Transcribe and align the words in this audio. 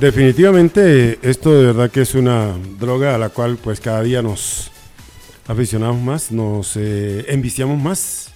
Definitivamente 0.00 1.18
esto 1.22 1.52
de 1.52 1.66
verdad 1.66 1.90
que 1.90 2.02
es 2.02 2.14
una 2.14 2.54
droga 2.78 3.16
a 3.16 3.18
la 3.18 3.30
cual 3.30 3.58
pues 3.60 3.80
cada 3.80 4.00
día 4.02 4.22
nos 4.22 4.70
aficionamos 5.48 6.00
más, 6.00 6.30
nos 6.30 6.76
eh, 6.76 7.24
enviciamos 7.26 7.82
más. 7.82 8.30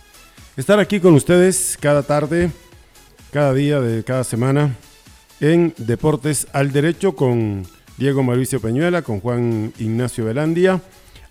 Estar 0.56 0.80
aquí 0.80 0.98
con 0.98 1.14
ustedes 1.14 1.78
cada 1.80 2.02
tarde, 2.02 2.50
cada 3.30 3.54
día 3.54 3.80
de 3.80 4.02
cada 4.02 4.24
semana 4.24 4.74
en 5.38 5.72
Deportes 5.78 6.48
al 6.52 6.72
Derecho 6.72 7.14
con 7.14 7.64
Diego 7.96 8.24
Mauricio 8.24 8.60
Peñuela, 8.60 9.02
con 9.02 9.20
Juan 9.20 9.72
Ignacio 9.78 10.24
Velandia, 10.24 10.80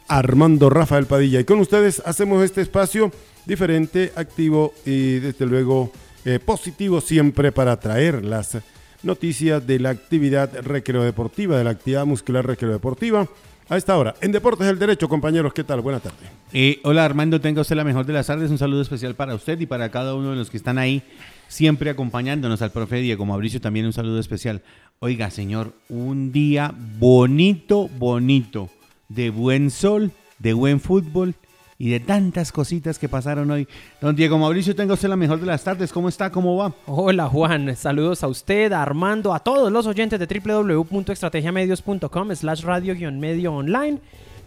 Armando 0.08 0.70
Rafael 0.70 1.08
Padilla. 1.08 1.42
Y 1.42 1.44
con 1.44 1.60
ustedes 1.60 2.02
hacemos 2.06 2.42
este 2.42 2.62
espacio 2.62 3.12
diferente, 3.46 4.14
activo 4.16 4.74
y 4.86 5.20
desde 5.20 5.46
luego 5.46 5.92
eh, 6.24 6.40
positivo 6.40 7.02
siempre 7.02 7.52
para 7.52 7.78
traer 7.82 8.24
las 8.24 8.56
noticias 9.04 9.66
de 9.66 9.80
la 9.80 9.90
actividad 9.90 10.52
recreo-deportiva, 10.62 11.58
de 11.58 11.64
la 11.64 11.72
actividad 11.72 12.06
muscular 12.06 12.46
recreo-deportiva. 12.46 13.28
A 13.70 13.78
esta 13.78 13.98
hora, 13.98 14.16
en 14.20 14.34
Deportes 14.34 14.68
del 14.68 14.78
Derecho, 14.78 15.08
compañeros, 15.08 15.54
¿qué 15.54 15.64
tal? 15.64 15.80
Buenas 15.80 16.02
tardes. 16.02 16.30
Eh, 16.52 16.82
hola 16.84 17.06
Armando, 17.06 17.40
tenga 17.40 17.62
usted 17.62 17.78
la 17.78 17.86
mejor 17.86 18.06
de 18.06 18.12
las 18.12 18.28
tardes. 18.28 18.52
Un 18.52 18.58
saludo 18.58 18.82
especial 18.82 19.16
para 19.16 19.34
usted 19.34 19.58
y 19.62 19.66
para 19.66 19.90
cada 19.90 20.14
uno 20.14 20.32
de 20.32 20.36
los 20.36 20.50
que 20.50 20.58
están 20.58 20.78
ahí, 20.78 21.02
siempre 21.48 21.90
acompañándonos 21.90 22.62
al 22.62 22.72
profe 22.72 22.98
Diego 22.98 23.26
Mauricio. 23.26 23.62
También 23.62 23.86
un 23.86 23.94
saludo 23.94 24.20
especial. 24.20 24.62
Oiga, 25.00 25.32
señor, 25.32 25.74
un 25.88 26.34
día 26.34 26.76
bonito, 27.00 27.90
bonito, 27.98 28.70
de 29.08 29.30
buen 29.30 29.72
sol, 29.72 30.12
de 30.40 30.52
buen 30.52 30.82
fútbol 30.82 31.36
y 31.82 31.90
de 31.90 32.00
tantas 32.00 32.52
cositas 32.52 33.00
que 33.00 33.10
pasaron 33.10 33.50
hoy. 33.50 33.68
Don 34.00 34.16
Diego 34.16 34.38
Mauricio, 34.38 34.76
tenga 34.76 34.94
usted 34.94 35.10
la 35.10 35.16
mejor 35.16 35.40
de 35.40 35.48
las 35.48 35.64
tardes. 35.64 35.92
¿Cómo 35.92 36.10
está? 36.10 36.30
¿Cómo 36.30 36.56
va? 36.56 36.76
Hola 36.86 37.28
Juan, 37.28 37.76
saludos 37.76 38.24
a 38.24 38.28
usted, 38.28 38.72
a 38.72 38.84
Armando, 38.84 39.34
a 39.34 39.40
todos 39.40 39.72
los 39.72 39.88
oyentes 39.88 40.20
de 40.20 40.28
www.estrategiamedios.com 40.28 42.36
slash 42.36 42.62
radio-medio 42.62 43.56
online. 43.56 43.98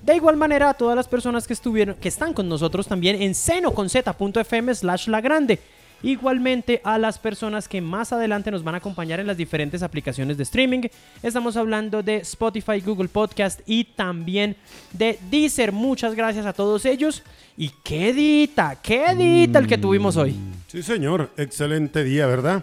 De 0.01 0.15
igual 0.15 0.37
manera 0.37 0.71
a 0.71 0.75
todas 0.75 0.95
las 0.95 1.09
personas 1.09 1.49
que 1.49 1.55
estuvieron, 1.55 1.97
que 1.97 2.07
están 2.07 2.35
con 2.35 2.49
nosotros 2.49 2.87
también 2.87 3.21
en 3.21 3.35
senoconz.fm 3.35 4.73
slash 4.73 5.09
la 5.09 5.21
grande. 5.21 5.59
Igualmente 6.05 6.83
a 6.85 6.99
las 6.99 7.19
personas 7.19 7.67
que 7.67 7.81
más 7.81 8.13
adelante 8.13 8.51
nos 8.51 8.63
van 8.63 8.75
a 8.75 8.79
acompañar 8.79 9.21
en 9.21 9.27
las 9.27 9.39
diferentes 9.39 9.83
aplicaciones 9.83 10.37
de 10.37 10.43
streaming. 10.43 10.83
Estamos 11.23 11.57
hablando 11.57 12.03
de 12.03 12.17
Spotify, 12.17 12.81
Google 12.81 13.09
Podcast 13.09 13.61
y 13.67 13.85
también 13.85 14.55
de 14.93 15.19
Deezer. 15.31 15.73
Muchas 15.73 16.15
gracias 16.15 16.45
a 16.45 16.53
todos 16.53 16.85
ellos. 16.85 17.23
Y 17.57 17.71
qué 17.83 18.13
dita, 18.13 18.77
qué 18.83 19.15
dita 19.15 19.59
el 19.59 19.67
que 19.67 19.79
tuvimos 19.79 20.17
hoy. 20.19 20.37
Sí, 20.67 20.83
señor. 20.83 21.31
Excelente 21.39 22.05
día, 22.05 22.27
¿verdad? 22.27 22.63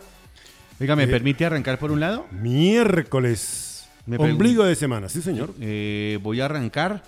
Oiga, 0.80 0.96
¿me 0.96 1.04
Eh, 1.04 1.08
permite 1.08 1.44
arrancar 1.44 1.80
por 1.80 1.92
un 1.92 2.00
lado? 2.00 2.28
Miércoles. 2.32 3.88
Me 4.06 4.18
Ombligo 4.18 4.64
de 4.66 4.76
semana, 4.76 5.10
sí, 5.10 5.22
señor. 5.22 5.54
Eh, 5.60 6.20
voy 6.22 6.42
a 6.42 6.46
arrancar 6.46 7.04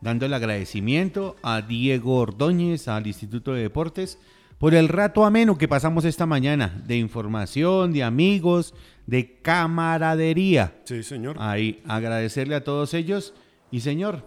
dando 0.00 0.26
el 0.26 0.34
agradecimiento 0.34 1.36
a 1.42 1.62
Diego 1.62 2.16
Ordóñez, 2.18 2.88
al 2.88 3.06
Instituto 3.06 3.52
de 3.54 3.62
Deportes, 3.62 4.18
por 4.58 4.74
el 4.74 4.88
rato 4.88 5.24
ameno 5.24 5.56
que 5.56 5.68
pasamos 5.68 6.04
esta 6.04 6.26
mañana 6.26 6.82
de 6.86 6.96
información, 6.96 7.92
de 7.92 8.02
amigos, 8.02 8.74
de 9.06 9.38
camaradería. 9.40 10.74
Sí, 10.84 11.02
señor. 11.02 11.36
Ahí, 11.38 11.80
agradecerle 11.86 12.56
a 12.56 12.64
todos 12.64 12.92
ellos 12.94 13.34
y 13.70 13.80
señor, 13.80 14.24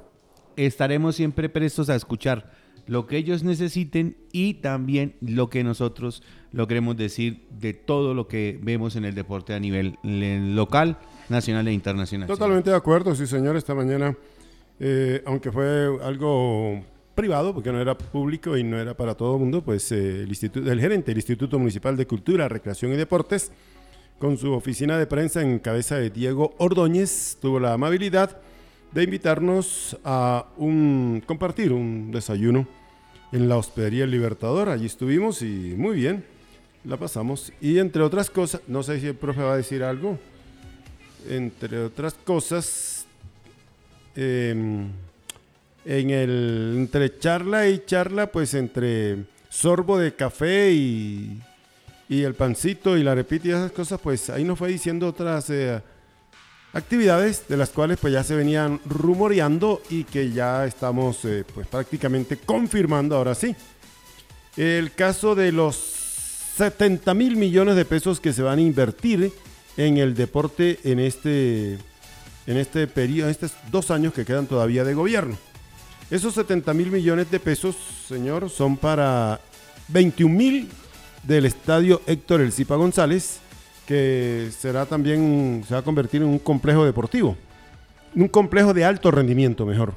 estaremos 0.56 1.16
siempre 1.16 1.50
prestos 1.50 1.90
a 1.90 1.96
escuchar 1.96 2.52
lo 2.88 3.08
que 3.08 3.18
ellos 3.18 3.44
necesiten 3.44 4.18
y 4.32 4.56
también 4.56 5.16
lo 5.22 5.50
que 5.50 5.64
nosotros 5.64 6.24
logremos 6.52 6.98
decir 6.98 7.48
de 7.52 7.74
todo 7.74 8.14
lo 8.14 8.28
que 8.28 8.60
vemos 8.62 8.96
en 8.96 9.06
el 9.06 9.16
deporte 9.16 9.54
a 9.54 9.60
nivel 9.60 9.98
local, 10.04 10.98
nacional 11.30 11.68
e 11.68 11.74
internacional. 11.74 12.28
Totalmente 12.28 12.70
de 12.70 12.76
acuerdo, 12.76 13.16
sí, 13.16 13.28
señor. 13.28 13.56
Esta 13.56 13.76
mañana, 13.76 14.18
eh, 14.80 15.22
aunque 15.26 15.52
fue 15.52 15.90
algo 16.04 16.84
privado, 17.16 17.54
porque 17.54 17.72
no 17.72 17.82
era 17.82 17.98
público 17.98 18.58
y 18.58 18.64
no 18.64 18.80
era 18.80 18.96
para 18.96 19.16
todo 19.16 19.36
el 19.36 19.42
mundo, 19.42 19.62
pues 19.62 19.92
eh, 19.92 20.22
el, 20.24 20.30
instituto, 20.30 20.72
el 20.72 20.80
gerente 20.80 21.12
del 21.12 21.18
Instituto 21.18 21.60
Municipal 21.60 21.98
de 21.98 22.08
Cultura, 22.08 22.48
Recreación 22.48 22.94
y 22.94 22.96
Deportes, 22.96 23.52
con 24.20 24.38
su 24.38 24.54
oficina 24.54 24.98
de 24.98 25.08
prensa 25.08 25.42
en 25.42 25.60
cabeza 25.60 25.96
de 25.98 26.10
Diego 26.10 26.54
Ordóñez, 26.58 27.38
tuvo 27.42 27.60
la 27.60 27.74
amabilidad 27.74 28.38
de 28.92 29.04
invitarnos 29.04 29.98
a 30.04 30.48
un 30.58 31.24
compartir 31.26 31.72
un 31.72 32.12
desayuno 32.12 32.68
en 33.32 33.50
la 33.50 33.58
hospedería 33.58 34.06
Libertador. 34.06 34.70
Allí 34.70 34.86
estuvimos 34.86 35.42
y 35.42 35.74
muy 35.78 35.96
bien, 35.96 36.26
la 36.84 36.98
pasamos. 36.98 37.52
Y 37.62 37.80
entre 37.80 38.04
otras 38.04 38.30
cosas, 38.30 38.62
no 38.68 38.84
sé 38.84 39.00
si 39.00 39.08
el 39.08 39.16
profe 39.16 39.42
va 39.42 39.54
a 39.54 39.58
decir 39.58 39.84
algo 39.84 40.20
entre 41.30 41.84
otras 41.84 42.14
cosas, 42.14 43.06
eh, 44.16 44.86
en 45.86 46.10
el 46.10 46.74
entre 46.78 47.18
charla 47.20 47.68
y 47.68 47.84
charla, 47.86 48.28
pues 48.32 48.54
entre 48.54 49.26
sorbo 49.50 49.98
de 49.98 50.14
café 50.16 50.72
y, 50.72 51.42
el 52.10 52.34
pancito 52.34 52.98
y 52.98 53.04
la 53.04 53.16
repita 53.16 53.48
y 53.48 53.52
esas 53.52 53.72
cosas, 53.72 54.00
pues 54.02 54.30
ahí 54.30 54.44
nos 54.44 54.60
fue 54.60 54.68
diciendo 54.68 55.08
otras 55.08 55.50
eh, 55.50 55.82
actividades 56.74 57.48
de 57.48 57.56
las 57.56 57.70
cuales 57.70 58.00
pues 58.00 58.12
ya 58.12 58.22
se 58.24 58.36
venían 58.36 58.82
rumoreando 58.86 59.82
y 59.90 60.04
que 60.04 60.32
ya 60.32 60.66
estamos 60.66 61.24
eh, 61.24 61.46
pues 61.54 61.68
prácticamente 61.68 62.38
confirmando 62.38 63.16
ahora 63.16 63.34
sí. 63.34 63.56
El 64.58 64.92
caso 64.92 65.36
de 65.36 65.54
los 65.54 65.78
70 66.58 67.14
mil 67.14 67.38
millones 67.38 67.78
de 67.78 67.86
pesos 67.86 68.20
que 68.20 68.34
se 68.34 68.42
van 68.42 68.60
a 68.60 68.62
invertir 68.62 69.32
en 69.78 69.98
el 69.98 70.14
deporte 70.14 70.80
en 70.84 71.00
este, 71.00 71.78
en 72.46 72.58
este 72.58 72.88
periodo, 72.88 73.28
en 73.28 73.32
estos 73.32 73.54
dos 73.72 73.90
años 73.90 74.14
que 74.14 74.26
quedan 74.26 74.48
todavía 74.48 74.84
de 74.84 74.94
gobierno. 74.94 75.38
Esos 76.12 76.34
70 76.34 76.74
mil 76.74 76.92
millones 76.92 77.32
de 77.32 77.40
pesos, 77.40 77.74
señor, 78.06 78.50
son 78.50 78.76
para 78.76 79.40
21 79.88 80.36
mil 80.36 80.68
del 81.24 81.46
estadio 81.46 82.02
Héctor 82.06 82.42
El 82.42 82.52
Zipa 82.52 82.76
González, 82.76 83.40
que 83.88 84.50
será 84.52 84.86
también, 84.86 85.64
se 85.66 85.74
va 85.74 85.80
a 85.80 85.84
convertir 85.84 86.22
en 86.22 86.28
un 86.28 86.40
complejo 86.40 86.84
deportivo. 86.84 87.38
Un 88.14 88.28
complejo 88.28 88.74
de 88.74 88.84
alto 88.84 89.10
rendimiento, 89.10 89.66
mejor. 89.66 89.94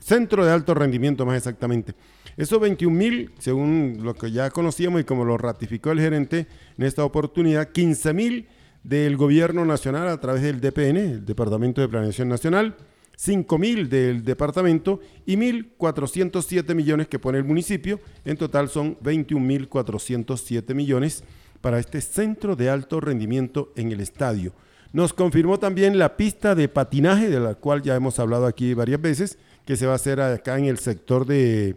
Centro 0.00 0.44
de 0.44 0.50
alto 0.50 0.74
rendimiento, 0.74 1.24
más 1.24 1.36
exactamente. 1.36 1.94
Esos 2.36 2.58
21 2.58 2.96
mil, 2.96 3.30
según 3.38 3.98
lo 4.02 4.14
que 4.14 4.32
ya 4.32 4.50
conocíamos 4.50 5.00
y 5.00 5.04
como 5.04 5.24
lo 5.24 5.38
ratificó 5.38 5.92
el 5.92 6.00
gerente 6.00 6.48
en 6.76 6.84
esta 6.84 7.04
oportunidad, 7.04 7.70
15 7.70 8.12
mil 8.14 8.48
del 8.82 9.16
gobierno 9.16 9.64
nacional 9.64 10.08
a 10.08 10.20
través 10.20 10.42
del 10.42 10.60
DPN, 10.60 10.96
el 10.96 11.24
Departamento 11.24 11.80
de 11.80 11.88
Planeación 11.88 12.28
Nacional, 12.28 12.74
5 13.16 13.58
mil 13.58 13.88
del 13.88 14.24
departamento 14.24 15.00
y 15.24 15.36
1.407 15.36 16.74
millones 16.74 17.08
que 17.08 17.18
pone 17.18 17.38
el 17.38 17.44
municipio. 17.44 17.98
En 18.24 18.36
total 18.36 18.68
son 18.68 18.98
21.407 19.00 20.74
millones 20.74 21.24
para 21.60 21.78
este 21.78 22.00
centro 22.00 22.54
de 22.54 22.70
alto 22.70 23.00
rendimiento 23.00 23.72
en 23.74 23.90
el 23.90 24.00
estadio. 24.00 24.52
Nos 24.92 25.12
confirmó 25.12 25.58
también 25.58 25.98
la 25.98 26.16
pista 26.16 26.54
de 26.54 26.68
patinaje, 26.68 27.28
de 27.28 27.40
la 27.40 27.54
cual 27.54 27.82
ya 27.82 27.96
hemos 27.96 28.18
hablado 28.18 28.46
aquí 28.46 28.72
varias 28.74 29.00
veces, 29.00 29.38
que 29.64 29.76
se 29.76 29.86
va 29.86 29.92
a 29.92 29.96
hacer 29.96 30.20
acá 30.20 30.58
en 30.58 30.66
el 30.66 30.78
sector 30.78 31.26
de 31.26 31.76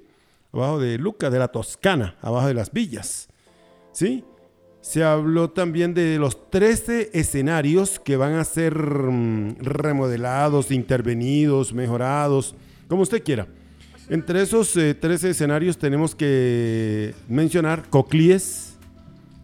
abajo 0.54 0.80
de 0.80 0.98
Luca, 0.98 1.30
de 1.30 1.40
la 1.40 1.48
Toscana, 1.48 2.16
abajo 2.22 2.48
de 2.48 2.54
las 2.54 2.72
villas. 2.72 3.28
¿Sí? 3.92 4.24
Se 4.90 5.04
habló 5.04 5.52
también 5.52 5.94
de 5.94 6.18
los 6.18 6.50
13 6.50 7.12
escenarios 7.14 8.00
que 8.00 8.18
van 8.18 8.34
a 8.34 8.44
ser 8.44 8.76
mm, 8.76 9.58
remodelados, 9.60 10.72
intervenidos, 10.72 11.74
mejorados, 11.74 12.56
como 12.88 13.04
usted 13.04 13.22
quiera. 13.24 13.46
Entre 14.10 14.42
esos 14.42 14.76
eh, 14.78 14.96
13 14.96 15.30
escenarios 15.30 15.78
tenemos 15.78 16.16
que 16.16 17.14
mencionar 17.28 17.88
Coclíes, 17.92 18.78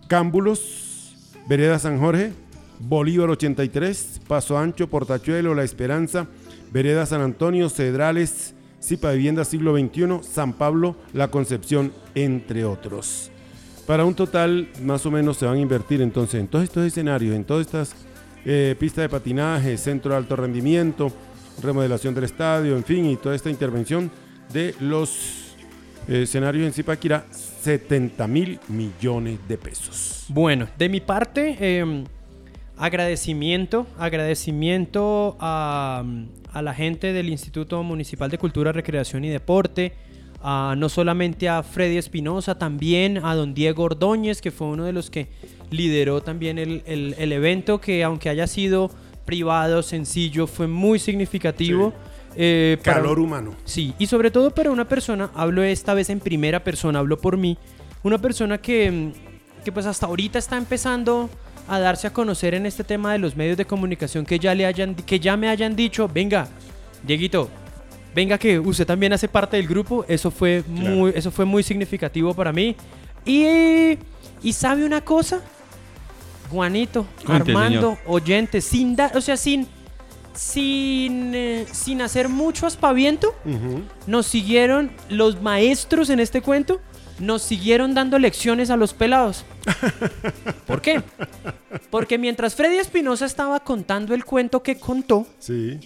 Cámbulos, 0.08 1.14
Vereda 1.48 1.78
San 1.78 2.00
Jorge, 2.00 2.34
Bolívar 2.80 3.30
83, 3.30 4.22
Paso 4.28 4.58
Ancho, 4.58 4.90
Portachuelo, 4.90 5.54
La 5.54 5.64
Esperanza, 5.64 6.26
Vereda 6.72 7.06
San 7.06 7.22
Antonio, 7.22 7.70
Cedrales, 7.70 8.56
Cipa 8.82 9.12
Vivienda 9.12 9.46
Siglo 9.46 9.78
XXI, 9.78 10.22
San 10.28 10.54
Pablo, 10.54 10.96
La 11.14 11.28
Concepción, 11.28 11.94
entre 12.16 12.66
otros. 12.66 13.30
Para 13.88 14.04
un 14.04 14.16
total, 14.16 14.68
más 14.82 15.06
o 15.06 15.12
menos, 15.12 15.38
se 15.38 15.46
van 15.46 15.58
a 15.58 15.60
invertir 15.60 16.02
entonces 16.02 16.42
en 16.42 16.48
todos 16.48 16.64
estos 16.64 16.86
escenarios, 16.86 17.36
en 17.36 17.44
todas 17.44 17.68
estas 17.68 17.96
eh, 18.44 18.76
pistas 18.80 19.04
de 19.04 19.10
patinaje, 19.10 19.78
centro 19.78 20.12
de 20.12 20.18
alto 20.18 20.36
rendimiento, 20.36 21.12
remodelación 21.62 22.16
del 22.16 22.24
estadio, 22.24 22.76
en 22.78 22.84
fin, 22.84 23.06
y 23.06 23.16
toda 23.16 23.36
esta 23.36 23.52
intervención 23.52 24.10
de 24.52 24.74
los 24.80 25.54
eh, 26.08 26.24
escenarios 26.24 26.66
en 26.66 26.74
Zipaquirá, 26.74 27.26
70 27.30 28.28
mil 28.28 28.60
millones 28.70 29.38
de 29.48 29.58
pesos. 29.58 30.26
Bueno, 30.30 30.68
de 30.80 30.90
mi 30.90 31.00
parte, 31.00 31.56
eh, 31.60 32.04
agradecimiento, 32.78 33.86
agradecimiento 34.00 35.38
a, 35.40 36.04
a 36.52 36.62
la 36.64 36.74
gente 36.74 37.14
del 37.14 37.30
Instituto 37.30 37.84
Municipal 37.84 38.32
de 38.32 38.40
Cultura, 38.40 38.72
Recreación 38.72 39.26
y 39.26 39.30
Deporte, 39.30 39.94
a- 40.48 40.76
no 40.78 40.90
solamente 40.90 41.50
a 41.50 41.64
Freddy 41.64 41.98
Espinosa, 41.98 42.56
también 42.58 43.18
a 43.24 43.34
don 43.34 43.54
Diego 43.56 43.84
Ordóñez, 43.84 44.42
que 44.42 44.52
fue 44.52 44.68
uno 44.68 44.84
de 44.86 44.94
los 44.94 45.10
que 45.10 45.28
lideró 45.72 46.22
también 46.22 46.60
el, 46.60 46.84
el- 46.86 47.16
el 47.18 47.32
evento, 47.32 47.82
que 47.82 48.04
aunque 48.04 48.30
haya 48.30 48.46
sido 48.46 48.92
privado, 49.26 49.82
sencillo, 49.82 50.46
fue 50.48 50.68
muy 50.68 51.00
significativo. 51.00 51.94
eh, 52.38 52.78
para- 52.84 52.98
Calor 52.98 53.18
humano. 53.20 53.56
Sí, 53.64 53.94
y 53.98 54.08
sobre 54.08 54.30
todo 54.30 54.52
para 54.52 54.70
una 54.70 54.86
persona, 54.88 55.32
hablo 55.36 55.64
esta 55.64 55.94
vez 55.94 56.10
en 56.10 56.20
primera 56.20 56.64
persona, 56.66 57.00
hablo 57.00 57.18
por 57.18 57.38
mí, 57.38 57.58
una 58.04 58.18
persona 58.18 58.58
que, 58.58 59.14
que 59.64 59.72
pues 59.72 59.86
hasta 59.86 60.06
ahorita 60.08 60.38
está 60.38 60.58
empezando 60.58 61.30
a 61.70 61.80
darse 61.80 62.08
a 62.08 62.14
conocer 62.14 62.54
en 62.54 62.66
este 62.66 62.84
tema 62.84 63.14
de 63.14 63.20
los 63.20 63.36
medios 63.38 63.56
de 63.58 63.64
comunicación 63.66 64.26
que 64.26 64.38
ya 64.38 64.54
le 64.54 64.66
hayan 64.66 64.94
que 64.96 65.20
ya 65.20 65.38
me 65.38 65.48
hayan 65.48 65.76
dicho, 65.78 66.10
venga, 66.14 66.50
Dieguito, 67.08 67.50
venga 68.16 68.38
que 68.40 68.58
usted 68.58 68.88
también 68.88 69.14
hace 69.14 69.28
parte 69.28 69.58
del 69.58 69.68
grupo, 69.68 70.06
eso 70.08 70.32
fue 70.32 70.64
muy 70.68 71.12
eso 71.14 71.30
fue 71.30 71.46
muy 71.46 71.62
significativo 71.62 72.34
para 72.34 72.52
mí. 72.52 72.76
Y 73.26 73.98
y 74.42 74.54
sabe 74.54 74.86
una 74.86 75.02
cosa? 75.02 75.42
Juanito, 76.50 77.06
Cuente, 77.26 77.52
Armando, 77.52 77.96
señor. 77.98 77.98
oyente, 78.06 78.62
sin 78.62 78.96
dar, 78.96 79.16
o 79.18 79.22
sea, 79.22 79.36
sin 79.36 79.68
sin, 80.34 81.34
eh, 81.34 81.66
sin 81.72 82.02
hacer 82.02 82.28
mucho 82.30 82.68
aspaviento, 82.68 83.34
nos 84.06 84.26
siguieron 84.28 84.92
los 85.10 85.42
maestros 85.42 86.10
en 86.10 86.20
este 86.20 86.42
cuento, 86.42 86.82
nos 87.20 87.42
siguieron 87.42 87.94
dando 87.94 88.20
lecciones 88.20 88.70
a 88.70 88.76
los 88.76 88.94
pelados. 88.94 89.46
¿Por 90.68 90.82
qué? 90.82 91.02
Porque 91.90 92.18
mientras 92.18 92.54
Freddy 92.54 92.78
Espinosa 92.78 93.26
estaba 93.26 93.62
contando 93.62 94.14
el 94.14 94.26
cuento 94.26 94.62
que 94.62 94.78
contó, 94.78 95.26
Sí. 95.40 95.80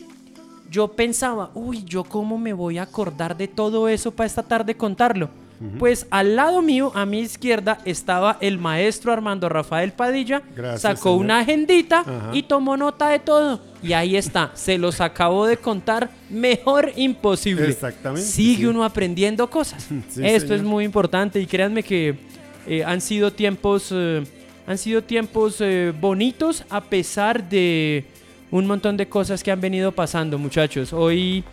Yo 0.69 0.87
pensaba, 0.89 1.51
uy, 1.53 1.83
¿yo 1.83 2.03
cómo 2.03 2.37
me 2.37 2.53
voy 2.53 2.77
a 2.77 2.83
acordar 2.83 3.35
de 3.37 3.47
todo 3.47 3.87
eso 3.87 4.11
para 4.11 4.27
esta 4.27 4.43
tarde 4.43 4.75
contarlo? 4.75 5.29
Pues 5.77 6.07
al 6.09 6.37
lado 6.37 6.61
mío, 6.61 6.89
a 6.95 7.05
mi 7.05 7.19
izquierda, 7.19 7.79
estaba 7.83 8.37
el 8.39 8.57
maestro 8.59 9.11
Armando 9.11 9.49
Rafael 9.49 9.91
Padilla, 9.91 10.41
Gracias, 10.55 10.81
sacó 10.83 11.09
señor. 11.09 11.19
una 11.25 11.39
agendita 11.39 11.99
Ajá. 11.99 12.29
y 12.31 12.43
tomó 12.43 12.77
nota 12.77 13.09
de 13.09 13.19
todo. 13.19 13.59
Y 13.83 13.91
ahí 13.91 14.15
está, 14.15 14.51
se 14.53 14.77
los 14.77 15.01
acabo 15.01 15.45
de 15.45 15.57
contar, 15.57 16.11
mejor 16.29 16.93
imposible. 16.95 17.67
Exactamente, 17.67 18.25
Sigue 18.25 18.59
sí. 18.61 18.65
uno 18.67 18.85
aprendiendo 18.85 19.49
cosas. 19.49 19.85
Sí, 20.09 20.25
Esto 20.25 20.47
señor. 20.47 20.55
es 20.59 20.63
muy 20.63 20.85
importante 20.85 21.41
y 21.41 21.45
créanme 21.45 21.83
que 21.83 22.17
eh, 22.65 22.85
han 22.85 23.01
sido 23.01 23.33
tiempos, 23.33 23.89
eh, 23.91 24.23
han 24.65 24.77
sido 24.77 25.03
tiempos 25.03 25.57
eh, 25.59 25.91
bonitos 25.99 26.63
a 26.69 26.79
pesar 26.79 27.49
de 27.49 28.05
un 28.51 28.65
montón 28.67 28.97
de 28.97 29.07
cosas 29.07 29.43
que 29.43 29.51
han 29.51 29.61
venido 29.61 29.91
pasando, 29.91 30.37
muchachos. 30.37 30.91
Hoy, 30.93 31.43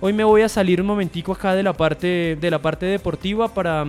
hoy 0.00 0.12
me 0.12 0.24
voy 0.24 0.42
a 0.42 0.48
salir 0.48 0.80
un 0.80 0.86
momentico 0.86 1.32
acá 1.32 1.54
de 1.54 1.62
la 1.62 1.72
parte, 1.72 2.36
de 2.40 2.50
la 2.50 2.60
parte 2.62 2.86
deportiva 2.86 3.52
para 3.52 3.84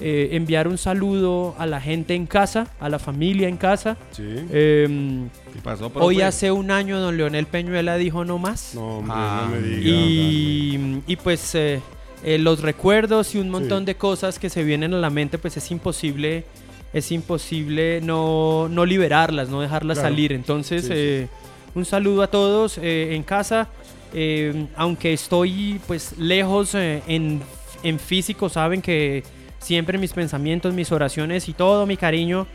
eh, 0.00 0.30
enviar 0.32 0.66
un 0.66 0.78
saludo 0.78 1.54
a 1.58 1.66
la 1.66 1.80
gente 1.80 2.14
en 2.14 2.26
casa, 2.26 2.66
a 2.80 2.88
la 2.88 2.98
familia 2.98 3.46
en 3.48 3.56
casa. 3.56 3.96
Sí. 4.10 4.24
Em, 4.50 5.28
¿Qué 5.52 5.60
pasó, 5.62 5.92
hoy 5.94 6.22
hace 6.22 6.50
un 6.50 6.70
año 6.72 6.98
don 6.98 7.16
Leonel 7.16 7.46
Peñuela 7.46 7.96
dijo 7.96 8.24
no 8.24 8.38
más. 8.38 8.74
No, 8.74 8.98
hombre, 8.98 9.14
Ah, 9.16 9.48
no 9.48 9.56
me 9.56 9.62
diga. 9.62 9.80
Y, 9.88 11.02
y 11.06 11.16
pues 11.16 11.54
eh, 11.54 11.80
eh, 12.24 12.38
los 12.38 12.62
recuerdos 12.62 13.34
y 13.36 13.38
un 13.38 13.48
montón 13.50 13.80
Sí. 13.80 13.84
de 13.86 13.94
cosas 13.94 14.38
que 14.40 14.50
se 14.50 14.64
vienen 14.64 14.92
a 14.94 14.98
la 14.98 15.10
mente, 15.10 15.38
pues 15.38 15.56
es 15.56 15.70
imposible, 15.70 16.44
es 16.92 17.12
imposible 17.12 18.00
no, 18.02 18.68
no 18.68 18.84
liberarlas, 18.86 19.48
no 19.50 19.60
dejarlas 19.60 19.98
Claro. 19.98 20.12
salir. 20.14 20.32
Entonces, 20.32 20.82
Sí, 20.82 20.88
sí. 20.88 20.94
eh, 20.96 21.28
un 21.74 21.84
saludo 21.84 22.22
a 22.22 22.26
todos 22.26 22.78
eh, 22.78 23.14
en 23.14 23.22
casa. 23.22 23.68
Eh, 24.14 24.66
aunque 24.76 25.14
estoy 25.14 25.80
pues 25.86 26.18
lejos 26.18 26.74
eh, 26.74 27.02
en, 27.06 27.40
en 27.82 27.98
físico, 27.98 28.48
saben 28.48 28.82
que 28.82 29.22
siempre 29.58 29.96
mis 29.98 30.12
pensamientos, 30.12 30.74
mis 30.74 30.92
oraciones 30.92 31.48
y 31.48 31.54
todo 31.54 31.86
mi 31.86 31.96
cariño 31.96 32.46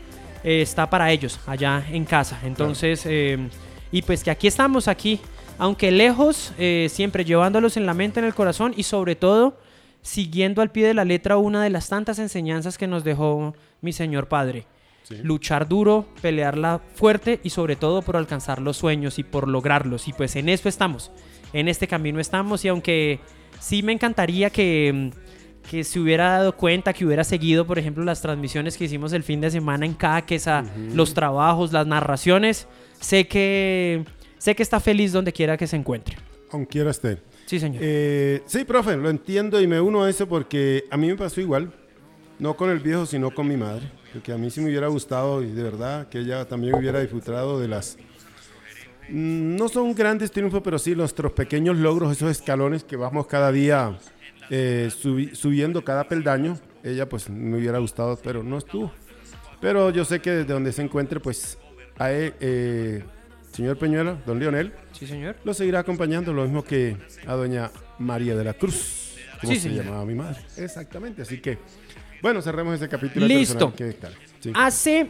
está 0.44 0.88
para 0.88 1.10
ellos 1.10 1.40
allá 1.46 1.84
en 1.90 2.04
casa. 2.04 2.38
Entonces, 2.44 3.06
y 3.90 4.02
pues 4.02 4.22
que 4.22 4.30
aquí 4.30 4.46
estamos, 4.46 4.86
aquí, 4.86 5.18
aunque 5.58 5.90
lejos, 5.90 6.52
siempre 6.88 7.24
llevándolos 7.24 7.76
en 7.76 7.86
la 7.86 7.92
mente, 7.92 8.20
en 8.20 8.26
el 8.26 8.34
corazón 8.34 8.72
y 8.76 8.84
sobre 8.84 9.16
todo 9.16 9.58
siguiendo 10.00 10.62
al 10.62 10.70
pie 10.70 10.86
de 10.86 10.94
la 10.94 11.04
letra 11.04 11.38
una 11.38 11.62
de 11.62 11.70
las 11.70 11.88
tantas 11.88 12.20
enseñanzas 12.20 12.78
que 12.78 12.86
nos 12.86 13.02
dejó 13.02 13.54
mi 13.80 13.92
Señor 13.92 14.28
Padre. 14.28 14.66
Sí. 15.08 15.16
Luchar 15.22 15.66
duro, 15.68 16.06
pelearla 16.20 16.82
fuerte 16.94 17.40
y 17.42 17.48
sobre 17.48 17.76
todo 17.76 18.02
por 18.02 18.16
alcanzar 18.16 18.60
los 18.60 18.76
sueños 18.76 19.18
y 19.18 19.22
por 19.22 19.48
lograrlos. 19.48 20.06
Y 20.06 20.12
pues 20.12 20.36
en 20.36 20.50
eso 20.50 20.68
estamos, 20.68 21.10
en 21.54 21.68
este 21.68 21.88
camino 21.88 22.20
estamos 22.20 22.62
y 22.66 22.68
aunque 22.68 23.20
sí 23.58 23.82
me 23.82 23.92
encantaría 23.92 24.50
que, 24.50 25.10
mm, 25.14 25.68
que 25.70 25.84
se 25.84 25.98
hubiera 25.98 26.32
dado 26.32 26.56
cuenta, 26.56 26.92
que 26.92 27.06
hubiera 27.06 27.24
seguido, 27.24 27.66
por 27.66 27.78
ejemplo, 27.78 28.04
las 28.04 28.20
transmisiones 28.20 28.76
que 28.76 28.84
hicimos 28.84 29.14
el 29.14 29.22
fin 29.22 29.40
de 29.40 29.50
semana 29.50 29.86
en 29.86 29.94
Caquesa, 29.94 30.64
los 30.94 31.14
trabajos, 31.14 31.72
las 31.72 31.86
narraciones, 31.86 32.66
sé 33.00 33.26
que, 33.26 34.04
sé 34.36 34.54
que 34.54 34.62
está 34.62 34.80
feliz 34.80 35.12
donde 35.12 35.32
quiera 35.32 35.56
que 35.56 35.66
se 35.66 35.76
encuentre. 35.76 36.16
Aunque 36.50 36.72
quiera 36.72 36.90
esté. 36.90 37.18
Sí, 37.46 37.58
señor. 37.58 37.80
Eh, 37.82 38.42
sí, 38.44 38.64
profe, 38.64 38.96
lo 38.96 39.08
entiendo 39.08 39.58
y 39.60 39.66
me 39.66 39.80
uno 39.80 40.04
a 40.04 40.10
eso 40.10 40.28
porque 40.28 40.84
a 40.90 40.98
mí 40.98 41.06
me 41.06 41.16
pasó 41.16 41.40
igual. 41.40 41.72
No 42.38 42.56
con 42.56 42.70
el 42.70 42.78
viejo, 42.78 43.04
sino 43.04 43.34
con 43.34 43.48
mi 43.48 43.56
madre. 43.56 43.90
Porque 44.12 44.32
a 44.32 44.38
mí 44.38 44.50
sí 44.50 44.60
me 44.60 44.68
hubiera 44.68 44.88
gustado 44.88 45.42
y 45.42 45.50
de 45.52 45.62
verdad 45.62 46.08
que 46.08 46.18
ella 46.20 46.44
también 46.46 46.74
hubiera 46.74 47.00
disfrutado 47.00 47.60
de 47.60 47.68
las... 47.68 47.96
Mm, 49.08 49.56
No 49.56 49.68
son 49.68 49.94
grandes 49.94 50.30
triunfos, 50.32 50.60
pero 50.62 50.78
sí 50.78 50.94
nuestros 50.94 51.32
pequeños 51.32 51.76
logros, 51.76 52.12
esos 52.12 52.30
escalones 52.30 52.84
que 52.84 52.96
vamos 52.96 53.26
cada 53.26 53.52
día 53.52 53.98
eh, 54.50 54.88
subi- 54.90 55.34
subiendo 55.34 55.84
cada 55.84 56.08
peldaño. 56.08 56.58
Ella 56.82 57.08
pues 57.08 57.28
me 57.28 57.58
hubiera 57.58 57.78
gustado, 57.78 58.18
pero 58.22 58.42
no 58.42 58.58
estuvo. 58.58 58.92
Pero 59.60 59.90
yo 59.90 60.04
sé 60.04 60.20
que 60.20 60.30
desde 60.30 60.52
donde 60.52 60.72
se 60.72 60.82
encuentre, 60.82 61.20
pues 61.20 61.58
a 61.98 62.12
él, 62.12 62.32
eh, 62.40 63.02
señor 63.52 63.76
Peñuela, 63.78 64.16
don 64.24 64.38
Leonel, 64.38 64.72
sí, 64.92 65.06
señor. 65.06 65.36
lo 65.44 65.52
seguirá 65.52 65.80
acompañando, 65.80 66.32
lo 66.32 66.44
mismo 66.44 66.62
que 66.64 66.96
a 67.26 67.34
doña 67.34 67.70
María 67.98 68.36
de 68.36 68.44
la 68.44 68.54
Cruz, 68.54 69.16
como 69.40 69.52
Sí, 69.52 69.58
se 69.58 69.68
señor. 69.68 69.84
llamaba 69.84 70.04
mi 70.04 70.14
madre. 70.14 70.38
Exactamente, 70.56 71.22
así 71.22 71.40
que, 71.40 71.58
bueno, 72.22 72.42
cerremos 72.42 72.74
ese 72.74 72.88
capítulo. 72.88 73.26
Listo. 73.26 73.72
Hace, 74.54 75.08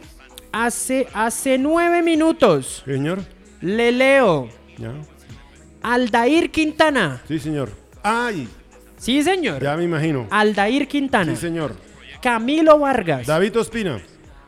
hace, 0.51 1.07
hace 1.13 1.57
nueve 1.57 2.01
minutos 2.01 2.81
Señor, 2.85 3.19
le 3.61 3.91
leo 3.91 4.49
ya. 4.77 4.93
Aldair 5.81 6.51
Quintana. 6.51 7.21
Sí, 7.27 7.39
señor. 7.39 7.71
Ay, 8.03 8.47
Sí, 8.97 9.23
señor. 9.23 9.61
ya 9.63 9.77
me 9.77 9.83
imagino. 9.85 10.27
Aldair 10.29 10.87
Quintana. 10.87 11.33
Sí, 11.35 11.41
señor. 11.41 11.73
Camilo 12.21 12.77
Vargas. 12.79 13.25
David 13.27 13.57
Ospina. 13.57 14.01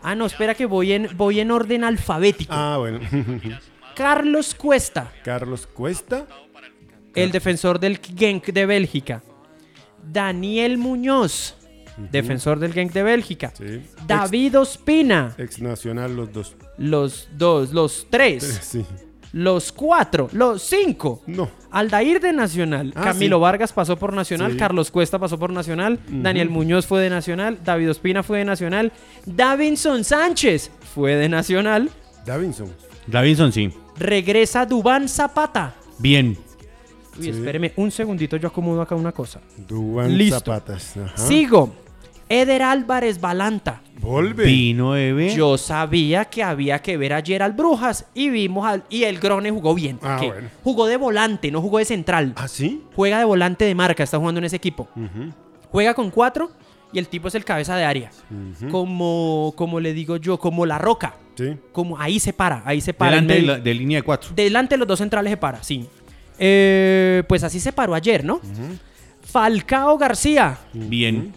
Ah, 0.03 0.13
no, 0.15 0.25
espera 0.25 0.55
que 0.55 0.65
voy 0.65 0.91
en, 0.91 1.07
voy 1.15 1.39
en 1.39 1.51
orden 1.51 1.83
alfabético. 1.85 2.51
Ah, 2.53 2.77
bueno. 2.79 2.99
Carlos 3.95 4.55
Cuesta, 4.55 5.11
Carlos 5.23 5.67
Cuesta. 5.67 6.25
el 7.13 7.31
defensor 7.31 7.79
del 7.79 7.99
Genk 7.99 8.47
de 8.47 8.65
Bélgica. 8.65 9.21
Daniel 10.03 10.77
Muñoz, 10.77 11.55
defensor 11.97 12.59
del 12.59 12.73
Genk 12.73 12.91
de 12.93 13.03
Bélgica. 13.03 13.51
Sí. 13.57 13.81
David 14.07 14.59
Ospina, 14.59 15.33
Ex, 15.37 15.59
nacional 15.61 16.15
los 16.15 16.31
dos. 16.33 16.55
los 16.77 17.27
dos, 17.37 17.71
los 17.73 18.07
tres, 18.09 18.43
Sí. 18.61 18.85
los 19.33 19.71
cuatro, 19.71 20.29
los 20.33 20.61
cinco. 20.63 21.21
No. 21.27 21.49
Aldair 21.71 22.19
de 22.19 22.33
Nacional, 22.33 22.91
Ah, 22.95 23.01
Camilo 23.05 23.37
sí. 23.37 23.41
Vargas 23.41 23.71
pasó 23.73 23.95
por 23.97 24.13
Nacional, 24.13 24.51
Sí. 24.53 24.57
Carlos 24.57 24.91
Cuesta 24.91 25.19
pasó 25.19 25.37
por 25.39 25.51
Nacional, 25.53 25.99
Daniel 26.09 26.49
Muñoz 26.49 26.85
fue 26.85 27.01
de 27.01 27.09
Nacional, 27.09 27.59
David 27.63 27.91
Ospina 27.91 28.23
fue 28.23 28.39
de 28.39 28.45
Nacional, 28.45 28.91
Davinson 29.25 30.03
Sánchez 30.03 30.71
fue 30.93 31.15
de 31.15 31.29
Nacional, 31.29 31.89
Davinson. 32.25 32.69
Davinson, 33.07 33.51
sí. 33.51 33.71
regresa 33.97 34.65
Dubán 34.65 35.07
Zapata. 35.09 35.75
Bien. 35.97 36.37
Uy, 37.17 37.23
Sí. 37.23 37.29
espéreme 37.29 37.73
un 37.75 37.91
segundito, 37.91 38.37
yo 38.37 38.47
acomodo 38.47 38.81
acá 38.81 38.95
una 38.95 39.11
cosa. 39.11 39.39
Dubán 39.67 40.17
Listo. 40.17 40.39
Zapatas. 40.39 40.95
Ajá. 40.97 41.17
Sigo. 41.17 41.73
Eder 42.29 42.61
Álvarez 42.61 43.19
Balanta. 43.19 43.81
Volve. 43.99 44.45
Vino 44.45 44.95
Eve. 44.95 45.35
Yo 45.35 45.57
sabía 45.57 46.23
que 46.25 46.41
había 46.41 46.79
que 46.79 46.95
ver 46.95 47.11
ayer 47.11 47.43
al 47.43 47.51
Brujas 47.51 48.05
y 48.13 48.29
vimos 48.29 48.65
al. 48.65 48.83
Y 48.89 49.03
el 49.03 49.19
Grone 49.19 49.51
jugó 49.51 49.75
bien. 49.75 49.99
Ah, 50.01 50.17
que 50.19 50.27
bueno. 50.27 50.47
Jugó 50.63 50.87
de 50.87 50.95
volante, 50.95 51.51
no 51.51 51.59
jugó 51.61 51.79
de 51.79 51.85
central. 51.85 52.31
¿Ah, 52.37 52.47
sí? 52.47 52.83
Juega 52.95 53.19
de 53.19 53.25
volante 53.25 53.65
de 53.65 53.75
marca, 53.75 54.01
está 54.03 54.17
jugando 54.17 54.39
en 54.39 54.45
ese 54.45 54.55
equipo. 54.55 54.87
Juega 55.71 55.93
con 55.93 56.09
cuatro 56.09 56.51
y 56.93 56.99
el 56.99 57.09
tipo 57.09 57.27
es 57.27 57.35
el 57.35 57.43
cabeza 57.43 57.75
de 57.75 57.83
área. 57.83 58.11
Como, 58.69 59.53
como 59.57 59.79
le 59.79 59.93
digo 59.93 60.17
yo, 60.17 60.39
como 60.39 60.65
la 60.65 60.77
roca. 60.77 61.15
Sí. 61.35 61.57
Como 61.71 61.97
ahí 61.99 62.19
se 62.19 62.33
para, 62.33 62.61
ahí 62.65 62.81
se 62.81 62.93
para. 62.93 63.11
Delante 63.11 63.33
de, 63.33 63.39
medio. 63.41 63.53
la- 63.53 63.59
de 63.59 63.73
línea 63.73 63.97
de 63.99 64.03
cuatro. 64.03 64.29
Delante 64.35 64.75
de 64.75 64.79
los 64.79 64.87
dos 64.87 64.99
centrales 64.99 65.31
se 65.31 65.37
para, 65.37 65.63
sí. 65.63 65.87
Eh, 66.39 67.23
pues 67.27 67.43
así 67.43 67.59
se 67.59 67.71
paró 67.71 67.93
ayer, 67.93 68.23
¿no? 68.23 68.41
Falcao 69.21 69.97
García, 69.97 70.57
Bien. 70.73 71.33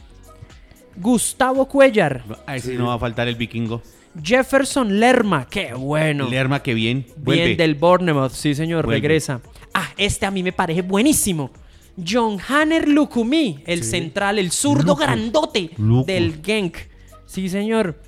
Gustavo 0.96 1.66
Cuellar, 1.68 2.24
A 2.46 2.56
ese 2.56 2.74
no 2.74 2.86
va 2.86 2.94
a 2.94 2.98
faltar 2.98 3.26
el 3.28 3.34
vikingo. 3.36 3.82
Jefferson 4.22 5.00
Lerma, 5.00 5.46
qué 5.50 5.74
bueno. 5.74 6.28
Lerma 6.28 6.62
que 6.62 6.72
bien. 6.72 7.04
Vuelve. 7.16 7.44
Bien 7.46 7.56
del 7.56 7.74
Bournemouth, 7.74 8.30
sí 8.32 8.54
señor, 8.54 8.84
Vuelve. 8.84 9.00
regresa. 9.00 9.40
Ah, 9.74 9.88
este 9.96 10.24
a 10.24 10.30
mí 10.30 10.42
me 10.42 10.52
parece 10.52 10.82
buenísimo. 10.82 11.50
John 12.06 12.38
Hanner 12.48 12.88
Lukumi, 12.88 13.62
el 13.66 13.82
central, 13.82 14.38
el 14.38 14.50
zurdo 14.52 14.94
grandote 14.96 15.70
Luku. 15.78 16.06
del 16.06 16.40
Genk. 16.44 16.76
Sí 17.26 17.48
señor. 17.48 18.00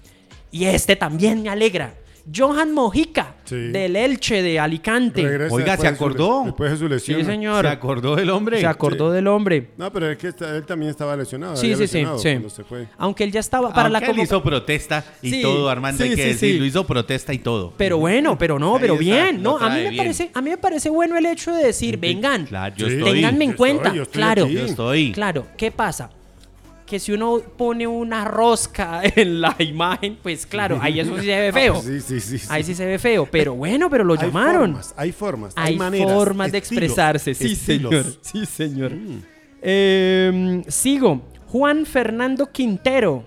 Y 0.52 0.64
este 0.64 0.94
también 0.96 1.42
me 1.42 1.48
alegra. 1.48 1.94
Johan 2.34 2.72
Mojica, 2.72 3.34
Sí. 3.44 3.54
del 3.54 3.94
Elche 3.94 4.42
de 4.42 4.58
Alicante. 4.58 5.22
Regresa 5.22 5.54
Oiga, 5.54 5.76
¿se 5.76 5.82
de 5.84 5.88
su- 5.90 5.94
acordó? 5.94 6.42
después 6.46 6.70
de 6.72 6.76
su 6.76 6.88
lesión. 6.88 7.20
Sí 7.20 7.24
señor. 7.26 7.64
Se 7.64 7.70
acordó 7.70 8.16
del 8.16 8.30
hombre. 8.30 8.58
Se 8.58 8.66
acordó 8.66 9.12
del 9.12 9.28
hombre. 9.28 9.68
No, 9.76 9.92
pero 9.92 10.10
es 10.10 10.18
que 10.18 10.28
está- 10.28 10.56
él 10.56 10.64
también 10.66 10.90
estaba 10.90 11.16
lesionado. 11.16 11.54
Sí, 11.56 11.68
sí, 11.68 11.74
sí, 11.74 11.80
lesionado 11.82 12.18
sí. 12.18 12.28
cuando 12.30 12.50
se 12.50 12.64
fue. 12.64 12.88
Aunque 12.98 13.22
él 13.24 13.30
ya 13.30 13.40
estaba 13.40 13.72
para 13.72 13.88
la 13.88 13.98
Aunque 13.98 14.10
él 14.10 14.16
convo- 14.18 14.22
hizo 14.24 14.42
protesta 14.42 15.04
y 15.22 15.30
Sí, 15.30 15.42
todo, 15.42 15.68
Armando, 15.70 16.02
hay 16.02 16.10
sí, 16.10 16.16
que 16.16 16.22
sí, 16.22 16.28
decirlo. 16.30 16.62
sí. 16.62 16.68
Hizo 16.68 16.84
protesta 16.86 17.32
y 17.32 17.38
todo. 17.38 17.72
Pero 17.76 17.98
bueno, 17.98 18.36
pero 18.36 18.58
no, 18.58 18.74
Ahí 18.74 18.80
pero 18.80 18.96
bien. 18.98 19.40
No, 19.42 19.58
a 19.58 19.68
mí 19.70 19.76
me 19.76 19.90
bien. 19.90 19.96
parece, 19.96 20.30
a 20.34 20.40
mí 20.42 20.50
me 20.50 20.58
parece 20.58 20.90
bueno 20.90 21.16
el 21.16 21.26
hecho 21.26 21.52
de 21.52 21.62
decir, 21.64 21.96
vengan, 21.98 22.46
Claro, 22.46 22.74
yo 22.76 22.88
Sí. 22.88 22.94
estoy. 22.94 23.12
ténganme 23.12 23.44
en 23.44 23.52
cuenta. 23.52 23.84
estoy, 23.84 23.96
yo 23.98 24.02
estoy 24.02 24.20
claro, 24.20 24.44
aquí. 24.46 24.54
Yo 24.54 24.64
estoy. 24.64 25.12
claro. 25.12 25.46
¿Qué 25.56 25.70
pasa? 25.70 26.10
Que 26.86 27.00
si 27.00 27.10
uno 27.12 27.40
pone 27.56 27.84
una 27.86 28.24
rosca 28.24 29.00
en 29.16 29.40
la 29.40 29.56
imagen, 29.58 30.18
pues 30.22 30.46
claro, 30.46 30.78
ahí 30.80 31.00
eso 31.00 31.18
sí 31.18 31.24
se 31.26 31.40
ve 31.40 31.52
feo. 31.52 31.74
Ah, 31.76 31.82
Sí, 31.82 32.00
sí, 32.00 32.20
sí. 32.20 32.38
sí. 32.38 32.46
Ahí 32.48 32.62
sí 32.62 32.74
se 32.76 32.86
ve 32.86 32.98
feo. 33.00 33.26
Pero 33.30 33.54
bueno, 33.54 33.90
pero 33.90 34.04
lo 34.04 34.14
Hay 34.14 34.20
llamaron. 34.20 34.70
formas, 34.70 34.94
hay 34.96 35.12
formas, 35.12 35.52
hay, 35.56 35.72
Hay 35.72 35.78
maneras. 35.78 36.12
formas 36.12 36.52
de 36.52 36.58
expresarse. 36.58 37.34
Sí, 37.34 37.52
estilos. 37.52 37.90
señor. 37.90 38.06
Sí, 38.22 38.46
señor. 38.46 38.92
Eh, 39.62 40.62
sigo. 40.68 41.22
Juan 41.48 41.86
Fernando 41.86 42.50
Quintero. 42.52 43.24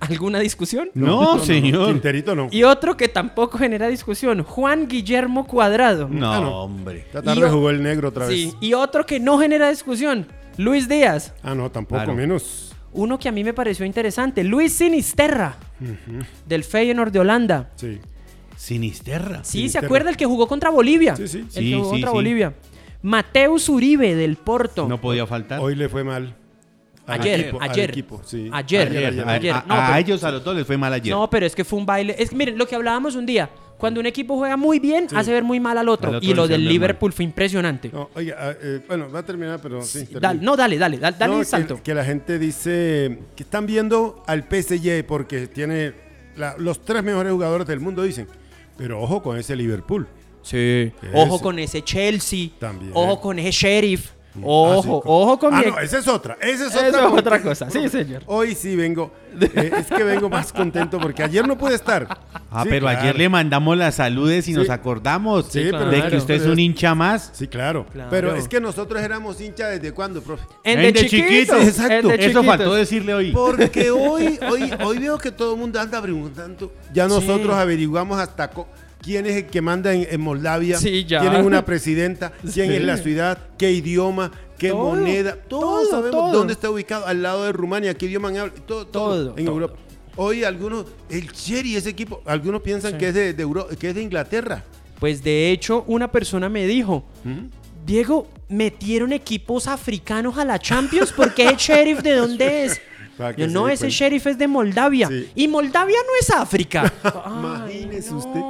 ¿Alguna 0.00 0.38
discusión? 0.40 0.90
No, 0.94 1.38
señor. 1.38 1.88
Quinterito 1.88 2.34
no. 2.36 2.48
Y 2.50 2.62
otro 2.64 2.96
que 2.96 3.08
tampoco 3.08 3.56
genera 3.58 3.88
discusión, 3.88 4.42
Juan 4.42 4.86
Guillermo 4.86 5.46
Cuadrado. 5.46 6.08
No, 6.10 6.32
Ah, 6.32 6.40
no. 6.40 6.62
hombre. 6.62 7.00
Esta 7.06 7.20
Y 7.20 7.22
tarde 7.22 7.40
yo- 7.40 7.50
jugó 7.50 7.70
el 7.70 7.82
negro 7.82 8.08
otra 8.10 8.26
vez. 8.26 8.36
Sí, 8.36 8.52
y 8.60 8.74
otro 8.74 9.06
que 9.06 9.18
no 9.18 9.38
genera 9.38 9.70
discusión, 9.70 10.26
Luis 10.58 10.88
Díaz. 10.88 11.34
Ah, 11.42 11.54
no, 11.54 11.70
tampoco 11.70 11.96
Claro. 12.02 12.14
menos. 12.14 12.74
Uno 12.92 13.18
que 13.18 13.28
a 13.28 13.32
mí 13.32 13.44
me 13.44 13.52
pareció 13.52 13.84
interesante, 13.84 14.42
Luis 14.42 14.72
Sinisterra, 14.72 15.56
del 16.46 16.64
Feyenoord 16.64 17.12
de 17.12 17.18
Holanda. 17.20 17.70
Sí. 17.76 17.98
Sinisterra. 18.56 19.44
Sí, 19.44 19.68
¿se 19.68 19.78
acuerda 19.78 20.08
el 20.10 20.16
que 20.16 20.24
jugó 20.24 20.46
contra 20.48 20.70
Bolivia? 20.70 21.14
Sí, 21.16 21.28
sí. 21.28 21.38
El 21.40 21.50
Sí, 21.50 21.70
que 21.70 21.76
jugó 21.76 21.84
sí, 21.84 21.90
contra 21.90 22.10
sí. 22.10 22.14
Bolivia. 22.14 22.54
Mateus 23.02 23.68
Uribe, 23.68 24.14
del 24.14 24.36
Porto. 24.36 24.88
No 24.88 25.00
podía 25.00 25.26
faltar. 25.26 25.60
Hoy 25.60 25.74
le 25.74 25.88
fue 25.88 26.02
mal. 26.04 26.34
Al 27.06 27.20
Ayer, 27.20 27.40
equipo, 27.40 27.58
ayer. 27.62 27.90
equipo, 27.90 28.22
sí. 28.24 28.50
Ayer, 28.52 28.88
Ayer, 28.88 29.20
a, 29.28 29.32
ayer. 29.34 29.52
a- 29.54 29.64
No, 29.68 29.74
a 29.74 29.86
pero- 29.86 29.98
ellos 29.98 30.24
a 30.24 30.30
los 30.32 30.42
dos 30.42 30.56
les 30.56 30.66
fue 30.66 30.76
mal 30.76 30.92
ayer. 30.92 31.14
No, 31.14 31.30
pero 31.30 31.46
es 31.46 31.54
que 31.54 31.64
fue 31.64 31.78
un 31.78 31.86
baile. 31.86 32.16
Es 32.18 32.30
que 32.30 32.36
miren, 32.36 32.58
lo 32.58 32.66
que 32.66 32.74
hablábamos 32.74 33.14
un 33.14 33.26
día. 33.26 33.48
Cuando 33.78 34.00
un 34.00 34.06
equipo 34.06 34.36
juega 34.36 34.56
muy 34.56 34.78
bien, 34.78 35.06
hace 35.14 35.32
ver 35.32 35.42
muy 35.44 35.60
mal 35.60 35.76
al 35.76 35.88
otro. 35.88 36.08
Al 36.10 36.16
otro 36.16 36.28
y 36.30 36.32
lo 36.34 36.48
del 36.48 36.62
ver 36.62 36.70
Liverpool 36.72 37.12
fue 37.12 37.24
impresionante. 37.24 37.90
No, 37.92 38.08
oiga, 38.14 38.36
ah, 38.38 38.54
eh, 38.62 38.80
bueno, 38.88 39.10
va 39.10 39.18
a 39.18 39.22
terminar, 39.24 39.60
pero 39.62 39.82
sí. 39.82 40.06
Dale, 40.12 40.40
no, 40.40 40.56
dale, 40.56 40.78
dale, 40.78 40.98
dale, 40.98 41.16
dale 41.18 41.32
No, 41.34 41.38
que- 41.40 41.44
salto. 41.44 41.82
Que, 41.82 41.94
la 41.94 42.04
gente 42.04 42.38
dice 42.38 43.18
que 43.36 43.42
están 43.42 43.66
viendo 43.66 44.22
al 44.26 44.44
PSG 44.44 45.04
porque 45.06 45.46
tiene 45.46 45.92
la- 46.36 46.54
los 46.58 46.84
tres 46.84 47.02
mejores 47.02 47.32
jugadores 47.32 47.66
del 47.66 47.80
mundo, 47.80 48.02
dicen. 48.02 48.26
Pero 48.78 49.00
ojo 49.00 49.22
con 49.22 49.36
ese 49.38 49.54
Liverpool. 49.56 50.06
Sí. 50.42 50.92
Ojo 51.12 51.34
Ese. 51.36 51.42
con 51.42 51.58
ese 51.58 51.82
Chelsea. 51.82 52.50
También. 52.58 52.92
Ojo 52.94 53.20
con 53.20 53.38
ese 53.38 53.50
Sheriff. 53.50 54.12
Ah, 54.38 54.80
sí, 54.82 54.88
Ojo, 54.88 55.00
con- 55.00 55.12
ojo 55.12 55.38
con 55.38 55.54
Ah, 55.54 55.60
mi- 55.64 55.70
no, 55.70 55.78
esa 55.78 55.98
es 55.98 56.08
otra. 56.08 56.36
Esa 56.40 56.66
es 56.66 56.74
Esa 56.74 56.86
otra. 56.86 56.88
es 56.88 56.96
porque- 57.06 57.20
otra 57.20 57.42
cosa. 57.42 57.70
Sí, 57.70 57.88
señor. 57.88 58.22
Hoy 58.26 58.54
sí 58.54 58.76
vengo. 58.76 59.12
eh, 59.38 59.70
es 59.80 59.86
que 59.88 60.02
vengo 60.02 60.30
más 60.30 60.50
contento 60.50 60.98
porque 60.98 61.22
ayer 61.22 61.46
no 61.46 61.58
pude 61.58 61.74
estar. 61.74 62.06
Ah, 62.50 62.62
Sí, 62.62 62.68
pero 62.70 62.86
claro. 62.86 63.00
ayer 63.00 63.16
le 63.18 63.28
mandamos 63.28 63.76
las 63.76 63.96
saludes 63.96 64.48
y 64.48 64.52
Sí. 64.52 64.58
nos 64.58 64.70
acordamos 64.70 65.46
Sí, 65.50 65.64
de 65.64 65.68
claro, 65.70 65.90
que 66.10 66.16
usted 66.16 66.34
es 66.36 66.46
un 66.46 66.58
hincha 66.58 66.94
más. 66.94 67.30
Sí, 67.34 67.46
claro. 67.46 67.84
Claro. 67.92 68.08
Pero 68.10 68.34
es 68.34 68.48
que 68.48 68.60
nosotros 68.62 69.02
éramos 69.02 69.38
hinchas 69.40 69.72
desde 69.72 69.92
cuándo, 69.92 70.22
profe. 70.22 70.44
En 70.64 70.78
En 70.78 70.86
de 70.86 70.92
de 71.02 71.06
chiquitos. 71.08 71.28
chiquitos, 71.28 71.60
exacto. 71.68 72.10
en 72.12 72.18
de 72.20 72.26
Eso 72.26 72.42
faltó 72.44 72.72
decirle 72.74 73.12
hoy. 73.12 73.32
Porque 73.32 73.90
hoy, 73.90 74.38
hoy, 74.50 74.70
hoy 74.82 74.98
veo 74.98 75.18
que 75.18 75.30
todo 75.32 75.52
el 75.54 75.60
mundo 75.60 75.78
anda 75.80 76.00
preguntando. 76.00 76.72
Ya 76.94 77.06
nosotros 77.06 77.54
Sí. 77.54 77.60
averiguamos 77.60 78.18
hasta 78.18 78.48
co- 78.48 78.66
quién 79.06 79.24
es 79.24 79.36
el 79.36 79.46
que 79.46 79.62
manda 79.62 79.94
en, 79.94 80.06
en 80.10 80.20
Moldavia. 80.20 80.76
Sí, 80.78 81.04
ya. 81.06 81.20
Quién 81.20 81.32
es 81.34 81.46
una 81.46 81.64
presidenta, 81.64 82.32
quién 82.52 82.68
Sí. 82.68 82.74
es 82.76 82.82
la 82.84 82.96
ciudad, 82.98 83.38
qué 83.56 83.72
idioma, 83.72 84.32
qué 84.58 84.70
Todo, 84.70 84.90
moneda. 84.90 85.36
Todos 85.48 85.88
todo, 85.88 85.90
sabemos 85.90 86.10
todo. 86.10 86.32
dónde 86.32 86.52
está 86.52 86.68
ubicado, 86.68 87.06
al 87.06 87.22
lado 87.22 87.44
de 87.44 87.52
Rumania, 87.52 87.94
qué 87.94 88.06
idioma 88.06 88.28
habla. 88.28 88.52
Todo, 88.66 88.86
todo, 88.86 89.34
en. 89.38 89.46
Europa. 89.46 89.76
Hoy 90.16 90.44
algunos, 90.44 90.86
el 91.08 91.30
Cherry, 91.30 91.76
ese 91.76 91.90
equipo, 91.90 92.20
algunos 92.26 92.60
piensan 92.62 92.98
que 92.98 93.08
es 93.08 93.14
de, 93.14 93.32
de 93.34 93.42
Euro- 93.42 93.68
que 93.78 93.90
es 93.90 93.94
de 93.94 94.02
Inglaterra. 94.02 94.64
Pues 94.98 95.22
de 95.22 95.50
hecho, 95.52 95.84
una 95.86 96.10
persona 96.10 96.48
me 96.48 96.66
dijo, 96.66 97.04
Diego, 97.84 98.26
¿metieron 98.48 99.12
equipos 99.12 99.66
africanos 99.68 100.38
a 100.38 100.44
la 100.44 100.58
Champions? 100.58 101.12
porque 101.14 101.44
ese 101.44 101.56
sheriff 101.58 102.00
de 102.00 102.14
dónde 102.16 102.64
es? 102.64 102.80
Yo, 103.36 103.46
no, 103.46 103.68
ese 103.68 103.88
sheriff 103.90 104.26
es 104.26 104.36
de 104.38 104.46
Moldavia. 104.46 105.08
Sí. 105.08 105.28
Y 105.34 105.48
Moldavia 105.48 105.96
no 106.06 106.12
es 106.20 106.30
África. 106.30 106.92
Imagínese 107.26 108.10
no. 108.10 108.16
usted. 108.18 108.40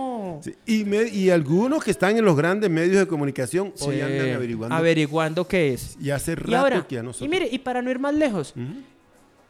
Sí, 0.42 0.54
Y, 0.66 0.85
me- 0.85 1.09
y 1.09 1.30
algunos 1.30 1.83
que 1.85 1.90
están 1.90 2.16
en 2.16 2.25
los 2.25 2.37
grandes 2.37 2.71
medios 2.71 2.97
de 2.99 3.06
comunicación 3.06 3.73
hoy 3.80 4.00
andan 4.00 4.30
averiguando. 4.35 4.75
averiguando 4.75 5.47
qué 5.49 5.73
es. 5.75 5.97
y 6.00 6.11
hace 6.11 6.33
Y 6.33 6.35
rato 6.37 6.56
ahora, 6.56 6.87
que 6.87 6.99
a 6.99 7.02
nosotros. 7.02 7.26
y 7.26 7.28
mire, 7.30 7.49
y 7.50 7.59
para 7.59 7.83
no 7.83 7.90
ir 7.90 7.99
más 7.99 8.14
lejos, 8.14 8.54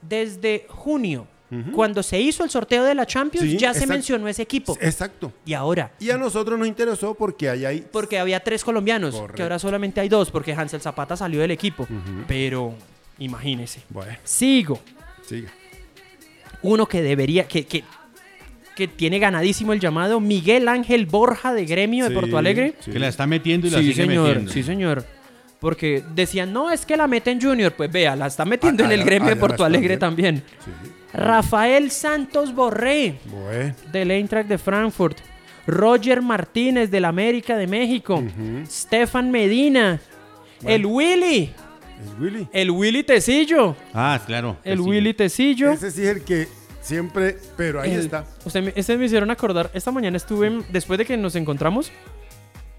desde 0.02 0.66
junio, 0.68 1.26
cuando 1.72 2.02
se 2.02 2.20
hizo 2.20 2.42
el 2.42 2.50
sorteo 2.50 2.82
de 2.84 2.94
la 2.94 3.06
Champions, 3.06 3.48
Sí, 3.48 3.56
ya 3.56 3.72
se 3.72 3.86
mencionó 3.86 4.26
ese 4.26 4.42
equipo. 4.42 4.76
Exacto. 4.80 5.32
Y 5.44 5.54
ahora, 5.54 5.92
Y 6.00 6.10
a 6.10 6.18
nosotros 6.18 6.58
nos 6.58 6.66
interesó 6.66 7.14
porque 7.14 7.48
ahí 7.48 7.64
hay. 7.64 7.80
porque 7.92 8.18
había 8.18 8.40
tres 8.42 8.64
colombianos, 8.64 9.14
que 9.34 9.42
ahora 9.42 9.58
solamente 9.58 10.00
hay 10.00 10.08
dos, 10.08 10.30
porque 10.30 10.52
Hansel 10.52 10.80
Zapata 10.80 11.16
salió 11.16 11.40
del 11.40 11.52
equipo. 11.52 11.86
Pero, 12.26 12.74
imagínese. 13.18 13.80
Bueno, 13.90 14.12
Sigo. 14.24 14.80
siga. 15.24 15.50
Uno 16.62 16.86
que 16.86 17.00
debería, 17.02 17.46
que, 17.46 17.64
que, 17.64 17.84
que 18.76 18.86
tiene 18.86 19.18
ganadísimo 19.18 19.72
el 19.72 19.80
llamado 19.80 20.20
Miguel 20.20 20.68
Ángel 20.68 21.06
Borja 21.06 21.52
de 21.54 21.64
Gremio 21.64 22.08
de 22.08 22.14
Porto 22.14 22.38
Alegre. 22.38 22.74
sí. 22.80 22.92
Que 22.92 22.98
la 23.00 23.08
está 23.08 23.26
metiendo 23.26 23.66
y 23.66 23.70
la 23.70 23.78
Sí, 23.78 23.84
sigue 23.92 24.06
señor, 24.06 24.26
metiendo. 24.28 24.52
sí, 24.52 24.62
señor. 24.62 25.04
Porque 25.58 26.04
decían, 26.14 26.52
no, 26.52 26.70
es 26.70 26.84
que 26.86 26.96
la 26.96 27.06
meten 27.06 27.40
Junior. 27.40 27.72
Pues 27.72 27.90
vea, 27.90 28.14
la 28.14 28.26
está 28.26 28.44
metiendo 28.44 28.84
Ah, 28.84 28.86
en 28.86 28.92
el 28.92 29.00
ah, 29.00 29.04
gremio 29.04 29.26
ah, 29.28 29.30
de 29.34 29.36
Porto 29.40 29.64
Alegre 29.64 29.96
también. 29.96 30.42
Sí. 30.64 30.70
Rafael 31.14 31.90
Santos 31.90 32.54
Borré, 32.54 33.14
Bueno. 33.24 33.74
del 33.90 34.10
Eintracht 34.10 34.48
de 34.48 34.58
Frankfurt. 34.58 35.16
Roger 35.66 36.20
Martínez, 36.22 36.90
del 36.90 37.06
América 37.06 37.56
de 37.56 37.66
México. 37.66 38.22
Stefan 38.68 39.30
Medina. 39.30 39.98
El 40.62 40.84
Willy. 40.86 41.44
Es 42.04 42.20
Willy. 42.20 42.46
El 42.52 42.70
Willy 42.70 43.02
Tecillo. 43.02 43.74
Ah, 43.94 44.20
claro. 44.26 44.58
El. 44.62 44.80
Willy 44.80 45.14
Tecillo. 45.14 45.72
Ese 45.72 45.90
sí 45.90 46.02
es 46.02 46.08
el 46.08 46.22
que 46.22 46.46
siempre. 46.86 47.36
Pero 47.56 47.80
ahí 47.80 47.92
El- 47.92 48.00
está. 48.00 48.24
Usted 48.44 48.62
me, 48.62 48.96
me 48.98 49.04
hicieron 49.04 49.30
acordar. 49.30 49.70
Esta 49.74 49.90
mañana 49.90 50.16
estuve, 50.16 50.62
después 50.70 50.98
de 50.98 51.04
que 51.04 51.16
nos 51.16 51.34
encontramos, 51.36 51.90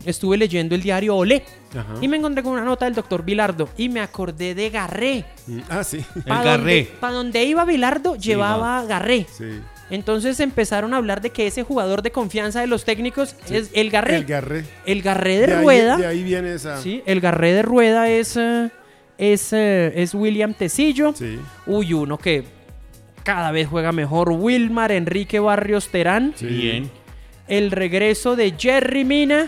estuve 0.06 0.38
leyendo 0.38 0.76
el 0.76 0.82
diario 0.82 1.16
Olé. 1.16 1.44
Ajá. 1.72 1.96
Y 2.02 2.08
me 2.08 2.18
encontré 2.18 2.42
con 2.44 2.54
una 2.54 2.64
nota 2.64 2.86
del 2.86 2.96
doctor 2.96 3.24
Bilardo. 3.24 3.70
Y 3.78 3.90
me 3.90 4.00
acordé 4.00 4.56
de 4.56 4.70
Garré. 4.70 5.26
Mm, 5.48 5.60
Ah, 5.70 5.84
sí. 5.84 5.98
El 6.16 6.24
Garré. 6.26 6.76
Donde, 6.84 6.90
pa' 7.00 7.12
donde 7.12 7.44
iba 7.44 7.66
Bilardo, 7.66 8.16
llevaba 8.16 8.84
Garré. 8.86 9.26
Sí. 9.38 9.60
Entonces 9.90 10.40
empezaron 10.42 10.94
a 10.94 10.98
hablar 10.98 11.22
de 11.22 11.30
que 11.30 11.48
ese 11.48 11.64
jugador 11.64 12.02
de 12.02 12.12
confianza 12.12 12.60
de 12.60 12.68
los 12.68 12.84
técnicos 12.84 13.36
es 13.50 13.70
el 13.74 13.90
Garré. 13.90 14.18
El 14.18 14.26
Garré. 14.26 14.66
El 14.86 15.02
Garré 15.02 15.38
de, 15.38 15.48
De 15.48 15.54
ahí- 15.56 15.64
rueda. 15.64 15.98
de 15.98 16.06
ahí 16.08 16.24
viene 16.24 16.54
esa. 16.54 16.82
Sí, 16.82 17.02
el 17.06 17.22
Garré 17.22 17.54
de 17.54 17.62
rueda 17.62 18.10
es, 18.10 18.36
eh, 18.36 18.70
es, 19.18 19.54
eh, 19.54 19.94
es 19.96 20.14
William 20.14 20.54
Tecillo. 20.54 21.14
Sí. 21.16 21.40
Uy, 21.66 21.94
uno 21.94 22.18
que 22.18 22.44
cada 23.28 23.52
vez 23.52 23.68
juega 23.68 23.92
mejor. 23.92 24.32
Wilmar 24.32 24.94
Enrique 24.94 25.38
Barrios 25.42 25.90
Terán. 25.90 26.32
Sí. 26.38 26.46
Bien. 26.48 26.90
El 27.50 27.72
regreso 27.72 28.38
de 28.38 28.54
Jerry 28.58 29.04
Mina 29.04 29.48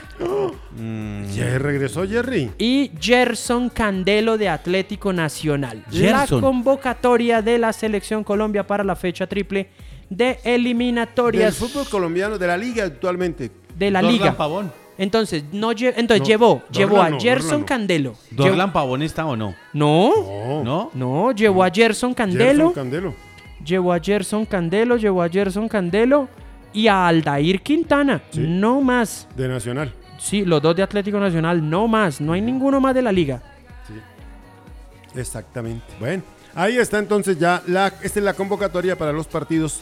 Ya 1.35 1.57
regresó 1.59 2.05
Jerry. 2.07 2.49
y 2.57 2.91
Gerson 2.99 3.69
Candelo 3.69 4.37
de 4.37 4.49
Atlético 4.49 5.13
Nacional. 5.13 5.83
Gerson. 5.91 6.41
La 6.41 6.47
convocatoria 6.47 7.41
de 7.41 7.57
la 7.57 7.71
Selección 7.73 8.23
Colombia 8.25 8.65
para 8.67 8.83
la 8.83 8.95
fecha 8.97 9.27
triple 9.27 9.69
de 10.09 10.25
Del 10.25 10.37
eliminatorias 10.43 11.55
fútbol 11.55 11.87
colombiano, 11.89 12.37
de 12.37 12.47
la 12.47 12.57
liga 12.57 12.83
actualmente. 12.85 13.49
de 13.77 13.91
la 13.91 14.01
Dorlan 14.01 14.17
liga. 14.19 14.37
Pavón. 14.37 14.71
Entonces, 14.97 15.43
no 15.53 15.71
lle- 15.71 15.93
entonces 15.95 16.19
No, 16.21 16.25
llevó, 16.27 16.61
llevó 16.71 16.95
Dorlan 16.97 17.13
a 17.13 17.15
no, 17.15 17.21
Gerson 17.21 17.59
no. 17.61 17.65
Candelo. 17.65 18.15
¿Dorlan 18.31 18.73
Pavón 18.73 19.01
está 19.01 19.25
o 19.25 19.35
no? 19.37 19.55
No, 19.73 20.11
No. 20.15 20.63
¿No? 20.63 20.91
no, 20.93 21.31
llevó 21.31 21.63
a 21.63 21.69
Gerson 21.69 22.13
Candelo, 22.13 22.67
Gerson 22.69 22.73
Candelo. 22.73 23.13
Llevó 23.63 23.93
a 23.93 23.99
Gerson 23.99 24.45
Candelo, 24.45 24.97
llevó 24.97 25.23
a 25.23 25.29
Gerson 25.29 25.67
Candelo 25.67 26.27
y 26.73 26.87
a 26.87 27.07
Aldair 27.07 27.61
Quintana. 27.61 28.21
Sí. 28.31 28.41
No 28.47 28.81
más. 28.81 29.27
De 29.35 29.47
Nacional. 29.47 29.93
Sí, 30.17 30.43
los 30.43 30.61
dos 30.61 30.75
de 30.75 30.83
Atlético 30.83 31.19
Nacional, 31.19 31.67
no 31.69 31.87
más. 31.87 32.19
No 32.19 32.33
hay 32.33 32.41
ninguno 32.41 32.79
más 32.81 32.93
de 32.93 33.01
la 33.01 33.11
liga. 33.11 33.41
Exactamente. 35.15 35.85
Bueno, 35.99 36.23
ahí 36.53 36.77
está 36.77 36.99
entonces 36.99 37.37
ya 37.39 37.63
la, 37.67 37.87
esta 38.03 38.19
es 38.19 38.25
la 38.25 38.33
convocatoria 38.33 38.97
para 38.97 39.11
los 39.11 39.27
partidos 39.27 39.81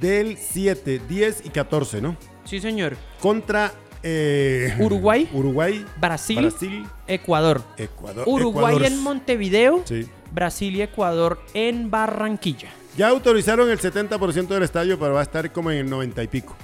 del 0.00 0.36
7, 0.36 1.00
10 1.08 1.46
y 1.46 1.50
14, 1.50 2.00
¿no? 2.00 2.16
Sí, 2.44 2.60
señor. 2.60 2.96
Contra 3.20 3.72
eh, 4.02 4.74
Uruguay. 4.80 5.28
Uruguay, 5.32 5.84
Brasil, 6.00 6.40
Brasil, 6.40 6.86
Ecuador. 7.06 7.62
Ecuador. 7.76 8.24
Uruguay 8.26 8.74
Ecuador. 8.76 8.92
en 8.92 9.02
Montevideo, 9.02 9.82
Sí. 9.84 10.08
Brasil 10.32 10.76
y 10.76 10.82
Ecuador 10.82 11.40
en 11.54 11.90
Barranquilla. 11.90 12.68
Ya 12.98 13.08
autorizaron 13.08 13.70
el 13.70 13.78
70% 13.78 14.48
del 14.48 14.62
estadio, 14.64 14.98
pero 14.98 15.14
va 15.14 15.20
a 15.20 15.22
estar 15.22 15.50
como 15.52 15.70
en 15.70 15.78
el 15.78 15.88
90 15.88 16.22
y 16.22 16.26
pico. 16.26 16.54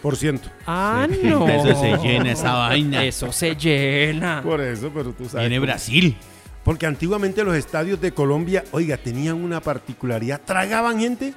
Por 0.00 0.16
ciento. 0.16 0.48
Ah, 0.66 1.06
no. 1.22 1.46
Eso 1.48 1.80
se 1.80 1.96
llena 1.98 2.32
esa 2.32 2.52
vaina. 2.54 3.04
Eso 3.04 3.30
se 3.30 3.54
llena. 3.54 4.42
Por 4.42 4.60
eso, 4.60 4.90
pero 4.92 5.12
tú 5.12 5.26
sabes. 5.28 5.48
Viene 5.48 5.56
cómo- 5.58 5.66
Brasil. 5.66 6.16
Porque 6.64 6.86
antiguamente 6.86 7.44
los 7.44 7.54
estadios 7.54 8.00
de 8.00 8.12
Colombia, 8.12 8.64
oiga, 8.72 8.96
tenían 8.96 9.36
una 9.44 9.60
particularidad. 9.60 10.40
¿Tragaban 10.44 10.98
gente? 10.98 11.34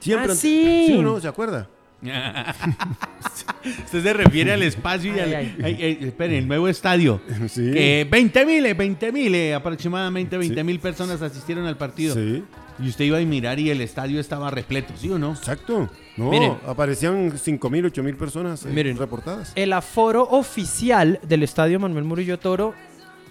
Siempre. 0.00 0.32
Ah, 0.32 0.34
sí. 0.34 0.84
¿Sí 0.88 0.96
o 0.98 1.02
no? 1.02 1.20
¿Se 1.20 1.28
acuerda? 1.28 1.68
Usted 3.84 4.02
se 4.02 4.12
refiere 4.12 4.52
al 4.52 4.62
espacio 4.62 5.14
y 5.14 5.20
Ay, 5.20 5.34
al. 5.34 5.64
ay. 5.64 6.12
ay, 6.18 6.36
el 6.36 6.48
nuevo 6.48 6.68
estadio. 6.68 7.20
Sí. 7.48 7.70
Que 7.72 8.06
20 8.10 8.46
mil, 8.46 8.74
20 8.74 9.12
mil, 9.12 9.34
eh, 9.34 9.54
aproximadamente 9.54 10.36
20 10.38 10.62
mil 10.64 10.78
personas 10.78 11.20
asistieron 11.22 11.66
al 11.66 11.76
partido. 11.76 12.14
Sí. 12.14 12.44
Y 12.78 12.88
usted 12.88 13.04
iba 13.04 13.18
a 13.18 13.20
mirar 13.20 13.58
y 13.58 13.68
el 13.70 13.80
estadio 13.82 14.20
estaba 14.20 14.50
repleto, 14.50 14.94
¿sí 14.96 15.10
o 15.10 15.18
no? 15.18 15.32
Exacto. 15.32 15.90
No, 16.16 16.30
Miren. 16.30 16.54
aparecían 16.66 17.36
5 17.36 17.70
mil, 17.70 17.84
8 17.86 18.02
mil 18.02 18.16
personas 18.16 18.64
eh, 18.64 18.70
Miren. 18.72 18.96
reportadas. 18.96 19.52
El 19.54 19.72
aforo 19.74 20.22
oficial 20.22 21.18
del 21.22 21.42
estadio 21.42 21.78
Manuel 21.78 22.04
Murillo 22.04 22.38
Toro 22.38 22.74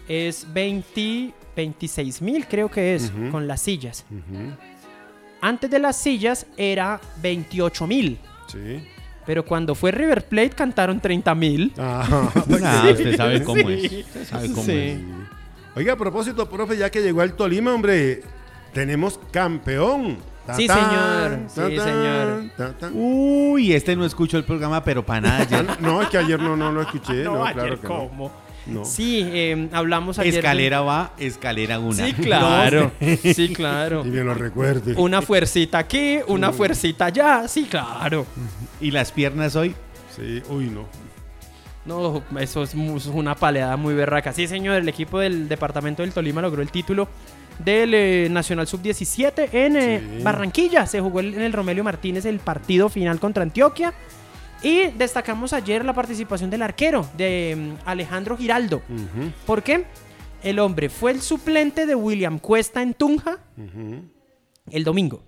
es 0.08 0.46
20, 0.54 1.34
26 1.56 2.22
mil, 2.22 2.46
creo 2.48 2.70
que 2.70 2.94
es, 2.96 3.12
con 3.32 3.48
las 3.48 3.62
sillas. 3.62 4.06
Antes 5.42 5.70
de 5.72 5.80
las 5.80 5.96
sillas 5.98 6.46
era 6.58 7.00
28 7.22 7.88
mil. 7.88 8.20
Sí. 8.52 8.88
Pero 9.26 9.46
cuando 9.46 9.76
fue 9.76 9.92
River 9.92 10.26
Plate 10.26 10.52
cantaron 10.52 11.00
30 11.00 11.36
mil. 11.36 11.74
Ah, 11.78 12.32
Ah, 12.64 12.86
usted 12.92 13.16
sabe 13.16 13.44
cómo 13.44 13.62
Sí. 13.68 13.74
es. 13.74 14.06
Usted 14.08 14.26
sabe 14.26 14.48
cómo 14.50 14.64
Sí. 14.64 14.72
es. 14.72 15.00
Oiga, 15.76 15.94
a 15.94 15.98
propósito, 15.98 16.50
profe, 16.50 16.78
ya 16.78 16.90
que 16.90 17.02
llegó 17.02 17.22
el 17.22 17.34
Tolima, 17.34 17.74
hombre, 17.74 18.22
tenemos 18.74 19.20
campeón. 19.32 20.18
Ta, 20.48 20.56
Sí, 20.56 20.68
señor. 20.68 21.40
ta, 21.54 21.68
Sí, 21.70 21.78
señor. 21.78 22.92
Uy, 22.94 23.74
este 23.74 23.96
no 23.96 24.04
escuchó 24.04 24.38
el 24.38 24.44
programa, 24.46 24.84
pero 24.84 25.06
para 25.06 25.22
nada. 25.22 25.44
Ya- 25.44 25.64
No, 25.80 26.02
es 26.02 26.10
que 26.10 26.18
ayer 26.18 26.40
no, 26.42 26.56
no 26.58 26.72
lo 26.72 26.82
escuché. 26.82 27.14
No, 27.24 27.44
ayer, 27.46 27.54
claro 27.56 27.82
que 27.82 27.88
no. 27.88 27.94
¿cómo? 28.10 28.26
No. 28.30 28.49
Sí, 28.84 29.24
eh, 29.32 29.70
hablamos 29.72 30.20
ayer. 30.20 30.34
de- 30.34 30.40
Escalera 30.40 30.82
va, 30.82 31.14
escalera 31.18 31.80
una. 31.80 32.06
Sí, 32.06 32.14
claro. 32.22 32.92
Sí, 33.34 33.54
claro. 33.54 34.06
Y 34.06 34.10
bien 34.10 34.26
lo 34.26 34.34
recuerde. 34.34 34.94
Una 34.96 35.22
fuercita 35.22 35.78
aquí, 35.80 36.20
una 36.28 36.52
fuercita 36.54 37.06
allá. 37.06 37.48
Sí, 37.48 37.66
claro. 37.70 38.26
Y 38.80 38.92
las 38.92 39.12
piernas 39.12 39.56
hoy. 39.56 39.74
Sí, 40.16 40.42
uy, 40.50 40.66
no. 40.66 40.86
No, 41.86 42.22
eso 42.40 42.64
es, 42.64 42.76
una 42.76 43.34
paleada 43.36 43.76
muy 43.78 43.94
berraca. 43.96 44.32
Sí, 44.34 44.48
señor, 44.48 44.76
el 44.76 44.88
equipo 44.90 45.18
del 45.20 45.48
departamento 45.50 46.04
del 46.04 46.12
Tolima 46.12 46.42
logró 46.42 46.62
el 46.62 46.70
título 46.70 47.08
del 47.58 47.94
eh, 47.94 48.28
Nacional 48.30 48.68
Sub-17 48.68 49.50
en 49.54 49.76
eh, 49.76 50.00
Sí. 50.18 50.24
Barranquilla. 50.24 50.86
Se 50.86 51.00
jugó 51.00 51.20
el- 51.22 51.34
en 51.34 51.42
el 51.42 51.54
Romelio 51.54 51.84
Martínez 51.84 52.26
el 52.26 52.40
partido 52.40 52.90
final 52.90 53.20
contra 53.20 53.42
Antioquia. 53.44 53.94
Y 54.62 54.88
destacamos 54.88 55.54
ayer 55.54 55.86
la 55.86 55.94
participación 55.94 56.50
del 56.50 56.62
arquero, 56.62 57.08
de 57.18 57.56
mm, 57.58 57.88
Alejandro 57.88 58.38
Giraldo. 58.38 58.82
¿Por 59.46 59.64
qué? 59.64 59.86
El 60.44 60.60
hombre 60.60 60.90
fue 60.90 61.12
el 61.12 61.22
suplente 61.22 61.86
de 61.86 61.96
William 61.96 62.40
Cuesta 62.40 62.82
en 62.82 62.94
Tunja 62.94 63.40
el 64.72 64.84
domingo. 64.84 65.24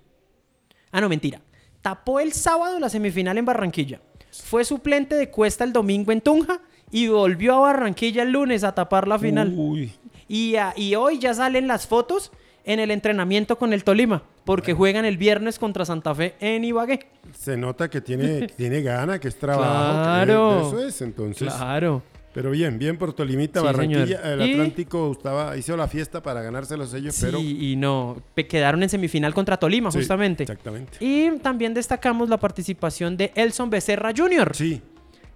Ah, 0.90 1.00
no, 1.00 1.08
mentira. 1.08 1.40
Tapó 1.80 2.20
el 2.20 2.32
sábado 2.32 2.78
la 2.78 2.88
semifinal 2.88 3.38
en 3.38 3.44
Barranquilla. 3.44 4.00
Fue 4.30 4.64
suplente 4.64 5.14
de 5.14 5.30
Cuesta 5.30 5.64
el 5.64 5.72
domingo 5.72 6.12
en 6.12 6.20
Tunja 6.20 6.60
y 6.90 7.08
volvió 7.08 7.54
a 7.54 7.60
Barranquilla 7.60 8.22
el 8.22 8.32
lunes 8.32 8.64
a 8.64 8.74
tapar 8.74 9.08
la 9.08 9.18
final. 9.18 9.52
Uy. 9.56 9.92
Y, 10.28 10.54
y 10.76 10.94
hoy 10.94 11.18
ya 11.18 11.34
salen 11.34 11.66
las 11.66 11.86
fotos 11.86 12.30
en 12.64 12.80
el 12.80 12.90
entrenamiento 12.90 13.56
con 13.58 13.72
el 13.72 13.84
Tolima, 13.84 14.22
porque 14.44 14.72
juegan 14.74 15.04
el 15.04 15.16
viernes 15.16 15.58
contra 15.58 15.84
Santa 15.84 16.14
Fe 16.14 16.34
en 16.40 16.64
Ibagué. 16.64 17.00
Se 17.36 17.56
nota 17.56 17.88
que 17.90 18.00
tiene, 18.00 18.40
que 18.46 18.54
tiene 18.54 18.82
gana, 18.82 19.18
que 19.18 19.28
es 19.28 19.36
trabajo. 19.36 19.98
que 19.98 20.02
Claro. 20.26 20.68
Eso 20.68 20.86
es, 20.86 21.02
entonces. 21.02 21.52
Claro. 21.52 22.02
Pero 22.34 22.50
bien, 22.50 22.78
bien 22.78 22.96
por 22.96 23.12
Tolimita, 23.12 23.60
Sí, 23.60 23.66
Barranquilla. 23.66 24.06
señor. 24.06 24.40
El 24.40 24.48
Y- 24.48 24.52
Atlántico 24.52 25.12
estaba, 25.12 25.54
hizo 25.58 25.76
la 25.76 25.86
fiesta 25.86 26.22
para 26.22 26.40
ganarse 26.40 26.78
los 26.78 26.88
sellos, 26.88 27.14
Sí, 27.14 27.26
pero. 27.26 27.38
y 27.38 27.76
no, 27.76 28.22
quedaron 28.48 28.82
en 28.82 28.88
semifinal 28.88 29.34
contra 29.34 29.58
Tolima, 29.58 29.90
Sí, 29.92 29.98
justamente. 29.98 30.44
Exactamente. 30.44 30.96
Y 31.00 31.30
también 31.40 31.74
destacamos 31.74 32.30
la 32.30 32.38
participación 32.38 33.18
de 33.18 33.32
Elson 33.34 33.68
Becerra 33.68 34.12
Jr. 34.16 34.52
Sí. 34.54 34.80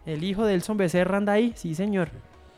El 0.07 0.25
hijo 0.25 0.47
de 0.47 0.55
Elson 0.55 0.77
Becerra 0.79 1.19
anda 1.19 1.35
ahí, 1.35 1.53
sí, 1.55 1.75
señor. 1.75 2.09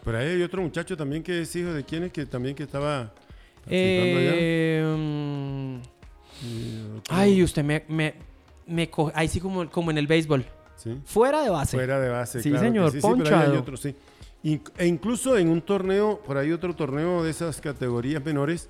Por 0.05 0.15
ahí 0.15 0.29
hay 0.29 0.43
otro 0.43 0.63
muchacho 0.63 0.97
también 0.97 1.23
que 1.25 1.41
es 1.41 1.57
hijo 1.57 1.73
de 1.73 1.83
quién 1.83 2.05
es, 2.05 2.13
que 2.13 2.25
también 2.25 2.55
que 2.55 2.63
estaba. 2.63 3.13
Eh, 3.71 4.95
mm, 4.97 5.77
ay, 7.11 7.43
usted 7.43 7.65
me, 7.65 7.85
me, 7.89 8.15
me 8.67 8.89
coge. 8.91 9.13
Ahí 9.15 9.29
sí, 9.29 9.41
como, 9.41 9.69
como 9.71 9.91
en 9.91 9.99
el 9.99 10.07
béisbol. 10.07 10.45
Sí. 10.77 10.97
Fuera 11.05 11.43
de 11.43 11.51
base. 11.51 11.77
Fuera 11.77 11.99
de 12.01 12.09
base. 12.09 12.43
Sí, 12.43 12.51
claro 12.51 12.65
señor, 12.67 12.91
sí, 12.93 12.99
pero 13.01 13.09
hay 13.15 13.15
ponchado. 13.21 13.59
otro, 13.61 13.77
sí. 13.77 13.95
Inc- 14.45 14.71
e 14.79 14.87
incluso 14.87 15.37
en 15.37 15.49
un 15.49 15.61
torneo, 15.61 16.21
por 16.25 16.37
ahí 16.39 16.53
otro 16.53 16.75
torneo 16.75 17.25
de 17.25 17.31
esas 17.31 17.61
categorías 17.61 18.25
menores, 18.25 18.69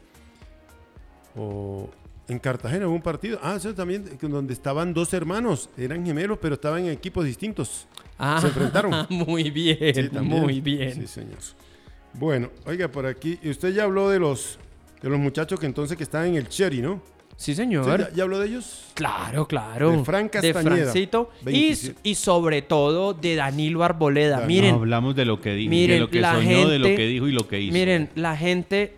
o 1.37 1.91
en 2.29 2.39
Cartagena 2.39 2.87
hubo 2.89 2.95
un 2.95 3.03
partido, 3.03 3.39
ah, 3.43 3.55
eso 3.57 3.75
también, 3.75 4.05
donde 4.23 4.53
estaban 4.55 4.93
dos 4.95 5.13
hermanos, 5.13 5.69
eran 5.77 6.05
gemelos, 6.05 6.39
pero 6.41 6.55
estaban 6.55 6.85
en 6.85 6.91
equipos 6.91 7.25
distintos. 7.25 7.87
Ah, 8.19 8.39
se 8.41 8.49
enfrentaron. 8.49 9.07
Muy 9.11 9.51
bien, 9.51 9.95
Sí, 9.95 10.11
muy 10.19 10.61
bien. 10.61 10.93
Sí, 10.95 11.07
señor. 11.07 11.39
Bueno, 12.15 12.51
oiga, 12.67 12.89
por 12.89 13.07
aquí, 13.07 13.39
y 13.43 13.51
usted 13.51 13.73
ya 13.73 13.85
habló 13.85 14.09
de 14.11 14.19
los, 14.19 14.59
de 15.03 15.09
los 15.09 15.19
muchachos 15.19 15.59
que 15.61 15.67
entonces 15.67 15.97
que 15.97 16.03
están 16.05 16.27
en 16.27 16.37
el 16.37 16.49
Cherry, 16.49 16.81
¿no? 16.81 17.01
Sí, 17.37 17.53
¿Sí, 17.53 17.55
señor. 17.55 18.01
ya, 18.01 18.11
ya 18.13 18.23
habló 18.25 18.41
de 18.41 18.49
ellos? 18.49 18.87
Claro, 18.95 19.47
claro. 19.47 19.93
De 19.93 20.05
Fran 20.05 20.25
De 20.25 20.31
Castañeda, 20.31 20.63
Francito. 20.91 21.31
Y, 21.43 21.45
27. 21.45 22.01
y 22.03 22.15
sobre 22.17 22.63
todo 22.63 23.15
de 23.15 23.37
Danilo 23.37 23.85
Arboleda. 23.85 24.41
Danilo. 24.41 24.49
Miren, 24.63 24.75
hablamos 24.75 25.15
de 25.15 25.25
lo 25.25 25.41
que 25.41 25.55
dijo, 25.55 25.71
de 25.71 25.77
miren, 25.77 26.01
lo 26.01 26.11
que 26.11 26.21
la 26.21 26.35
soñó, 26.35 26.69
de 26.69 26.79
lo 26.81 26.87
gente- 26.87 26.97
que 27.01 27.07
dijo 27.07 27.29
y 27.29 27.33
lo 27.33 27.47
que 27.47 27.61
hizo. 27.61 27.73
miren, 27.73 28.11
la 28.17 28.37
gente, 28.37 28.97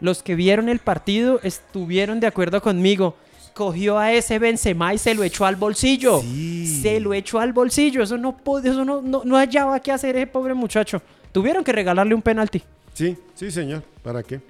los 0.00 0.22
que 0.22 0.34
vieron 0.34 0.70
el 0.70 0.78
partido 0.78 1.40
estuvieron 1.42 2.20
de 2.20 2.26
acuerdo 2.26 2.62
conmigo. 2.62 3.16
Cogió 3.52 3.98
a 3.98 4.12
ese 4.12 4.38
Benzema 4.38 4.94
y 4.94 4.98
se 4.98 5.14
lo 5.14 5.22
echó 5.22 5.44
al 5.44 5.56
bolsillo. 5.56 6.22
Sí. 6.22 6.80
Se 6.82 6.98
lo 7.00 7.12
echó 7.12 7.38
al 7.38 7.52
bolsillo. 7.52 8.02
Eso 8.02 8.16
no 8.16 8.34
pod- 8.36 8.64
eso 8.64 8.82
no, 8.84 9.02
no, 9.02 9.22
no 9.26 9.36
hallaba 9.36 9.78
qué 9.80 9.92
hacer 9.92 10.16
ese 10.16 10.26
pobre 10.26 10.54
muchacho. 10.54 11.02
Tuvieron 11.32 11.62
que 11.62 11.70
regalarle 11.72 12.14
un 12.14 12.22
penalti. 12.22 12.62
Sí, 12.94 13.14
sí, 13.34 13.50
señor. 13.50 13.82
¿Para 14.02 14.22
qué? 14.22 14.40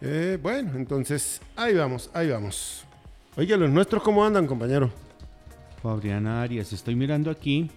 Eh, 0.00 0.38
bueno, 0.42 0.72
entonces, 0.76 1.40
ahí 1.56 1.74
vamos, 1.74 2.10
ahí 2.14 2.28
vamos. 2.30 2.84
Oiga, 3.36 3.56
¿los 3.56 3.70
nuestros 3.70 4.02
cómo 4.02 4.24
andan, 4.24 4.46
compañero? 4.46 4.90
Fabriana 5.82 6.42
Arias, 6.42 6.72
estoy 6.72 6.94
mirando 6.96 7.30
aquí 7.30 7.70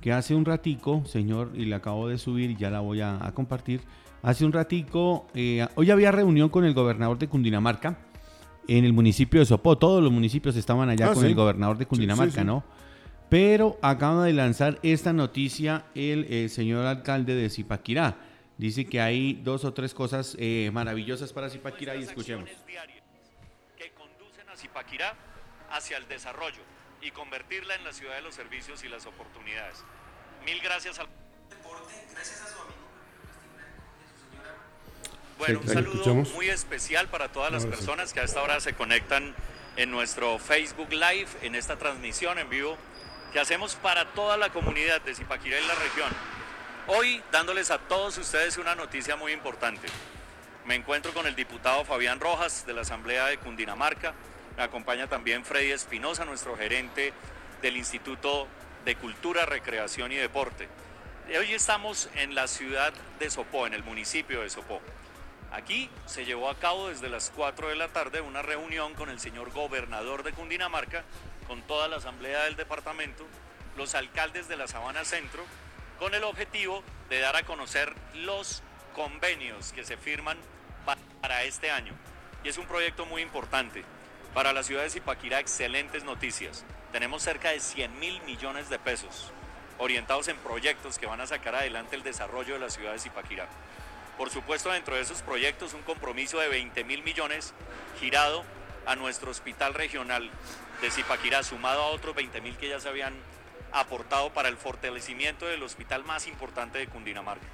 que 0.00 0.12
hace 0.12 0.34
un 0.34 0.44
ratico, 0.44 1.04
señor, 1.06 1.50
y 1.54 1.64
le 1.64 1.74
acabo 1.76 2.08
de 2.08 2.18
subir 2.18 2.50
y 2.50 2.56
ya 2.56 2.70
la 2.70 2.80
voy 2.80 3.00
a, 3.00 3.24
a 3.24 3.32
compartir. 3.32 3.80
Hace 4.22 4.44
un 4.44 4.52
ratico, 4.52 5.26
eh, 5.34 5.66
hoy 5.76 5.90
había 5.90 6.12
reunión 6.12 6.48
con 6.48 6.64
el 6.64 6.74
gobernador 6.74 7.18
de 7.18 7.28
Cundinamarca 7.28 7.96
en 8.68 8.84
el 8.84 8.92
municipio 8.92 9.40
de 9.40 9.46
Sopó. 9.46 9.78
Todos 9.78 10.02
los 10.02 10.12
municipios 10.12 10.56
estaban 10.56 10.88
allá 10.90 11.06
Ah, 11.10 11.14
con 11.14 11.22
sí. 11.22 11.28
el 11.28 11.34
gobernador 11.34 11.78
de 11.78 11.86
Cundinamarca, 11.86 12.32
sí, 12.32 12.38
sí. 12.40 12.44
¿no? 12.44 12.62
Pero 13.28 13.78
acaba 13.82 14.24
de 14.26 14.32
lanzar 14.32 14.78
esta 14.82 15.12
noticia 15.12 15.84
el 15.94 16.26
eh, 16.28 16.48
señor 16.48 16.84
alcalde 16.86 17.34
de 17.34 17.48
Zipaquirá. 17.48 18.16
Dice 18.62 18.86
que 18.86 19.00
hay 19.00 19.40
dos 19.42 19.64
o 19.64 19.74
tres 19.74 19.92
cosas 19.92 20.36
eh, 20.38 20.70
maravillosas 20.72 21.32
para 21.32 21.50
Zipaquirá 21.50 21.96
y 21.96 22.04
escuchemos. 22.04 22.44
acciones 22.44 22.64
diarias 22.64 23.02
que 23.76 23.90
conducen 23.90 24.48
a 24.48 24.56
Zipaquirá 24.56 25.16
hacia 25.72 25.96
el 25.96 26.06
desarrollo 26.06 26.60
y 27.00 27.10
convertirla 27.10 27.74
en 27.74 27.82
la 27.82 27.92
ciudad 27.92 28.14
de 28.14 28.22
los 28.22 28.36
servicios 28.36 28.84
y 28.84 28.88
las 28.88 29.04
oportunidades. 29.06 29.82
Mil 30.46 30.60
gracias 30.60 31.00
al 31.00 31.08
Bueno, 35.38 35.58
un 35.58 35.68
saludo 35.68 36.14
muy 36.14 36.48
especial 36.48 37.08
para 37.08 37.32
todas 37.32 37.50
las 37.50 37.66
personas 37.66 38.12
que 38.12 38.20
a 38.20 38.22
esta 38.22 38.44
hora 38.44 38.60
se 38.60 38.74
conectan 38.74 39.34
en 39.74 39.90
nuestro 39.90 40.38
Facebook 40.38 40.92
Live, 40.92 41.26
en 41.42 41.56
esta 41.56 41.78
transmisión 41.80 42.38
en 42.38 42.48
vivo 42.48 42.78
que 43.32 43.40
hacemos 43.40 43.74
para 43.74 44.12
toda 44.12 44.36
la 44.36 44.50
comunidad 44.52 45.00
de 45.00 45.16
Zipaquirá 45.16 45.58
y 45.58 45.66
la 45.66 45.74
región. 45.74 46.12
Hoy 46.94 47.22
dándoles 47.32 47.70
a 47.70 47.78
todos 47.78 48.18
ustedes 48.18 48.58
una 48.58 48.74
noticia 48.74 49.16
muy 49.16 49.32
importante. 49.32 49.88
Me 50.66 50.74
encuentro 50.74 51.14
con 51.14 51.26
el 51.26 51.34
diputado 51.34 51.86
Fabián 51.86 52.20
Rojas 52.20 52.66
de 52.66 52.74
la 52.74 52.82
Asamblea 52.82 53.28
de 53.28 53.38
Cundinamarca. 53.38 54.12
Me 54.58 54.62
acompaña 54.62 55.06
también 55.06 55.42
Freddy 55.42 55.70
Espinosa, 55.70 56.26
nuestro 56.26 56.54
gerente 56.54 57.14
del 57.62 57.78
Instituto 57.78 58.46
de 58.84 58.94
Cultura, 58.96 59.46
Recreación 59.46 60.12
y 60.12 60.16
Deporte. 60.16 60.68
Hoy 61.34 61.54
estamos 61.54 62.10
en 62.14 62.34
la 62.34 62.46
ciudad 62.46 62.92
de 63.18 63.30
Sopó, 63.30 63.66
en 63.66 63.72
el 63.72 63.84
municipio 63.84 64.42
de 64.42 64.50
Sopó. 64.50 64.82
Aquí 65.50 65.88
se 66.04 66.26
llevó 66.26 66.50
a 66.50 66.58
cabo 66.58 66.90
desde 66.90 67.08
las 67.08 67.32
4 67.34 67.70
de 67.70 67.76
la 67.76 67.88
tarde 67.88 68.20
una 68.20 68.42
reunión 68.42 68.92
con 68.92 69.08
el 69.08 69.18
señor 69.18 69.50
gobernador 69.52 70.24
de 70.24 70.32
Cundinamarca, 70.32 71.04
con 71.46 71.62
toda 71.62 71.88
la 71.88 71.96
asamblea 71.96 72.44
del 72.44 72.56
departamento, 72.56 73.26
los 73.78 73.94
alcaldes 73.94 74.46
de 74.46 74.58
la 74.58 74.68
Sabana 74.68 75.06
Centro, 75.06 75.42
con 76.02 76.16
el 76.16 76.24
objetivo 76.24 76.82
de 77.10 77.20
dar 77.20 77.36
a 77.36 77.44
conocer 77.44 77.94
los 78.14 78.60
convenios 78.92 79.72
que 79.72 79.84
se 79.84 79.96
firman 79.96 80.36
para 81.20 81.44
este 81.44 81.70
año. 81.70 81.92
Y 82.42 82.48
es 82.48 82.58
un 82.58 82.66
proyecto 82.66 83.06
muy 83.06 83.22
importante. 83.22 83.84
Para 84.34 84.52
la 84.52 84.64
ciudad 84.64 84.82
de 84.82 84.90
Zipaquirá, 84.90 85.38
excelentes 85.38 86.02
noticias. 86.02 86.64
Tenemos 86.90 87.22
cerca 87.22 87.50
de 87.50 87.60
100 87.60 88.00
mil 88.00 88.20
millones 88.22 88.68
de 88.68 88.80
pesos 88.80 89.30
orientados 89.78 90.26
en 90.26 90.36
proyectos 90.38 90.98
que 90.98 91.06
van 91.06 91.20
a 91.20 91.26
sacar 91.28 91.54
adelante 91.54 91.94
el 91.94 92.02
desarrollo 92.02 92.54
de 92.54 92.60
la 92.60 92.70
ciudad 92.70 92.94
de 92.94 92.98
Zipaquirá. 92.98 93.46
Por 94.18 94.28
supuesto, 94.28 94.72
dentro 94.72 94.96
de 94.96 95.02
esos 95.02 95.22
proyectos, 95.22 95.72
un 95.72 95.82
compromiso 95.82 96.40
de 96.40 96.48
20 96.48 96.82
mil 96.82 97.04
millones 97.04 97.54
girado 98.00 98.42
a 98.86 98.96
nuestro 98.96 99.30
hospital 99.30 99.72
regional 99.72 100.28
de 100.80 100.90
Zipaquirá, 100.90 101.44
sumado 101.44 101.80
a 101.80 101.86
otros 101.90 102.16
20 102.16 102.40
mil 102.40 102.56
que 102.56 102.70
ya 102.70 102.80
se 102.80 102.88
habían 102.88 103.14
aportado 103.72 104.32
para 104.32 104.48
el 104.48 104.56
fortalecimiento 104.56 105.46
del 105.46 105.62
hospital 105.62 106.04
más 106.04 106.26
importante 106.26 106.78
de 106.78 106.86
Cundinamarca. 106.86 107.46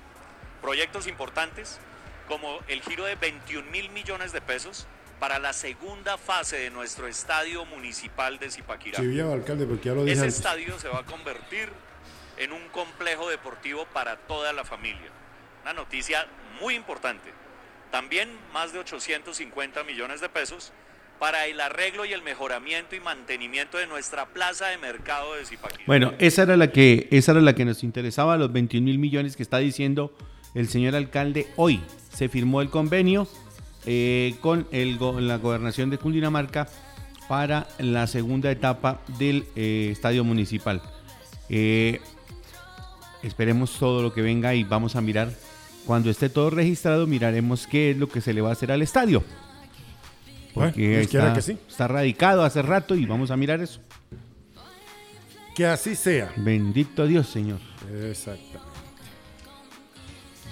Proyectos 0.61 1.07
importantes 1.07 1.79
como 2.27 2.59
el 2.69 2.83
giro 2.83 3.05
de 3.05 3.15
21 3.15 3.71
mil 3.71 3.91
millones 3.91 4.33
de 4.33 4.41
pesos 4.41 4.87
para 5.19 5.39
la 5.39 5.53
segunda 5.53 6.19
fase 6.19 6.59
de 6.59 6.71
nuestro 6.71 7.09
estadio 7.09 7.65
municipal 7.65 8.39
de 8.39 8.51
Zipaquirá. 8.51 8.99
Sí, 8.99 9.21
alcalde, 9.21 9.67
porque 9.67 9.89
ya 9.89 9.95
lo 9.95 10.03
dije 10.03 10.13
Ese 10.13 10.23
antes. 10.23 10.37
estadio 10.37 10.79
se 10.79 10.89
va 10.89 11.01
a 11.01 11.05
convertir 11.05 11.71
en 12.37 12.53
un 12.53 12.69
complejo 12.69 13.29
deportivo 13.29 13.87
para 13.87 14.17
toda 14.17 14.53
la 14.53 14.65
familia. 14.65 15.11
Una 15.63 15.73
noticia 15.73 16.27
muy 16.61 16.75
importante. 16.75 17.33
También 17.91 18.31
más 18.53 18.73
de 18.73 18.79
850 18.81 19.83
millones 19.85 20.21
de 20.21 20.29
pesos 20.29 20.73
para 21.19 21.47
el 21.47 21.61
arreglo 21.61 22.05
y 22.05 22.13
el 22.13 22.23
mejoramiento 22.23 22.97
y 22.97 23.01
mantenimiento 23.01 23.79
de 23.79 23.87
nuestra 23.87 24.27
plaza 24.27 24.67
de 24.69 24.79
mercado 24.79 25.35
de 25.35 25.45
Zipaquirá. 25.45 25.85
Bueno, 25.87 26.13
esa 26.19 26.43
era 26.43 26.57
la 26.57 26.71
que, 26.71 27.09
esa 27.11 27.33
era 27.33 27.41
la 27.41 27.55
que 27.55 27.65
nos 27.65 27.83
interesaba, 27.83 28.37
los 28.37 28.53
21 28.53 28.85
mil 28.85 28.99
millones 28.99 29.37
que 29.37 29.43
está 29.43 29.59
diciendo 29.59 30.15
el 30.55 30.69
señor 30.69 30.95
alcalde 30.95 31.47
hoy. 31.57 31.81
Se 32.13 32.29
firmó 32.29 32.63
el 32.63 32.71
convenio 32.71 33.29
eh, 33.87 34.35
con 34.41 34.67
la 34.71 35.39
gobernación 35.39 35.91
de 35.91 35.99
Cundinamarca 35.99 36.69
para 37.29 37.69
la 37.79 38.07
segunda 38.07 38.51
etapa 38.51 39.01
del 39.19 39.47
eh, 39.55 39.91
estadio 39.93 40.25
municipal. 40.25 40.83
Eh, 41.49 42.01
esperemos 43.23 43.79
todo 43.79 44.03
lo 44.03 44.13
que 44.13 44.23
venga 44.23 44.55
y 44.55 44.65
vamos 44.65 44.97
a 44.97 45.01
mirar. 45.01 45.33
Cuando 45.87 46.11
esté 46.11 46.29
todo 46.29 46.51
registrado, 46.51 47.07
miraremos 47.07 47.67
qué 47.67 47.93
es 47.93 47.97
lo 47.97 48.09
que 48.09 48.21
se 48.21 48.33
le 48.35 48.41
va 48.41 48.51
a 48.51 48.53
hacer 48.53 48.73
al 48.73 48.83
estadio. 48.83 49.23
Porque 50.55 51.01
está, 51.03 51.33
que 51.35 51.43
sí. 51.43 51.59
está 51.69 51.87
radicado 51.89 52.43
hace 52.43 52.63
rato 52.63 52.95
y 52.95 53.07
vamos 53.07 53.31
a 53.31 53.37
mirar 53.37 53.61
eso. 53.61 53.81
Que 55.55 55.67
así 55.67 55.95
sea. 55.95 56.33
Bendito 56.37 57.07
Dios, 57.07 57.29
Señor. 57.29 57.59
Exactamente. 58.11 58.59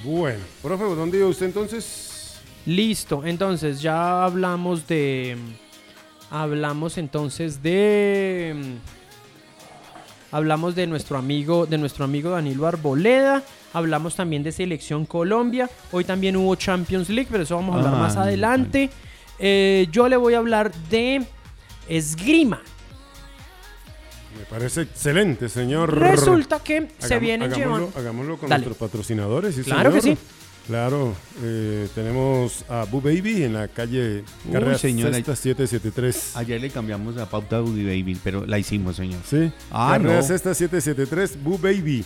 Bueno, 0.04 0.44
profe, 0.62 0.85
¿dónde 0.85 1.18
iba 1.18 1.26
usted 1.28 1.46
entonces? 1.46 2.38
Listo, 2.66 3.24
entonces 3.24 3.80
ya 3.80 4.24
hablamos 4.24 4.87
de. 4.87 5.37
Hablamos 6.30 6.98
entonces 6.98 7.62
de. 7.62 8.76
Hablamos 10.32 10.74
de 10.74 10.87
nuestro 10.87 11.16
amigo, 11.16 11.66
de 11.66 11.78
nuestro 11.78 12.04
amigo 12.04 12.30
Danilo 12.30 12.66
Arboleda. 12.66 13.42
Hablamos 13.72 14.16
también 14.16 14.42
de 14.42 14.52
Selección 14.52 15.06
Colombia. 15.06 15.70
Hoy 15.92 16.04
también 16.04 16.37
hubo 16.37 16.54
Champions 16.56 17.09
League, 17.09 17.28
pero 17.30 17.44
eso 17.44 17.54
vamos 17.56 17.76
a 17.76 17.78
hablar 17.78 17.94
Ah, 17.94 17.98
más 17.98 18.16
adelante. 18.16 18.90
Eh, 19.38 19.87
yo 19.90 20.09
le 20.09 20.16
voy 20.16 20.35
a 20.35 20.38
hablar 20.38 20.72
de 20.90 21.25
esgrima. 21.88 22.61
Me 24.38 24.44
parece 24.44 24.83
excelente, 24.83 25.49
señor. 25.49 25.99
Resulta 25.99 26.59
que 26.61 26.88
se 26.99 27.16
Hagam- 27.16 27.20
vienen 27.20 27.53
hagámoslo, 27.53 27.77
llevando. 27.87 27.99
hagámoslo 27.99 28.38
con 28.38 28.49
Dale. 28.51 28.64
nuestros 28.66 28.88
patrocinadores. 28.90 29.55
sí, 29.55 29.62
Claro 29.62 29.92
que 29.92 30.01
señor. 30.03 30.18
sí. 30.18 30.25
Claro, 30.66 31.14
eh, 31.44 31.87
tenemos 31.94 32.64
a 32.68 32.85
Boo 32.90 33.01
Baby 33.01 33.44
en 33.44 33.53
la 33.55 33.68
calle 33.68 34.25
Carrera 34.51 34.77
señora. 34.77 35.12
Sexta 35.14 35.37
773. 35.37 36.37
Ayer 36.37 36.61
le 36.61 36.70
cambiamos 36.70 37.14
la 37.14 37.27
pauta 37.31 37.59
a 37.59 37.62
Woody 37.62 37.85
Baby, 37.85 38.18
pero 38.22 38.44
la 38.44 38.59
hicimos, 38.59 38.96
señor. 38.96 39.20
Sí, 39.25 39.53
Ah, 39.70 39.90
Carrera 39.96 40.20
no. 40.20 40.27
Sexta 40.27 40.55
773, 40.55 41.40
Boo 41.42 41.57
Baby. 41.57 42.05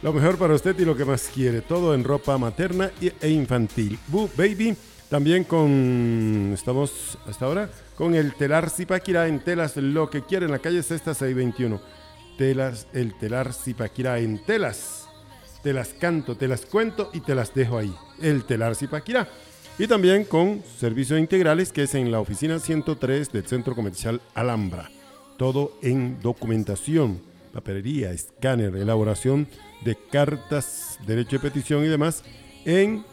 Lo 0.00 0.12
mejor 0.12 0.38
para 0.38 0.54
usted 0.54 0.78
y 0.78 0.84
lo 0.84 0.96
que 0.96 1.04
más 1.04 1.28
quiere. 1.34 1.60
Todo 1.60 1.92
en 1.92 2.04
ropa 2.04 2.38
materna 2.38 2.92
y- 3.00 3.10
e 3.20 3.30
infantil. 3.30 3.98
Boo 4.06 4.30
Baby. 4.36 4.76
También 5.08 5.44
con. 5.44 6.50
Estamos 6.52 7.18
hasta 7.26 7.46
ahora 7.46 7.70
con 7.96 8.14
el 8.14 8.34
telar 8.34 8.68
Zipaquirá 8.68 9.26
en 9.26 9.40
telas. 9.40 9.76
Lo 9.78 10.10
que 10.10 10.22
quiere 10.22 10.44
en 10.44 10.52
la 10.52 10.58
calle 10.58 10.82
Sexta 10.82 11.14
621. 11.14 11.80
Telas, 12.36 12.86
el 12.92 13.16
telar 13.18 13.54
Zipaquirá 13.54 14.18
en 14.18 14.44
telas. 14.44 15.08
Te 15.62 15.72
las 15.72 15.88
canto, 15.88 16.36
te 16.36 16.46
las 16.46 16.66
cuento 16.66 17.10
y 17.14 17.20
te 17.20 17.34
las 17.34 17.54
dejo 17.54 17.78
ahí. 17.78 17.92
El 18.20 18.44
telar 18.44 18.76
Zipaquirá. 18.76 19.26
Y 19.78 19.86
también 19.86 20.24
con 20.24 20.62
servicios 20.78 21.18
integrales 21.18 21.72
que 21.72 21.84
es 21.84 21.94
en 21.94 22.10
la 22.10 22.20
oficina 22.20 22.58
103 22.58 23.32
del 23.32 23.46
Centro 23.46 23.74
Comercial 23.74 24.20
Alhambra. 24.34 24.90
Todo 25.38 25.72
en 25.82 26.20
documentación, 26.20 27.22
papelería, 27.54 28.10
escáner, 28.10 28.76
elaboración 28.76 29.48
de 29.84 29.96
cartas, 30.10 30.98
derecho 31.06 31.36
de 31.36 31.50
petición 31.50 31.84
y 31.84 31.88
demás 31.88 32.24
en 32.64 33.04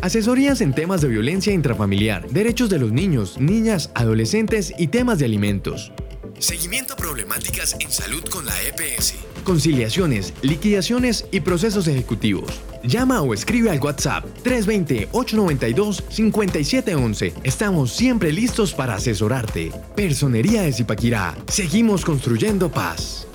Asesorías 0.02 0.62
en 0.62 0.74
temas 0.74 1.02
de 1.02 1.10
violencia 1.10 1.52
intrafamiliar, 1.52 2.30
derechos 2.30 2.70
de 2.70 2.80
los 2.80 2.92
niños, 2.92 3.38
niñas, 3.38 3.92
adolescentes 3.96 4.74
y 4.78 4.88
temas 4.88 5.20
de 5.20 5.26
alimentos. 5.26 5.92
Seguimiento 6.40 6.96
a 6.96 6.98
problemáticas 6.98 7.78
en 7.80 7.90
salud 7.90 8.22
con 8.30 8.46
la 8.46 8.52
EPS. 8.64 9.16
Conciliaciones, 9.46 10.34
liquidaciones 10.42 11.26
y 11.32 11.40
procesos 11.40 11.88
ejecutivos. 11.88 12.62
Llama 12.84 13.22
o 13.22 13.34
escribe 13.34 13.70
al 13.70 13.80
WhatsApp 13.80 14.26
320-892-5711. 14.44 17.32
Estamos 17.44 17.94
siempre 17.94 18.34
listos 18.34 18.74
para 18.74 18.96
asesorarte. 18.96 19.72
Personería 19.96 20.64
de 20.64 20.74
Zipaquirá. 20.74 21.38
Seguimos 21.48 22.04
construyendo 22.04 22.70
paz. 22.70 23.26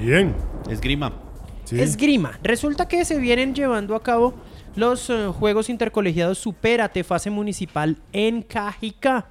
Bien. 0.00 0.36
Esgrima. 0.70 1.12
Sí. 1.64 1.80
Esgrima. 1.80 2.38
Resulta 2.44 2.86
que 2.86 3.04
se 3.04 3.18
vienen 3.18 3.56
llevando 3.56 3.96
a 3.96 4.02
cabo 4.02 4.34
los 4.76 5.10
eh, 5.10 5.28
Juegos 5.28 5.68
Intercolegiados 5.68 6.38
Supérate 6.38 7.04
fase 7.04 7.30
municipal 7.30 7.96
en 8.12 8.42
Cajicá. 8.42 9.26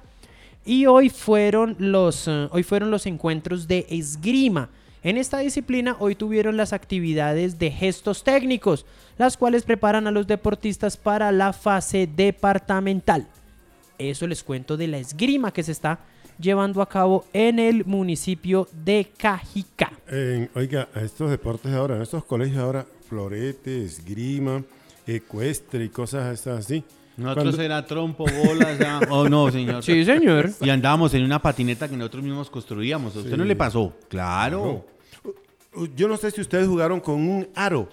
Y 0.64 0.86
hoy 0.86 1.08
fueron 1.10 1.74
los 1.78 2.28
eh, 2.28 2.48
hoy 2.52 2.62
fueron 2.62 2.90
los 2.90 3.06
encuentros 3.06 3.66
de 3.66 3.86
esgrima. 3.90 4.68
En 5.02 5.16
esta 5.16 5.38
disciplina 5.38 5.96
hoy 5.98 6.14
tuvieron 6.14 6.56
las 6.56 6.72
actividades 6.72 7.58
de 7.58 7.72
gestos 7.72 8.22
técnicos, 8.22 8.86
las 9.18 9.36
cuales 9.36 9.64
preparan 9.64 10.06
a 10.06 10.12
los 10.12 10.28
deportistas 10.28 10.96
para 10.96 11.32
la 11.32 11.52
fase 11.52 12.06
departamental. 12.06 13.26
Eso 13.98 14.28
les 14.28 14.44
cuento 14.44 14.76
de 14.76 14.86
la 14.86 14.98
esgrima 14.98 15.52
que 15.52 15.64
se 15.64 15.72
está 15.72 15.98
llevando 16.38 16.80
a 16.82 16.88
cabo 16.88 17.24
en 17.32 17.58
el 17.58 17.84
municipio 17.84 18.68
de 18.84 19.10
Cajicá. 19.16 19.92
En- 20.08 20.48
oiga, 20.54 20.88
estos 20.94 21.30
deportes 21.30 21.72
ahora, 21.72 22.00
estos 22.00 22.24
colegios 22.24 22.58
ahora, 22.58 22.86
florete, 23.08 23.84
esgrima, 23.84 24.62
ecuestre 25.06 25.84
y 25.84 25.88
cosas 25.88 26.46
así. 26.46 26.84
Nosotros 27.16 27.44
Cuando- 27.44 27.62
era 27.62 27.84
trompo, 27.86 28.24
bolas, 28.44 28.78
ya. 28.78 29.00
Oh, 29.10 29.28
no, 29.28 29.50
señor. 29.50 29.82
Sí, 29.82 30.04
señor. 30.04 30.50
Y 30.60 30.70
andábamos 30.70 31.12
en 31.14 31.24
una 31.24 31.40
patineta 31.40 31.88
que 31.88 31.96
nosotros 31.96 32.22
mismos 32.24 32.48
construíamos. 32.48 33.14
¿A 33.16 33.18
usted 33.20 33.36
no 33.36 33.44
le 33.44 33.54
pasó? 33.56 33.92
Claro. 34.08 34.86
Yo 35.96 36.08
no 36.08 36.16
sé 36.16 36.30
si 36.30 36.40
ustedes 36.40 36.66
jugaron 36.68 37.00
con 37.00 37.14
un 37.16 37.48
aro. 37.54 37.88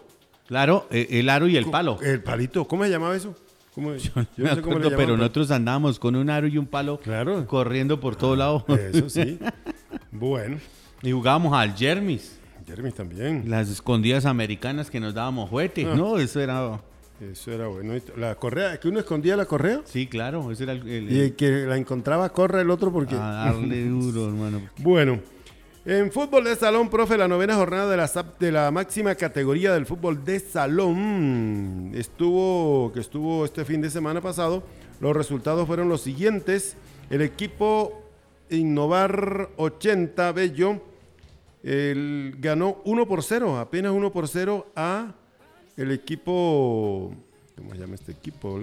Claro, 0.47 0.87
eh, 0.89 1.07
el 1.11 1.29
aro 1.29 1.47
y 1.47 1.57
el 1.57 1.65
palo. 1.69 1.97
El 2.01 2.23
palito, 2.23 2.65
¿cómo 2.67 2.83
se 2.83 2.89
llamaba 2.89 3.15
eso? 3.15 3.35
¿Cómo- 3.75 3.95
yo 3.95 4.11
Me 4.15 4.49
no 4.49 4.55
sé 4.55 4.61
cómo 4.61 4.79
le 4.79 4.87
acuerdo, 4.87 4.97
pero 4.97 5.15
nosotros 5.17 5.51
andábamos 5.51 5.99
con 5.99 6.15
un 6.15 6.29
aro 6.29 6.47
y 6.47 6.57
un 6.57 6.65
palo 6.65 6.99
Claro. 6.99 7.45
corriendo 7.45 7.99
por 7.99 8.15
todo 8.15 8.35
lado. 8.35 8.65
Eso 8.67 9.09
sí. 9.09 9.37
bueno, 10.11 10.57
Y 11.03 11.11
jugábamos 11.11 11.53
al 11.53 11.75
Jermis, 11.75 12.39
Jeremy 12.65 12.91
también. 12.91 13.43
las 13.47 13.69
escondidas 13.69 14.25
americanas 14.25 14.89
que 14.89 14.99
nos 14.99 15.13
dábamos 15.13 15.49
juguete. 15.49 15.85
Ah. 15.85 15.93
No, 15.95 16.17
eso 16.17 16.39
era... 16.41 16.81
Eso 17.19 17.51
era 17.51 17.67
bueno. 17.67 17.93
La 18.17 18.35
correa, 18.35 18.79
que 18.79 18.87
uno 18.87 18.99
escondía 18.99 19.35
la 19.35 19.45
correa 19.45 19.81
Sí, 19.85 20.07
claro, 20.07 20.51
ese 20.51 20.63
era 20.63 20.71
el... 20.73 20.87
el- 20.87 21.11
y 21.11 21.19
el 21.19 21.35
que 21.35 21.49
la 21.65 21.75
encontraba 21.77 22.29
corre 22.29 22.61
el 22.61 22.69
otro 22.69 22.91
porque... 22.91 23.15
a 23.15 23.19
darle 23.45 23.85
duro, 23.89 24.27
hermano. 24.27 24.61
Bueno, 24.77 25.19
en 25.85 26.11
fútbol 26.11 26.43
de 26.45 26.55
salón, 26.55 26.89
profe, 26.89 27.17
la 27.17 27.27
novena 27.27 27.55
jornada 27.55 27.89
de 27.89 27.97
la, 27.97 28.09
de 28.39 28.51
la 28.51 28.71
máxima 28.71 29.15
categoría 29.15 29.73
del 29.73 29.85
fútbol 29.85 30.23
de 30.23 30.39
salón 30.39 31.91
estuvo, 31.93 32.91
que 32.93 32.99
estuvo 32.99 33.43
este 33.45 33.65
fin 33.65 33.81
de 33.81 33.89
semana 33.89 34.21
pasado. 34.21 34.63
Los 35.01 35.15
resultados 35.15 35.65
fueron 35.67 35.89
los 35.89 36.01
siguientes. 36.01 36.75
El 37.09 37.21
equipo 37.21 38.03
Innovar 38.49 39.49
80 39.57 40.31
Bello 40.31 40.81
el- 41.63 42.35
ganó 42.39 42.81
1 42.85 43.07
por 43.07 43.23
0, 43.23 43.57
apenas 43.57 43.91
1 43.91 44.11
por 44.11 44.27
0 44.27 44.67
a 44.75 45.15
el 45.79 45.91
equipo, 45.91 47.15
¿cómo 47.55 47.71
se 47.71 47.79
llama 47.79 47.95
este 47.95 48.11
equipo? 48.11 48.59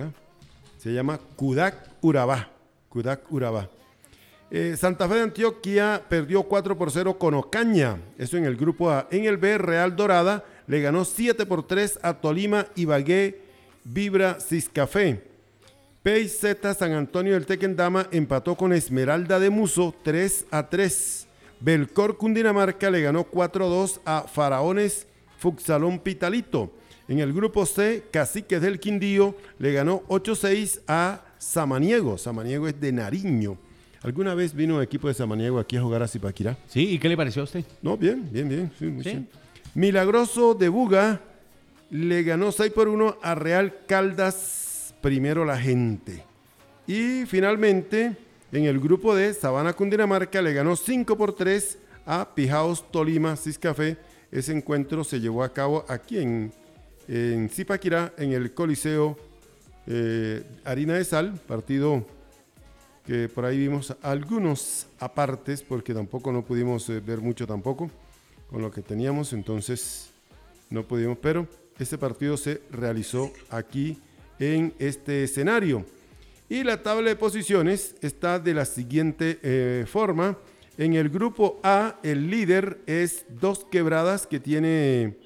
Se 0.76 0.92
llama 0.92 1.18
Kudak 1.34 1.92
Urabá. 2.02 2.50
Kudak 2.90 3.32
Urabá. 3.32 3.70
Eh, 4.50 4.76
Santa 4.78 5.08
Fe 5.08 5.14
de 5.14 5.22
Antioquia 5.22 6.02
perdió 6.08 6.42
4 6.42 6.76
por 6.76 6.90
0 6.90 7.18
con 7.18 7.32
Ocaña, 7.32 7.98
eso 8.18 8.36
en 8.36 8.44
el 8.44 8.56
grupo 8.56 8.90
A. 8.90 9.08
En 9.10 9.24
el 9.24 9.38
B, 9.38 9.56
Real 9.56 9.96
Dorada 9.96 10.44
le 10.66 10.82
ganó 10.82 11.06
7 11.06 11.46
por 11.46 11.66
3 11.66 12.00
a 12.02 12.20
Tolima, 12.20 12.66
Ibagué, 12.76 13.40
Vibra, 13.82 14.38
Ciscafé. 14.38 15.22
PZ 16.02 16.76
San 16.78 16.92
Antonio 16.92 17.32
del 17.32 17.46
Tequendama 17.46 18.08
empató 18.12 18.56
con 18.56 18.74
Esmeralda 18.74 19.40
de 19.40 19.48
Muso 19.48 19.94
3 20.04 20.46
a 20.50 20.68
3. 20.68 21.26
Belcor 21.60 22.18
Cundinamarca 22.18 22.90
le 22.90 23.00
ganó 23.00 23.24
4-2 23.24 24.00
a 24.04 24.22
Faraones 24.28 25.06
Fuxalón 25.38 25.98
Pitalito. 25.98 26.70
En 27.08 27.20
el 27.20 27.32
grupo 27.32 27.64
C, 27.66 28.04
Caciques 28.10 28.60
del 28.60 28.80
Quindío 28.80 29.34
le 29.58 29.72
ganó 29.72 30.02
8-6 30.08 30.80
a 30.88 31.22
Samaniego. 31.38 32.18
Samaniego 32.18 32.66
es 32.66 32.80
de 32.80 32.90
Nariño. 32.92 33.56
¿Alguna 34.02 34.34
vez 34.34 34.54
vino 34.54 34.76
un 34.76 34.82
equipo 34.82 35.08
de 35.08 35.14
Samaniego 35.14 35.58
aquí 35.58 35.76
a 35.76 35.82
jugar 35.82 36.02
a 36.02 36.08
Zipaquirá? 36.08 36.56
Sí, 36.68 36.88
¿y 36.90 36.98
qué 36.98 37.08
le 37.08 37.16
pareció 37.16 37.42
a 37.42 37.44
usted? 37.44 37.64
No, 37.82 37.96
bien, 37.96 38.28
bien, 38.32 38.48
bien. 38.48 38.72
sí, 38.78 38.86
muy 38.86 39.02
Sí. 39.04 39.10
bien. 39.10 39.28
Milagroso 39.74 40.54
de 40.54 40.68
Buga 40.68 41.20
le 41.90 42.22
ganó 42.22 42.50
6 42.50 42.72
por 42.72 42.88
1 42.88 43.18
a 43.22 43.34
Real 43.34 43.74
Caldas, 43.86 44.94
primero 45.00 45.44
la 45.44 45.58
gente. 45.58 46.24
Y 46.86 47.24
finalmente, 47.26 48.16
en 48.52 48.64
el 48.64 48.80
grupo 48.80 49.14
de 49.14 49.32
Sabana 49.34 49.72
Cundinamarca 49.74 50.40
le 50.42 50.52
ganó 50.52 50.74
5 50.76 51.16
por 51.16 51.34
3 51.34 51.78
a 52.04 52.34
Pijaos 52.34 52.90
Tolima 52.90 53.36
Ciscafé. 53.36 53.96
Ese 54.32 54.52
encuentro 54.52 55.04
se 55.04 55.20
llevó 55.20 55.42
a 55.44 55.52
cabo 55.52 55.84
aquí 55.88 56.18
en, 56.18 56.52
en 57.08 57.48
Zipaquirá, 57.48 58.12
en 58.18 58.32
el 58.32 58.52
Coliseo 58.52 59.16
eh, 59.86 60.42
Harina 60.64 60.94
de 60.94 61.04
Sal, 61.04 61.38
partido 61.46 62.04
que 63.04 63.28
por 63.28 63.44
ahí 63.44 63.58
vimos 63.58 63.96
algunos 64.02 64.88
apartes, 64.98 65.62
porque 65.62 65.94
tampoco 65.94 66.32
no 66.32 66.44
pudimos 66.44 66.88
eh, 66.90 67.00
ver 67.00 67.20
mucho 67.20 67.46
tampoco 67.46 67.88
con 68.50 68.60
lo 68.60 68.70
que 68.70 68.82
teníamos, 68.82 69.32
entonces 69.32 70.10
no 70.70 70.82
pudimos, 70.82 71.16
pero 71.18 71.46
este 71.78 71.98
partido 71.98 72.36
se 72.36 72.62
realizó 72.70 73.32
aquí 73.48 73.98
en 74.40 74.74
este 74.78 75.22
escenario. 75.22 75.84
Y 76.48 76.64
la 76.64 76.82
tabla 76.82 77.10
de 77.10 77.16
posiciones 77.16 77.94
está 78.02 78.38
de 78.38 78.54
la 78.54 78.64
siguiente 78.64 79.38
eh, 79.42 79.84
forma. 79.86 80.36
En 80.78 80.94
el 80.94 81.08
grupo 81.08 81.60
A, 81.62 81.96
el 82.02 82.30
líder 82.30 82.80
es 82.86 83.24
Dos 83.40 83.64
Quebradas, 83.64 84.26
que 84.26 84.40
tiene 84.40 85.16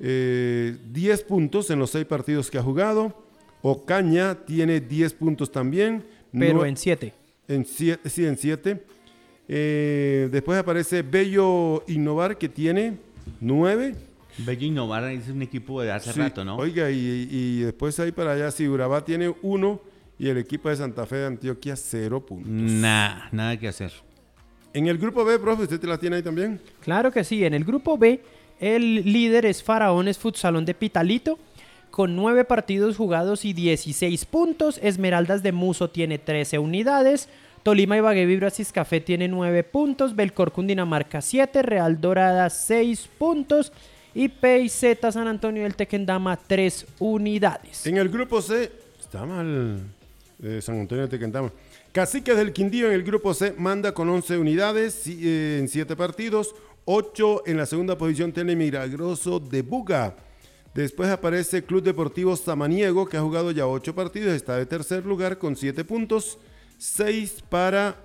eh, 0.00 0.76
10 0.92 1.22
puntos 1.24 1.70
en 1.70 1.78
los 1.78 1.90
6 1.90 2.04
partidos 2.06 2.50
que 2.50 2.58
ha 2.58 2.62
jugado. 2.62 3.24
Ocaña 3.62 4.34
tiene 4.44 4.80
10 4.80 5.12
puntos 5.14 5.50
también. 5.50 6.04
Pero 6.32 6.60
Nue- 6.64 6.68
en 6.68 6.76
7. 6.76 7.12
en 7.48 7.64
siete, 7.64 8.08
sí, 8.10 8.26
en 8.26 8.36
siete. 8.36 8.82
Eh, 9.48 10.28
después 10.30 10.58
aparece 10.58 11.02
Bello 11.02 11.82
Innovar, 11.86 12.36
que 12.36 12.48
tiene 12.48 12.98
nueve. 13.40 13.94
Bello 14.38 14.66
Innovar 14.66 15.04
es 15.04 15.28
un 15.28 15.40
equipo 15.42 15.80
de 15.80 15.92
hace 15.92 16.12
Sí, 16.12 16.18
rato, 16.20 16.44
¿no? 16.44 16.56
Oiga, 16.56 16.90
y, 16.90 17.28
y 17.30 17.60
después 17.60 17.98
ahí 18.00 18.12
para 18.12 18.32
allá, 18.32 18.50
sí, 18.50 18.66
Urabá 18.68 19.04
tiene 19.04 19.32
uno 19.42 19.80
y 20.18 20.28
el 20.28 20.38
equipo 20.38 20.68
de 20.68 20.76
Santa 20.76 21.06
Fe 21.06 21.16
de 21.16 21.26
Antioquia 21.26 21.76
cero 21.76 22.24
puntos. 22.26 22.50
Nah, 22.50 23.28
nada 23.32 23.56
que 23.58 23.68
hacer. 23.68 23.92
En 24.74 24.88
el 24.88 24.98
grupo 24.98 25.24
B, 25.24 25.38
profe, 25.38 25.62
¿usted 25.62 25.80
te 25.80 25.86
la 25.86 25.96
tiene 25.96 26.16
ahí 26.16 26.22
también? 26.22 26.60
Claro 26.80 27.10
que 27.10 27.24
sí. 27.24 27.44
En 27.44 27.54
el 27.54 27.64
grupo 27.64 27.96
B, 27.96 28.20
el 28.60 29.12
líder 29.12 29.46
es 29.46 29.62
Faraones 29.62 30.18
Futsalón 30.18 30.64
de 30.64 30.74
Pitalito, 30.74 31.38
con 31.90 32.14
9 32.16 32.44
partidos 32.44 32.96
jugados 32.96 33.44
y 33.44 33.52
16 33.52 34.24
puntos. 34.26 34.78
Esmeraldas 34.82 35.42
de 35.42 35.52
Muso 35.52 35.88
tiene 35.88 36.18
13 36.18 36.58
unidades. 36.58 37.28
Tolima 37.62 37.96
y 37.96 38.26
Vibra 38.26 38.52
Café 38.72 39.00
tiene 39.00 39.28
9 39.28 39.64
puntos. 39.64 40.14
Belcor 40.14 40.52
Cundinamarca 40.52 41.20
7. 41.20 41.62
Real 41.62 42.00
Dorada 42.00 42.50
6 42.50 43.08
puntos. 43.18 43.72
Y 44.14 44.28
PIZ 44.28 44.98
San 45.10 45.26
Antonio 45.26 45.62
del 45.62 45.74
Tequendama 45.74 46.36
3 46.36 46.86
unidades. 47.00 47.86
En 47.86 47.96
el 47.96 48.08
grupo 48.08 48.40
C, 48.40 48.70
está 49.00 49.26
mal 49.26 49.80
eh, 50.42 50.60
San 50.62 50.78
Antonio 50.78 51.04
de 51.04 51.08
Tequendama. 51.08 51.50
Caciques 51.92 52.36
del 52.36 52.52
Quindío 52.52 52.88
en 52.88 52.92
el 52.92 53.02
grupo 53.02 53.32
C 53.32 53.54
manda 53.56 53.92
con 53.92 54.08
11 54.08 54.36
unidades 54.36 55.06
eh, 55.06 55.58
en 55.60 55.68
7 55.68 55.96
partidos. 55.96 56.54
8 56.86 57.42
en 57.46 57.56
la 57.56 57.66
segunda 57.66 57.98
posición 57.98 58.32
tiene 58.32 58.54
Milagroso 58.56 59.40
de 59.40 59.62
Buga. 59.62 60.14
Después 60.72 61.08
aparece 61.10 61.64
Club 61.64 61.82
Deportivo 61.82 62.36
Samaniego, 62.36 63.06
que 63.08 63.16
ha 63.16 63.20
jugado 63.22 63.50
ya 63.50 63.66
8 63.66 63.94
partidos, 63.94 64.32
está 64.34 64.56
de 64.56 64.66
tercer 64.66 65.04
lugar 65.04 65.36
con 65.38 65.56
7 65.56 65.84
puntos. 65.84 66.38
6 66.78 67.42
para 67.48 67.96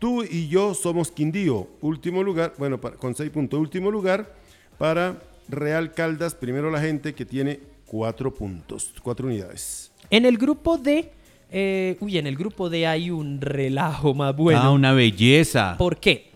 tú 0.00 0.24
y 0.24 0.48
yo 0.48 0.74
somos 0.74 1.12
Quindío. 1.12 1.68
Último 1.80 2.22
lugar, 2.24 2.54
bueno, 2.58 2.80
para- 2.80 2.96
con 2.96 3.14
6 3.14 3.30
puntos. 3.30 3.60
Último 3.60 3.90
lugar 3.90 4.34
para 4.78 5.22
Real 5.48 5.92
Caldas, 5.92 6.34
primero 6.34 6.70
la 6.70 6.80
gente 6.80 7.14
que 7.14 7.24
tiene 7.24 7.60
4 7.86 8.34
puntos, 8.34 8.92
4 9.02 9.26
unidades. 9.28 9.92
En 10.10 10.24
el 10.24 10.38
grupo 10.38 10.76
D, 10.78 11.12
eh, 11.52 11.96
uy, 12.00 12.18
en 12.18 12.26
el 12.26 12.36
grupo 12.36 12.68
D 12.68 12.84
hay 12.86 13.10
un 13.10 13.40
relajo 13.40 14.12
más 14.12 14.34
bueno. 14.34 14.60
Ah, 14.60 14.70
una 14.72 14.92
belleza. 14.92 15.76
¿Por 15.78 15.98
qué? 15.98 16.32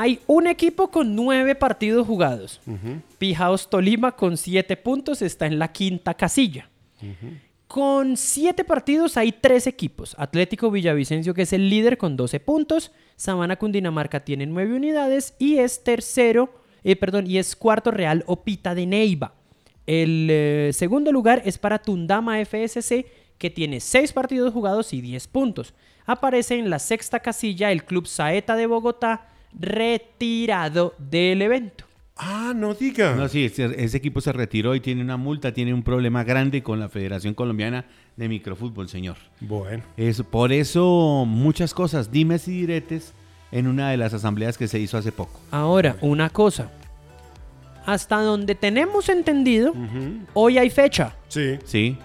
Hay 0.00 0.20
un 0.28 0.46
equipo 0.46 0.92
con 0.92 1.16
nueve 1.16 1.56
partidos 1.56 2.06
jugados. 2.06 2.60
Pijaos 3.18 3.68
Tolima 3.68 4.12
con 4.12 4.36
siete 4.36 4.76
puntos 4.76 5.22
está 5.22 5.46
en 5.46 5.58
la 5.58 5.72
quinta 5.72 6.14
casilla. 6.14 6.70
Con 7.66 8.16
siete 8.16 8.62
partidos 8.62 9.16
hay 9.16 9.32
tres 9.32 9.66
equipos. 9.66 10.14
Atlético 10.16 10.70
Villavicencio, 10.70 11.34
que 11.34 11.42
es 11.42 11.52
el 11.52 11.68
líder 11.68 11.98
con 11.98 12.16
12 12.16 12.38
puntos. 12.38 12.92
Sabana 13.16 13.56
Cundinamarca 13.56 14.24
tiene 14.24 14.46
nueve 14.46 14.76
unidades. 14.76 15.34
Y 15.40 15.58
es 15.58 15.82
tercero, 15.82 16.54
eh, 16.84 16.94
perdón, 16.94 17.28
y 17.28 17.38
es 17.38 17.56
cuarto 17.56 17.90
Real 17.90 18.22
Opita 18.28 18.76
de 18.76 18.86
Neiva. 18.86 19.34
El 19.84 20.28
eh, 20.30 20.70
segundo 20.74 21.10
lugar 21.10 21.42
es 21.44 21.58
para 21.58 21.80
Tundama 21.80 22.38
FSC, 22.44 23.04
que 23.36 23.50
tiene 23.50 23.80
seis 23.80 24.12
partidos 24.12 24.52
jugados 24.52 24.92
y 24.92 25.00
10 25.00 25.26
puntos. 25.26 25.74
Aparece 26.06 26.56
en 26.56 26.70
la 26.70 26.78
sexta 26.78 27.18
casilla 27.18 27.72
el 27.72 27.84
Club 27.84 28.06
Saeta 28.06 28.54
de 28.54 28.66
Bogotá, 28.66 29.26
retirado 29.52 30.94
del 30.98 31.42
evento. 31.42 31.84
Ah, 32.16 32.52
no 32.54 32.74
diga. 32.74 33.14
No, 33.14 33.28
sí, 33.28 33.44
ese, 33.44 33.82
ese 33.82 33.96
equipo 33.96 34.20
se 34.20 34.32
retiró 34.32 34.74
y 34.74 34.80
tiene 34.80 35.02
una 35.02 35.16
multa, 35.16 35.52
tiene 35.52 35.72
un 35.72 35.84
problema 35.84 36.24
grande 36.24 36.64
con 36.64 36.80
la 36.80 36.88
Federación 36.88 37.34
Colombiana 37.34 37.84
de 38.16 38.28
Microfútbol, 38.28 38.88
señor. 38.88 39.16
Bueno. 39.40 39.84
Es 39.96 40.22
por 40.22 40.52
eso 40.52 41.24
muchas 41.26 41.74
cosas, 41.74 42.10
dimes 42.10 42.48
y 42.48 42.60
diretes 42.60 43.14
en 43.52 43.68
una 43.68 43.90
de 43.90 43.96
las 43.96 44.14
asambleas 44.14 44.58
que 44.58 44.66
se 44.66 44.80
hizo 44.80 44.98
hace 44.98 45.12
poco. 45.12 45.40
Ahora, 45.52 45.96
una 46.00 46.28
cosa. 46.30 46.72
Hasta 47.86 48.20
donde 48.20 48.54
tenemos 48.54 49.08
entendido, 49.08 49.72
hoy 50.34 50.58
hay 50.58 50.70
fecha. 50.70 51.14
Sí. 51.28 51.58
Sí, 51.64 51.96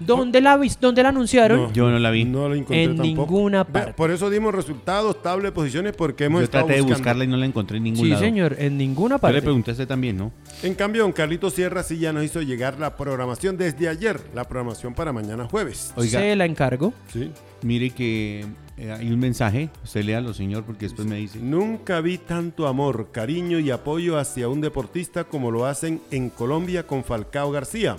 ¿Dónde 0.00 0.40
la, 0.40 0.58
dónde 0.80 1.02
la 1.02 1.08
anunciaron? 1.08 1.62
No. 1.64 1.72
yo 1.72 1.90
no 1.90 1.98
la 1.98 2.10
vi. 2.10 2.24
No 2.24 2.48
lo 2.48 2.54
encontré 2.54 2.84
En 2.84 2.96
tampoco. 2.96 3.06
ninguna 3.32 3.64
parte. 3.64 3.92
Por 3.94 4.10
eso 4.10 4.30
dimos 4.30 4.54
resultados, 4.54 5.20
tabla 5.22 5.46
de 5.46 5.52
posiciones, 5.52 5.94
porque 5.96 6.24
hemos 6.26 6.40
Yo 6.40 6.44
estado 6.44 6.64
traté 6.66 6.76
de 6.76 6.82
buscando. 6.82 6.98
buscarla 7.00 7.24
y 7.24 7.26
no 7.26 7.36
la 7.36 7.46
encontré 7.46 7.76
en 7.78 7.84
ningún 7.84 8.04
Sí, 8.04 8.08
lado. 8.10 8.22
señor, 8.22 8.56
en 8.58 8.76
ninguna 8.78 9.16
Yo 9.16 9.20
parte. 9.20 9.36
le 9.36 9.42
pregunté 9.42 9.70
a 9.70 9.72
usted 9.72 9.88
también, 9.88 10.16
¿no? 10.16 10.32
En 10.62 10.74
cambio, 10.74 11.02
don 11.02 11.12
Carlito 11.12 11.50
Sierra 11.50 11.82
sí 11.82 11.98
ya 11.98 12.12
nos 12.12 12.24
hizo 12.24 12.42
llegar 12.42 12.78
la 12.78 12.96
programación 12.96 13.56
desde 13.56 13.88
ayer, 13.88 14.20
la 14.34 14.44
programación 14.44 14.94
para 14.94 15.12
mañana 15.12 15.46
jueves. 15.46 15.92
Oiga, 15.96 16.20
Se 16.20 16.36
la 16.36 16.44
encargo. 16.46 16.92
Sí. 17.12 17.30
mire 17.62 17.90
que 17.90 18.46
eh, 18.76 18.92
hay 18.92 19.10
un 19.10 19.18
mensaje, 19.18 19.68
usted 19.82 20.04
léalo, 20.04 20.32
señor, 20.32 20.62
porque 20.62 20.86
después 20.86 21.08
me 21.08 21.16
dice. 21.16 21.40
Nunca 21.40 22.00
vi 22.00 22.18
tanto 22.18 22.68
amor, 22.68 23.08
cariño 23.10 23.58
y 23.58 23.72
apoyo 23.72 24.16
hacia 24.16 24.48
un 24.48 24.60
deportista 24.60 25.24
como 25.24 25.50
lo 25.50 25.66
hacen 25.66 26.00
en 26.12 26.30
Colombia 26.30 26.86
con 26.86 27.02
Falcao 27.02 27.50
García. 27.50 27.96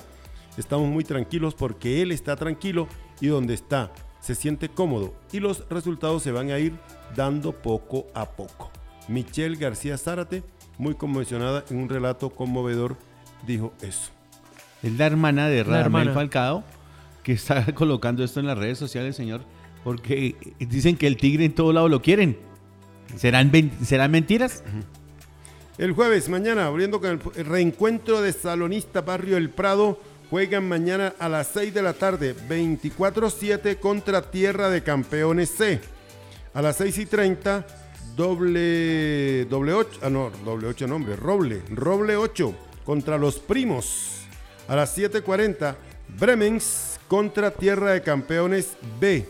Estamos 0.58 0.90
muy 0.90 1.04
tranquilos 1.04 1.56
porque 1.56 2.02
él 2.02 2.12
está 2.12 2.36
tranquilo 2.36 2.88
y 3.22 3.28
donde 3.28 3.54
está 3.54 3.92
se 4.20 4.36
siente 4.36 4.70
cómodo 4.70 5.14
y 5.32 5.40
los 5.40 5.68
resultados 5.70 6.24
se 6.24 6.32
van 6.32 6.52
a 6.52 6.60
ir 6.60 6.74
dando 7.16 7.54
poco 7.54 8.08
a 8.14 8.26
poco. 8.26 8.72
Michelle 9.08 9.56
García 9.56 9.98
Zárate, 9.98 10.44
muy 10.78 10.96
conmocionada 10.96 11.64
en 11.70 11.78
un 11.78 11.90
relato 11.90 12.30
conmovedor, 12.30 12.98
dijo 13.48 13.74
eso. 13.82 14.12
Es 14.84 14.94
la 14.94 15.08
hermana 15.08 15.48
de 15.48 15.64
Radamel. 15.64 16.14
Falcao 16.14 16.64
que 17.24 17.34
está 17.34 17.66
colocando 17.74 18.24
esto 18.24 18.40
en 18.40 18.48
las 18.48 18.58
redes 18.58 18.78
sociales, 18.78 19.16
señor, 19.16 19.42
porque 19.84 20.36
dicen 20.60 20.96
que 20.96 21.08
el 21.08 21.18
tigre 21.18 21.46
en 21.46 21.54
todo 21.54 21.74
lado 21.74 21.90
lo 21.90 22.02
quieren. 22.02 22.38
¿Serán, 23.16 23.52
¿serán 23.84 24.12
mentiras? 24.12 24.64
El 25.78 25.94
jueves, 25.94 26.30
mañana, 26.30 26.68
abriendo 26.68 27.00
con 27.00 27.20
el 27.36 27.46
reencuentro 27.46 28.22
de 28.22 28.34
Salonista 28.34 29.02
Barrio 29.02 29.38
El 29.38 29.50
Prado, 29.50 30.00
juegan 30.30 30.68
mañana 30.68 31.14
a 31.20 31.28
las 31.28 31.48
6 31.48 31.74
de 31.74 31.82
la 31.82 31.94
tarde, 31.94 32.36
24-7 32.36 33.80
contra 33.80 34.22
Tierra 34.30 34.70
de 34.70 34.84
Campeones 34.84 35.50
C. 35.50 35.80
A 36.54 36.62
las 36.62 36.78
6 36.78 36.98
y 37.00 37.06
30, 37.06 37.66
doble, 38.16 39.46
doble 39.46 39.74
8, 39.74 40.00
ah 40.04 40.10
no, 40.10 40.32
doble 40.44 40.68
8 40.68 40.88
nombre, 40.88 41.16
Roble, 41.16 41.62
Roble 41.70 42.16
8 42.16 42.54
contra 42.86 43.18
los 43.18 43.40
Primos. 43.40 44.16
A 44.68 44.76
las 44.76 44.96
7.40, 44.98 45.76
Bremens 46.20 47.00
contra 47.08 47.52
Tierra 47.52 47.92
de 47.92 48.02
Campeones 48.02 48.78
B. 49.00 49.26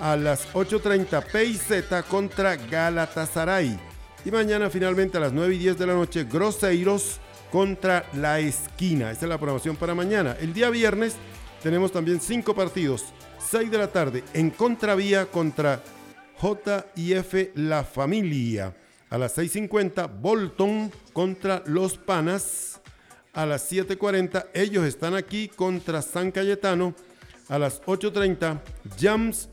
A 0.00 0.16
las 0.16 0.50
8.30, 0.54 1.24
PIZ 1.30 2.04
contra 2.08 2.56
Galatasaray. 2.56 3.78
Y 4.24 4.30
mañana 4.30 4.70
finalmente 4.70 5.18
a 5.18 5.20
las 5.20 5.32
9 5.32 5.54
y 5.54 5.58
10 5.58 5.78
de 5.78 5.86
la 5.86 5.94
noche, 5.94 6.24
Groseiros 6.24 7.20
contra 7.52 8.06
La 8.14 8.40
Esquina. 8.40 9.10
Esta 9.10 9.26
es 9.26 9.28
la 9.28 9.36
programación 9.36 9.76
para 9.76 9.94
mañana. 9.94 10.34
El 10.40 10.54
día 10.54 10.70
viernes 10.70 11.14
tenemos 11.62 11.92
también 11.92 12.18
cinco 12.18 12.54
partidos. 12.54 13.04
6 13.50 13.70
de 13.70 13.78
la 13.78 13.88
tarde 13.88 14.24
en 14.32 14.50
Contravía 14.50 15.26
contra 15.26 15.82
JIF 16.40 17.50
La 17.54 17.84
Familia. 17.84 18.74
A 19.10 19.18
las 19.18 19.36
6.50, 19.36 20.10
Bolton 20.20 20.90
contra 21.12 21.62
Los 21.66 21.98
Panas. 21.98 22.80
A 23.34 23.44
las 23.44 23.70
7.40, 23.70 24.46
ellos 24.54 24.86
están 24.86 25.14
aquí 25.14 25.48
contra 25.48 26.00
San 26.00 26.30
Cayetano. 26.30 26.94
A 27.50 27.58
las 27.58 27.82
8.30, 27.82 28.60
Jams 28.98 29.50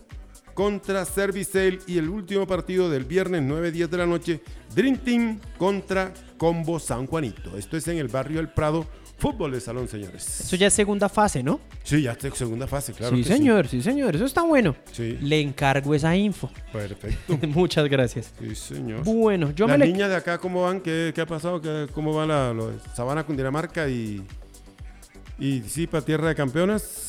contra 0.60 1.06
Servicel 1.06 1.80
y 1.88 2.00
el 2.00 2.10
último 2.10 2.45
partido 2.45 2.89
del 2.89 3.06
viernes 3.06 3.43
9-10 3.43 3.88
de 3.88 3.98
la 3.98 4.06
noche, 4.06 4.41
Dream 4.76 4.98
Team 4.98 5.39
contra 5.58 6.13
Combo 6.38 6.82
San 6.82 7.08
Juanito. 7.08 7.56
Esto 7.58 7.78
es 7.78 7.88
en 7.88 7.98
el 7.98 8.10
barrio 8.10 8.41
El 8.41 8.50
Prado, 8.50 8.86
fútbol 9.17 9.54
de 9.54 9.62
salón, 9.62 9.88
señores. 9.88 10.41
Eso 10.41 10.58
ya 10.58 10.67
es 10.67 10.74
segunda 10.74 11.08
fase, 11.08 11.41
¿no? 11.43 11.62
Sí, 11.84 12.02
ya 12.02 12.12
está 12.12 12.28
en 12.28 12.36
segunda 12.36 12.67
fase, 12.67 12.91
claro. 12.91 13.15
sí, 13.15 13.24
que 13.24 13.30
señor, 13.30 13.69
sí. 13.69 13.82
señor. 13.82 14.17
Eso 14.17 14.26
está 14.26 14.41
bueno. 14.41 14.76
Sí. 14.91 15.17
Le 15.22 15.39
encargo 15.39 15.95
esa 15.95 16.13
info. 16.17 16.52
Perfecto. 16.74 17.39
Muchas 17.48 17.88
gracias. 17.88 18.34
Sí, 18.38 18.54
señor. 18.54 19.06
Bueno, 19.06 19.52
yo 19.52 19.65
Las 19.65 19.78
me 19.80 19.86
le... 19.86 19.93
niñas 19.93 20.10
de 20.10 20.17
acá, 20.17 20.39
¿cómo 20.39 20.63
van? 20.63 20.82
¿Qué, 20.82 21.13
qué 21.15 21.22
ha 21.22 21.26
pasado? 21.26 21.62
¿Qué- 21.62 21.88
¿Cómo 21.93 22.13
va 22.13 22.26
la 22.26 22.54
lo 22.54 22.69
de 22.72 22.80
Sabana 22.93 23.24
Cundinamarca 23.24 23.88
y, 23.88 24.22
y 25.39 25.62
sí, 25.62 25.88
para 25.88 26.04
Tierra 26.04 26.28
de 26.28 26.36
Campeonas? 26.36 27.06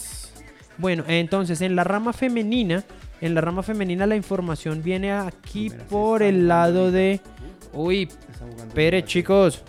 Bueno, 0.78 1.04
entonces 1.08 1.60
en 1.60 1.76
la 1.76 1.84
rama 1.84 2.12
femenina, 2.14 2.84
en 3.20 3.34
la 3.34 3.40
rama 3.40 3.62
femenina 3.62 4.06
la 4.06 4.16
información 4.16 4.82
viene 4.82 5.12
aquí 5.12 5.70
por 5.88 6.22
el 6.22 6.48
lado 6.48 6.90
de... 6.90 7.20
Uy, 7.72 8.08
espere 8.66 9.04
chicos. 9.04 9.62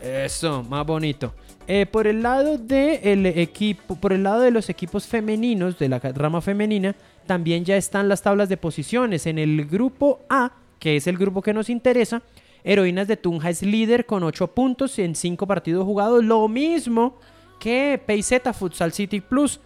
Eso, 0.00 0.62
más 0.64 0.84
bonito. 0.84 1.34
Eh, 1.68 1.86
por 1.86 2.06
el 2.06 2.22
lado 2.22 2.58
de 2.58 3.00
el 3.04 3.24
equipo, 3.26 3.94
por 3.94 4.12
el 4.12 4.24
lado 4.24 4.40
de 4.40 4.50
los 4.50 4.68
equipos 4.68 5.06
femeninos 5.06 5.78
de 5.78 5.88
la 5.88 6.00
rama 6.00 6.40
femenina, 6.40 6.96
también 7.26 7.64
ya 7.64 7.76
están 7.76 8.08
las 8.08 8.22
tablas 8.22 8.48
de 8.48 8.56
posiciones. 8.56 9.26
En 9.26 9.38
el 9.38 9.66
grupo 9.66 10.20
A, 10.28 10.52
que 10.78 10.96
es 10.96 11.06
el 11.06 11.16
grupo 11.16 11.40
que 11.40 11.54
nos 11.54 11.70
interesa, 11.70 12.22
Heroínas 12.64 13.08
de 13.08 13.16
Tunja 13.16 13.50
es 13.50 13.62
líder 13.62 14.06
con 14.06 14.22
8 14.22 14.48
puntos 14.54 14.98
en 14.98 15.14
5 15.14 15.46
partidos 15.46 15.84
jugados, 15.84 16.24
lo 16.24 16.48
mismo 16.48 17.18
que 17.60 18.00
PZ 18.04 18.52
Futsal 18.56 18.92
City 18.92 19.20
Plus. 19.20 19.60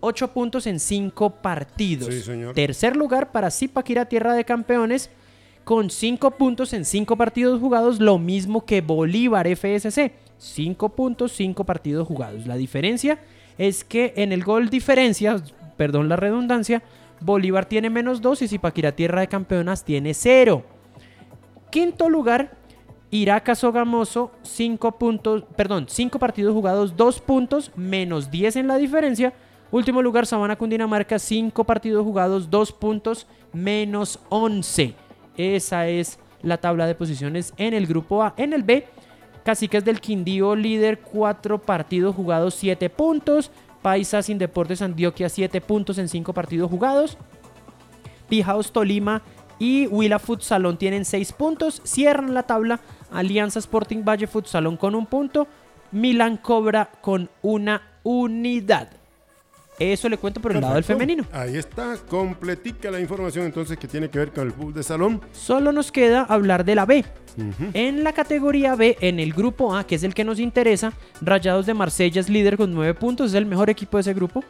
8 0.00 0.32
puntos 0.32 0.66
en 0.66 0.80
5 0.80 1.30
partidos. 1.42 2.14
Sí, 2.14 2.22
señor. 2.22 2.54
Tercer 2.54 2.96
lugar 2.96 3.32
para 3.32 3.50
Zipaquira 3.50 4.06
Tierra 4.06 4.34
de 4.34 4.44
Campeones 4.44 5.10
con 5.64 5.90
5 5.90 6.30
puntos 6.32 6.72
en 6.72 6.84
5 6.86 7.16
partidos 7.16 7.60
jugados, 7.60 8.00
lo 8.00 8.18
mismo 8.18 8.64
que 8.64 8.80
Bolívar 8.80 9.46
FSC. 9.46 10.12
5 10.38 10.88
puntos, 10.90 11.32
5 11.32 11.64
partidos 11.64 12.08
jugados. 12.08 12.46
La 12.46 12.56
diferencia 12.56 13.18
es 13.58 13.84
que 13.84 14.14
en 14.16 14.32
el 14.32 14.44
gol 14.44 14.70
diferencia, 14.70 15.42
perdón 15.76 16.08
la 16.08 16.16
redundancia, 16.16 16.82
Bolívar 17.20 17.66
tiene 17.66 17.90
menos 17.90 18.22
2 18.22 18.42
y 18.42 18.48
Zipaquira 18.48 18.92
Tierra 18.92 19.20
de 19.20 19.28
Campeonas 19.28 19.84
tiene 19.84 20.14
0. 20.14 20.64
Quinto 21.70 22.08
lugar, 22.08 22.56
Iraca 23.10 23.54
Sogamoso, 23.54 24.30
5 24.42 24.98
puntos, 24.98 25.44
perdón, 25.56 25.86
5 25.88 26.18
partidos 26.18 26.54
jugados, 26.54 26.96
2 26.96 27.20
puntos, 27.20 27.72
menos 27.76 28.30
10 28.30 28.56
en 28.56 28.68
la 28.68 28.78
diferencia. 28.78 29.34
Último 29.70 30.00
lugar, 30.00 30.24
Sabana 30.24 30.56
Cundinamarca, 30.56 31.18
5 31.18 31.64
partidos 31.64 32.02
jugados, 32.02 32.48
2 32.48 32.72
puntos, 32.72 33.26
menos 33.52 34.18
11. 34.30 34.94
Esa 35.36 35.88
es 35.88 36.18
la 36.42 36.56
tabla 36.56 36.86
de 36.86 36.94
posiciones 36.94 37.52
en 37.58 37.74
el 37.74 37.86
grupo 37.86 38.22
A. 38.22 38.32
En 38.38 38.54
el 38.54 38.62
B, 38.62 38.86
Caciques 39.44 39.84
del 39.84 40.00
Quindío, 40.00 40.56
líder, 40.56 41.00
4 41.00 41.60
partidos 41.60 42.16
jugados, 42.16 42.54
7 42.54 42.88
puntos. 42.90 43.50
Paisa 43.82 44.22
sin 44.22 44.38
Deportes 44.38 44.82
Antioquia, 44.82 45.28
7 45.28 45.60
puntos 45.60 45.98
en 45.98 46.08
5 46.08 46.32
partidos 46.32 46.70
jugados. 46.70 47.16
Pijaos 48.28 48.72
Tolima 48.72 49.22
y 49.58 49.86
Huila 49.86 50.18
Futsalón 50.18 50.78
tienen 50.78 51.04
6 51.04 51.32
puntos. 51.32 51.80
Cierran 51.84 52.34
la 52.34 52.42
tabla 52.42 52.80
Alianza 53.12 53.58
Sporting 53.58 54.02
Valle 54.04 54.26
Futsalón 54.26 54.76
con 54.76 54.94
un 54.94 55.06
punto. 55.06 55.46
Milan 55.92 56.36
Cobra 56.38 56.90
con 57.00 57.30
una 57.42 57.82
unidad. 58.02 58.97
Eso 59.78 60.08
le 60.08 60.18
cuento 60.18 60.40
por 60.40 60.52
el 60.52 60.60
lado 60.60 60.74
del 60.74 60.84
femenino. 60.84 61.24
Ahí 61.32 61.56
está, 61.56 61.96
completica 62.08 62.90
la 62.90 63.00
información 63.00 63.46
entonces 63.46 63.78
que 63.78 63.86
tiene 63.86 64.10
que 64.10 64.18
ver 64.18 64.32
con 64.32 64.46
el 64.46 64.52
fútbol 64.52 64.74
de 64.74 64.82
salón. 64.82 65.20
Solo 65.32 65.72
nos 65.72 65.92
queda 65.92 66.22
hablar 66.22 66.64
de 66.64 66.74
la 66.74 66.86
B. 66.86 67.04
En 67.72 68.02
la 68.02 68.12
categoría 68.12 68.74
B, 68.74 68.96
en 69.00 69.20
el 69.20 69.32
grupo 69.32 69.76
A, 69.76 69.86
que 69.86 69.94
es 69.94 70.02
el 70.02 70.12
que 70.12 70.24
nos 70.24 70.40
interesa, 70.40 70.92
Rayados 71.20 71.66
de 71.66 71.74
Marsella 71.74 72.20
es 72.20 72.28
líder 72.28 72.56
con 72.56 72.74
9 72.74 72.94
puntos, 72.94 73.30
es 73.30 73.34
el 73.34 73.46
mejor 73.46 73.70
equipo 73.70 73.96
de 73.96 74.00
ese 74.00 74.14
grupo. 74.14 74.42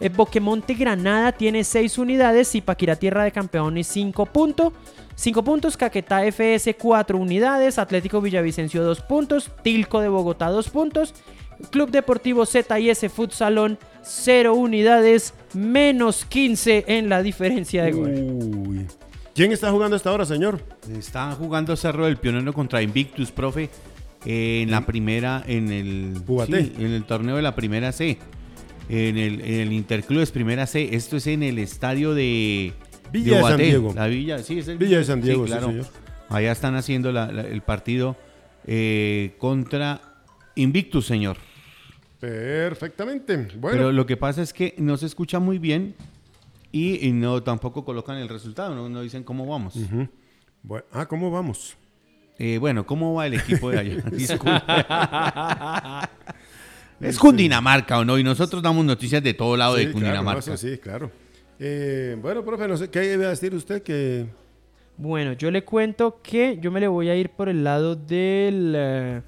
Eh, 0.00 0.08
Boquemonte 0.08 0.74
Granada 0.74 1.32
tiene 1.32 1.64
6 1.64 1.98
unidades, 1.98 2.50
Zipaquirá 2.50 2.94
Tierra 2.94 3.24
de 3.24 3.32
Campeones 3.32 3.88
5 3.88 4.26
puntos. 4.26 4.72
5 5.16 5.42
puntos, 5.42 5.76
Caquetá 5.76 6.24
FS 6.30 6.74
4 6.74 7.18
unidades, 7.18 7.78
Atlético 7.78 8.20
Villavicencio 8.20 8.84
2 8.84 9.00
puntos, 9.00 9.50
Tilco 9.64 10.00
de 10.00 10.08
Bogotá 10.08 10.48
2 10.48 10.70
puntos, 10.70 11.12
Club 11.70 11.90
Deportivo 11.90 12.46
ZIS 12.46 13.10
Futsalón 13.12 13.78
0 14.08 14.54
unidades, 14.54 15.34
menos 15.54 16.24
15 16.24 16.84
en 16.88 17.08
la 17.08 17.22
diferencia 17.22 17.84
de 17.84 17.92
gol. 17.92 18.10
Uy. 18.10 18.86
¿Quién 19.34 19.52
está 19.52 19.70
jugando 19.70 19.94
a 19.94 19.98
esta 19.98 20.10
hora, 20.12 20.24
señor? 20.24 20.60
Está 20.98 21.30
jugando 21.32 21.76
Cerro 21.76 22.06
del 22.06 22.16
Pionero 22.16 22.52
contra 22.52 22.82
Invictus, 22.82 23.30
profe, 23.30 23.70
en 24.24 24.70
la 24.70 24.84
primera, 24.84 25.44
en 25.46 25.70
el, 25.70 26.14
sí, 26.46 26.72
en 26.78 26.90
el 26.92 27.04
torneo 27.04 27.36
de 27.36 27.42
la 27.42 27.54
primera 27.54 27.92
C, 27.92 28.18
en 28.88 29.16
el, 29.16 29.40
en 29.42 29.60
el 29.60 29.72
Interclubes 29.72 30.32
Primera 30.32 30.66
C. 30.66 30.88
Esto 30.96 31.16
es 31.18 31.26
en 31.28 31.42
el 31.44 31.58
estadio 31.60 32.14
de 32.14 32.72
Villa 33.12 33.36
de 33.36 33.42
San. 33.42 33.56
Diego. 33.58 33.92
La 33.94 34.06
Villa, 34.08 34.38
sí, 34.40 34.58
es 34.58 34.66
el 34.68 34.78
Villa 34.78 34.98
de 34.98 35.04
San 35.04 35.20
Diego, 35.20 35.44
sí, 35.44 35.52
claro. 35.52 35.68
señor. 35.68 35.86
Allá 36.30 36.50
están 36.52 36.74
haciendo 36.74 37.12
la- 37.12 37.30
la- 37.30 37.42
el 37.42 37.62
partido 37.62 38.16
eh, 38.66 39.34
contra 39.38 40.00
Invictus, 40.56 41.06
señor. 41.06 41.36
Perfectamente. 42.20 43.36
Bueno, 43.56 43.76
Pero 43.78 43.92
lo 43.92 44.06
que 44.06 44.16
pasa 44.16 44.42
es 44.42 44.52
que 44.52 44.74
no 44.78 44.96
se 44.96 45.06
escucha 45.06 45.38
muy 45.38 45.58
bien 45.58 45.94
y, 46.72 47.06
y 47.06 47.12
no 47.12 47.42
tampoco 47.42 47.84
colocan 47.84 48.16
el 48.18 48.28
resultado, 48.28 48.74
no, 48.74 48.88
no 48.88 49.02
dicen 49.02 49.22
cómo 49.24 49.46
vamos. 49.46 49.74
Bueno, 50.62 50.84
ah, 50.92 51.06
¿cómo 51.06 51.30
vamos? 51.30 51.76
Eh, 52.38 52.58
bueno, 52.58 52.86
¿cómo 52.86 53.14
va 53.14 53.26
el 53.26 53.34
equipo 53.34 53.70
de 53.70 53.78
allá? 53.78 53.96
Disculpe. 54.12 54.62
es 57.00 57.18
Cundinamarca 57.18 57.98
o 57.98 58.04
no, 58.04 58.18
y 58.18 58.24
nosotros 58.24 58.62
damos 58.62 58.84
noticias 58.84 59.22
de 59.22 59.34
todo 59.34 59.56
lado 59.56 59.74
Sí, 59.76 59.80
de 59.80 59.84
claro, 59.86 59.98
Cundinamarca. 59.98 60.56
sí, 60.56 60.78
claro. 60.78 61.10
Eh, 61.58 62.16
bueno, 62.20 62.44
profe, 62.44 62.68
no 62.68 62.76
sé, 62.76 62.88
¿qué 62.90 63.14
iba 63.14 63.26
a 63.26 63.30
decir 63.30 63.54
usted? 63.54 63.82
Que 63.82 64.26
Bueno, 64.96 65.32
yo 65.32 65.50
le 65.50 65.64
cuento 65.64 66.20
que 66.22 66.58
yo 66.60 66.70
me 66.70 66.78
le 66.80 66.86
voy 66.88 67.08
a 67.08 67.16
ir 67.16 67.30
por 67.30 67.48
el 67.48 67.64
lado 67.64 67.96
del, 67.96 68.74
eh, 68.76 69.22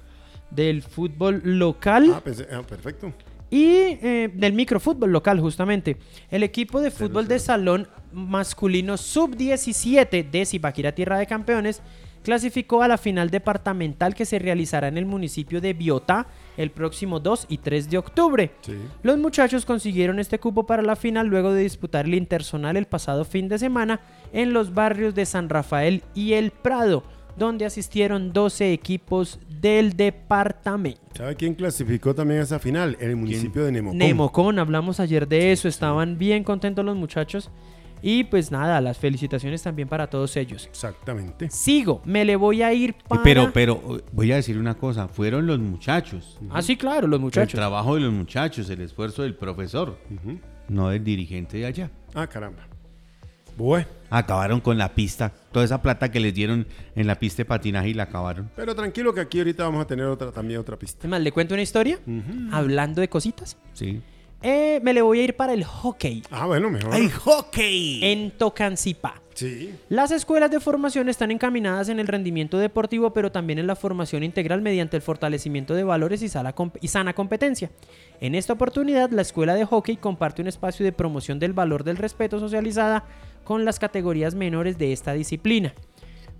del 0.51 0.83
fútbol 0.83 1.41
local. 1.43 2.13
Ah, 2.15 2.21
pensé, 2.21 2.47
ah, 2.51 2.61
perfecto. 2.61 3.11
Y 3.49 3.65
eh, 3.65 4.29
del 4.33 4.53
microfútbol 4.53 5.11
local, 5.11 5.39
justamente. 5.39 5.97
El 6.29 6.43
equipo 6.43 6.79
de 6.79 6.91
fútbol 6.91 7.27
de 7.27 7.37
salón 7.39 7.87
masculino 8.13 8.97
sub-17 8.97 10.29
de 10.29 10.45
Zipaquirá 10.45 10.93
Tierra 10.93 11.17
de 11.17 11.27
Campeones 11.27 11.81
clasificó 12.23 12.83
a 12.83 12.87
la 12.87 12.97
final 12.97 13.29
departamental 13.29 14.15
que 14.15 14.25
se 14.25 14.39
realizará 14.39 14.87
en 14.87 14.97
el 14.97 15.05
municipio 15.05 15.59
de 15.59 15.73
Biotá 15.73 16.27
el 16.57 16.71
próximo 16.71 17.19
2 17.19 17.47
y 17.49 17.57
3 17.57 17.89
de 17.89 17.97
octubre. 17.97 18.51
Sí. 18.61 18.77
Los 19.03 19.17
muchachos 19.17 19.65
consiguieron 19.65 20.19
este 20.19 20.39
cupo 20.39 20.65
para 20.65 20.83
la 20.83 20.95
final 20.95 21.27
luego 21.27 21.51
de 21.51 21.63
disputar 21.63 22.05
el 22.05 22.13
interzonal 22.13 22.77
el 22.77 22.85
pasado 22.85 23.25
fin 23.25 23.47
de 23.47 23.57
semana 23.57 24.01
en 24.33 24.53
los 24.53 24.73
barrios 24.73 25.15
de 25.15 25.25
San 25.25 25.49
Rafael 25.49 26.03
y 26.13 26.33
El 26.33 26.51
Prado, 26.51 27.03
donde 27.37 27.65
asistieron 27.65 28.33
12 28.33 28.73
equipos 28.73 29.39
del 29.59 29.95
departamento. 29.95 31.01
¿Sabe 31.15 31.35
quién 31.35 31.53
clasificó 31.55 32.13
también 32.15 32.39
a 32.41 32.43
esa 32.43 32.59
final? 32.59 32.97
El 32.99 33.15
municipio 33.15 33.63
de 33.65 33.71
Nemocón. 33.71 33.97
Nemocón, 33.97 34.59
hablamos 34.59 34.99
ayer 34.99 35.27
de 35.27 35.51
eso, 35.51 35.67
estaban 35.67 36.17
bien 36.17 36.43
contentos 36.43 36.83
los 36.83 36.95
muchachos. 36.95 37.49
Y 38.03 38.23
pues 38.23 38.49
nada, 38.49 38.81
las 38.81 38.97
felicitaciones 38.97 39.61
también 39.61 39.87
para 39.87 40.09
todos 40.09 40.35
ellos. 40.35 40.65
Exactamente. 40.65 41.51
Sigo, 41.51 42.01
me 42.03 42.25
le 42.25 42.35
voy 42.35 42.63
a 42.63 42.73
ir 42.73 42.91
Eh, 42.91 42.95
para... 43.07 43.21
Pero, 43.21 43.51
pero, 43.53 44.01
voy 44.11 44.31
a 44.31 44.37
decir 44.37 44.57
una 44.57 44.73
cosa, 44.73 45.07
fueron 45.07 45.45
los 45.45 45.59
muchachos. 45.59 46.39
Ah, 46.49 46.63
sí, 46.63 46.75
claro, 46.77 47.07
los 47.07 47.19
El 47.19 47.21
muchachos. 47.25 47.53
trabajo 47.53 47.93
de 47.93 48.01
los 48.01 48.11
muchachos, 48.11 48.67
el 48.71 48.81
esfuerzo 48.81 49.21
del 49.21 49.35
profesor, 49.35 49.99
no 50.67 50.89
del 50.89 51.03
dirigente 51.03 51.57
de 51.57 51.67
allá. 51.67 51.91
Ah, 52.15 52.25
caramba. 52.25 52.63
Bueno, 53.57 53.85
Acabaron 54.13 54.59
con 54.59 54.77
la 54.77 54.93
pista. 54.93 55.31
Toda 55.53 55.63
esa 55.63 55.81
plata 55.81 56.11
que 56.11 56.19
les 56.19 56.33
dieron 56.33 56.67
en 56.95 57.07
la 57.07 57.17
pista 57.17 57.37
de 57.37 57.45
patinaje 57.45 57.89
y 57.89 57.93
la 57.93 58.03
acabaron. 58.03 58.49
pero 58.57 58.75
tranquilo 58.75 59.13
que 59.13 59.21
aquí 59.21 59.37
ahorita 59.39 59.63
vamos 59.63 59.81
a 59.83 59.87
tener 59.87 60.05
otra 60.05 60.31
también 60.31 60.59
otra 60.59 60.75
pista. 60.77 60.99
Es 61.07 61.09
más, 61.09 61.21
le 61.21 61.31
cuento 61.31 61.53
una 61.53 61.63
historia, 61.63 61.97
hablando 62.51 62.99
de 63.01 63.07
cositas. 63.07 63.57
Sí. 63.73 64.01
Eh, 64.43 64.79
me 64.83 64.93
le 64.93 65.01
voy 65.03 65.19
a 65.19 65.23
ir 65.23 65.35
para 65.35 65.53
el 65.53 65.63
hockey 65.63 66.23
Ah, 66.31 66.47
bueno, 66.47 66.69
mejor. 66.71 66.93
hockey! 67.11 67.99
en 68.03 68.31
Tocancipá. 68.31 69.21
Sí. 69.35 69.73
Las 69.87 70.11
escuelas 70.11 70.51
de 70.51 70.59
formación 70.59 71.07
están 71.09 71.31
encaminadas 71.31 71.87
en 71.89 71.99
el 71.99 72.07
rendimiento 72.07 72.57
deportivo, 72.57 73.13
pero 73.13 73.31
también 73.31 73.59
en 73.59 73.67
la 73.67 73.75
formación 73.77 74.23
integral 74.23 74.61
mediante 74.61 74.97
el 74.97 75.01
fortalecimiento 75.03 75.73
de 75.73 75.83
valores 75.83 76.21
y, 76.21 76.27
sala 76.27 76.53
comp- 76.53 76.77
y 76.81 76.87
sana 76.89 77.13
competencia. 77.13 77.71
En 78.19 78.35
esta 78.35 78.53
oportunidad, 78.53 79.09
la 79.11 79.21
escuela 79.21 79.53
de 79.55 79.63
hockey 79.65 79.95
comparte 79.97 80.41
un 80.41 80.47
espacio 80.49 80.83
de 80.83 80.91
promoción 80.91 81.39
del 81.39 81.53
valor 81.53 81.83
del 81.83 81.97
respeto 81.97 82.39
socializada 82.39 83.05
con 83.51 83.65
las 83.65 83.79
categorías 83.79 84.33
menores 84.33 84.77
de 84.77 84.93
esta 84.93 85.11
disciplina. 85.11 85.73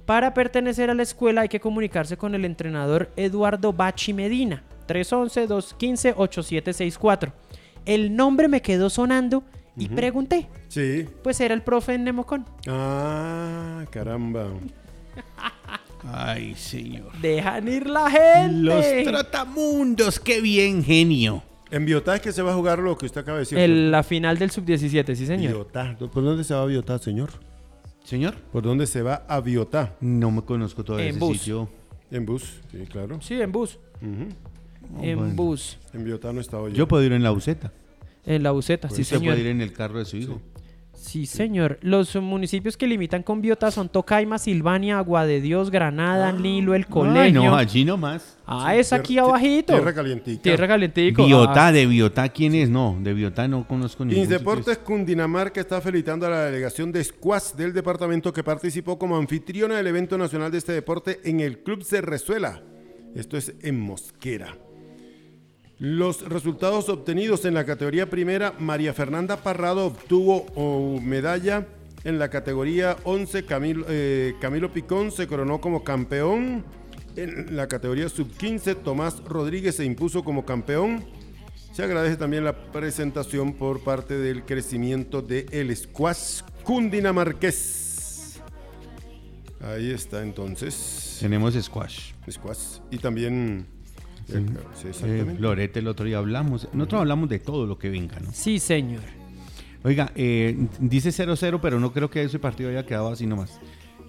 Para 0.06 0.34
pertenecer 0.34 0.90
a 0.90 0.94
la 0.94 1.04
escuela 1.04 1.42
hay 1.42 1.50
que 1.50 1.60
comunicarse 1.60 2.16
con 2.16 2.36
el 2.36 2.46
entrenador 2.46 3.12
Eduardo 3.18 3.74
Bachi 3.74 4.14
Medina, 4.14 4.64
311-215-8764. 4.88 7.34
El 7.84 8.16
nombre 8.16 8.48
me 8.48 8.62
quedó 8.62 8.90
sonando 8.90 9.44
y 9.76 9.90
pregunté. 9.90 10.48
Sí. 10.70 11.06
Pues 11.22 11.42
era 11.42 11.54
el 11.54 11.64
profe 11.64 11.96
en 11.96 12.06
Nemocón. 12.06 12.46
Ah, 12.66 13.84
caramba. 13.90 14.48
Ay, 16.04 16.56
señor. 16.56 17.12
Dejan 17.22 17.68
ir 17.68 17.90
la 17.90 18.10
gente. 18.10 18.54
Los 18.54 18.86
trotamundos, 19.04 20.18
qué 20.18 20.40
bien, 20.40 20.82
genio. 20.82 21.44
En 21.72 21.86
Biotá 21.86 22.16
es 22.16 22.22
que 22.22 22.32
se 22.34 22.42
va 22.42 22.52
a 22.52 22.56
jugar 22.56 22.80
lo 22.80 22.98
que 22.98 23.06
usted 23.06 23.22
acaba 23.22 23.38
de 23.38 23.44
decir. 23.44 23.58
El- 23.58 23.92
la 23.92 24.04
final 24.04 24.38
del 24.38 24.52
sub-17, 24.52 25.16
sí, 25.16 25.26
señor. 25.26 25.54
Biotá. 25.54 25.98
¿Por 25.98 26.24
dónde 26.24 26.44
se 26.44 26.54
va 26.54 26.64
a 26.64 26.66
Biotá, 26.66 26.98
señor? 27.00 27.30
Señor, 28.04 28.36
¿Por 28.52 28.64
dónde 28.64 28.88
se 28.88 29.02
va 29.02 29.24
a 29.28 29.40
Biotá? 29.42 29.96
no 30.02 30.32
me 30.32 30.42
conozco 30.42 30.84
todo 30.84 31.00
En 31.00 31.10
ese 31.10 31.20
bus. 31.20 31.38
sitio. 31.38 31.70
En 32.10 32.26
bus, 32.26 32.60
sí, 32.72 32.80
claro. 32.90 33.22
Sí, 33.22 33.40
en 33.40 33.52
bus. 33.52 33.80
Ujú. 34.02 35.04
en 35.06 35.18
bueno. 35.18 35.34
bus. 35.36 35.78
En 35.94 36.04
Biotá 36.04 36.34
no 36.34 36.42
estaba 36.42 36.68
yo. 36.68 36.76
Yo 36.76 36.88
puedo 36.88 37.04
ir 37.04 37.14
en 37.14 37.24
la 37.24 37.30
buseta. 37.32 37.72
En 38.26 38.44
la 38.44 38.52
buseta, 38.52 38.90
sí, 38.90 39.02
Usted 39.04 39.18
señor. 39.18 39.34
puede 39.36 39.42
ir 39.46 39.48
en 39.52 39.62
el 39.62 39.72
carro 39.72 40.00
de 40.00 40.06
su 40.06 40.18
hijo. 40.18 40.34
Sí, 40.34 40.51
señor. 41.26 41.78
Los 41.82 42.16
municipios 42.16 42.78
que 42.78 42.86
limitan 42.88 43.24
con 43.24 43.42
Biota 43.42 43.72
son 43.72 43.90
Tocaima, 43.90 44.38
Silvania, 44.38 44.98
Agua 45.00 45.26
de 45.26 45.42
Dios, 45.42 45.72
Granada, 45.72 46.32
Nilo, 46.32 46.76
El 46.76 46.84
Ay, 46.84 46.90
Colegio. 46.90 47.44
no, 47.44 47.56
allí 47.56 47.84
nomás. 47.84 48.38
ah, 48.46 48.76
es 48.76 48.94
aquí 48.94 49.18
abajito. 49.18 49.74
Tierra 49.74 49.94
calientica. 49.94 50.42
Tierra 50.42 50.68
calientico. 50.68 51.26
Biotá, 51.26 51.68
Ah, 51.68 51.72
de 51.72 51.86
Biotá, 51.86 52.30
¿quién 52.30 52.56
es? 52.56 52.70
No, 52.70 52.98
de 53.02 53.14
Biotá 53.14 53.48
no 53.48 53.68
conozco 53.68 54.06
ningún 54.06 54.24
Indeportes 54.24 54.76
sitio. 54.76 54.84
Cundinamarca 54.86 55.60
está 55.60 55.82
felicitando 55.82 56.28
a 56.28 56.30
la 56.30 56.46
delegación 56.46 56.92
de 56.92 57.04
Squash 57.04 57.54
del 57.58 57.74
departamento 57.74 58.32
que 58.32 58.44
participó 58.44 58.98
como 59.00 59.18
anfitriona 59.18 59.76
del 59.78 59.88
evento 59.88 60.18
nacional 60.18 60.52
de 60.52 60.60
este 60.60 60.72
deporte 60.72 61.20
en 61.24 61.40
el 61.40 61.60
Club 61.64 61.84
Cerrezuela. 61.84 62.62
Esto 63.16 63.38
es 63.38 63.54
en 63.62 63.80
Mosquera. 63.80 64.56
Los 65.82 66.22
resultados 66.30 66.90
obtenidos 66.90 67.44
en 67.44 67.56
la 67.56 67.66
categoría 67.66 68.08
primera, 68.08 68.54
María 68.60 68.94
Fernanda 68.94 69.38
Parrado 69.38 69.88
obtuvo 69.88 70.46
oh, 70.54 71.02
medalla 71.02 71.66
en 72.04 72.20
la 72.20 72.30
categoría 72.30 72.98
11, 73.04 73.46
Camilo, 73.46 73.88
eh, 73.90 74.36
Camilo 74.40 74.72
Picón 74.72 75.12
se 75.12 75.26
coronó 75.26 75.60
como 75.60 75.84
campeón. 75.84 76.64
En 77.16 77.56
la 77.56 77.68
categoría 77.68 78.10
sub-15, 78.10 78.84
Tomás 78.84 79.24
Rodríguez 79.24 79.78
se 79.78 79.84
impuso 79.84 80.24
como 80.24 80.46
campeón. 80.46 81.04
Se 81.74 81.82
agradece 81.82 82.16
también 82.16 82.44
la 82.44 82.72
presentación 82.72 83.54
por 83.54 83.84
parte 83.84 84.20
del 84.20 84.46
crecimiento 84.46 85.24
de 85.24 85.48
el 85.50 85.76
squash 85.76 86.44
cundinamarqués. 86.64 88.40
Ahí 89.62 89.90
está 89.90 90.22
entonces. 90.22 91.18
Tenemos 91.20 91.56
squash. 91.56 92.12
Squash. 92.30 92.82
Y 92.92 93.00
también... 93.00 93.81
eh, 94.30 94.46
sí, 94.74 94.88
Eh, 94.88 94.90
exactamente. 94.90 95.36
Florete, 95.36 95.80
el 95.80 95.88
otro 95.88 96.06
día 96.06 96.18
hablamos. 96.18 96.68
Nosotros 96.74 97.02
hablamos 97.02 97.30
de 97.30 97.40
todo 97.40 97.66
lo 97.66 97.78
que 97.78 97.90
venga, 97.90 98.20
¿no? 98.20 98.32
Sí, 98.34 98.60
señor. 98.60 99.02
Oiga, 99.84 100.12
eh, 100.16 100.68
dice 100.80 101.10
0-0, 101.12 101.60
pero 101.62 101.80
no 101.80 101.92
creo 101.92 102.10
que 102.10 102.22
ese 102.24 102.38
partido 102.40 102.70
haya 102.70 102.86
quedado 102.86 103.10
así 103.10 103.26
nomás. 103.26 103.60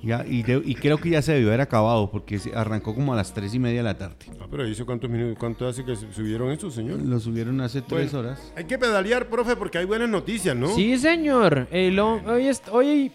Ya, 0.05 0.27
y, 0.29 0.43
de- 0.43 0.61
y 0.65 0.75
creo 0.75 0.99
que 0.99 1.11
ya 1.11 1.23
se 1.23 1.33
debió 1.33 1.49
haber 1.49 1.61
acabado 1.61 2.11
porque 2.11 2.41
arrancó 2.57 2.93
como 2.93 3.13
a 3.13 3.17
las 3.17 3.33
3 3.33 3.55
y 3.55 3.61
media 3.61 3.79
de 3.79 3.85
la 3.85 3.97
tarde. 3.99 4.17
Ah, 4.41 4.47
pero 4.51 4.67
¿hizo 4.67 4.85
cuántos 4.85 5.09
minutos? 5.09 5.37
¿Cuánto 5.39 5.67
hace 5.69 5.85
que 5.85 5.95
subieron 5.95 6.51
estos, 6.51 6.75
señor? 6.75 7.01
Lo 7.01 7.21
subieron 7.21 7.61
hace 7.61 7.83
3 7.83 8.11
Bueno, 8.13 8.29
horas. 8.29 8.53
Hay 8.57 8.65
que 8.65 8.79
pedalear, 8.79 9.29
profe, 9.31 9.55
porque 9.55 9.79
hay 9.79 9.85
buenas 9.85 10.09
noticias, 10.09 10.57
¿no? 10.57 10.75
Sí, 10.75 10.99
señor. 10.99 11.69
El 11.71 12.01
ho- 12.01 12.21
hoy, 12.27 12.51
hoy, 12.73 13.13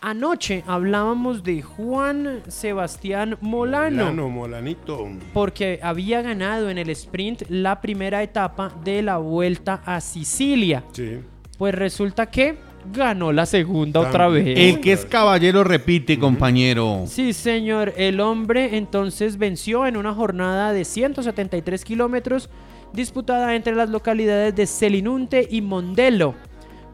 anoche 0.00 0.64
hablábamos 0.66 1.42
de 1.42 1.62
Juan 1.62 2.42
Sebastián 2.48 3.36
Molano. 3.40 4.04
Molano, 4.04 4.28
Molanito. 4.28 5.08
Porque 5.32 5.80
había 5.82 6.22
ganado 6.22 6.70
en 6.70 6.78
el 6.78 6.90
sprint 6.90 7.42
la 7.48 7.80
primera 7.80 8.22
etapa 8.22 8.72
de 8.84 9.02
la 9.02 9.18
vuelta 9.18 9.82
a 9.84 10.00
Sicilia. 10.00 10.84
Sí. 10.92 11.20
Pues 11.58 11.74
resulta 11.74 12.26
que 12.26 12.56
ganó 12.92 13.32
la 13.32 13.46
segunda 13.46 14.00
otra 14.00 14.28
vez. 14.28 14.58
El 14.58 14.80
que 14.80 14.92
es 14.92 15.04
caballero 15.04 15.64
repite, 15.64 16.18
compañero. 16.18 17.04
Sí, 17.06 17.32
señor. 17.32 17.92
El 17.96 18.20
hombre 18.20 18.76
entonces 18.76 19.38
venció 19.38 19.86
en 19.86 19.96
una 19.96 20.14
jornada 20.14 20.72
de 20.72 20.84
173 20.84 21.84
kilómetros 21.84 22.48
disputada 22.92 23.54
entre 23.54 23.74
las 23.74 23.90
localidades 23.90 24.54
de 24.54 24.66
Selinunte 24.66 25.46
y 25.50 25.60
Mondelo. 25.60 26.34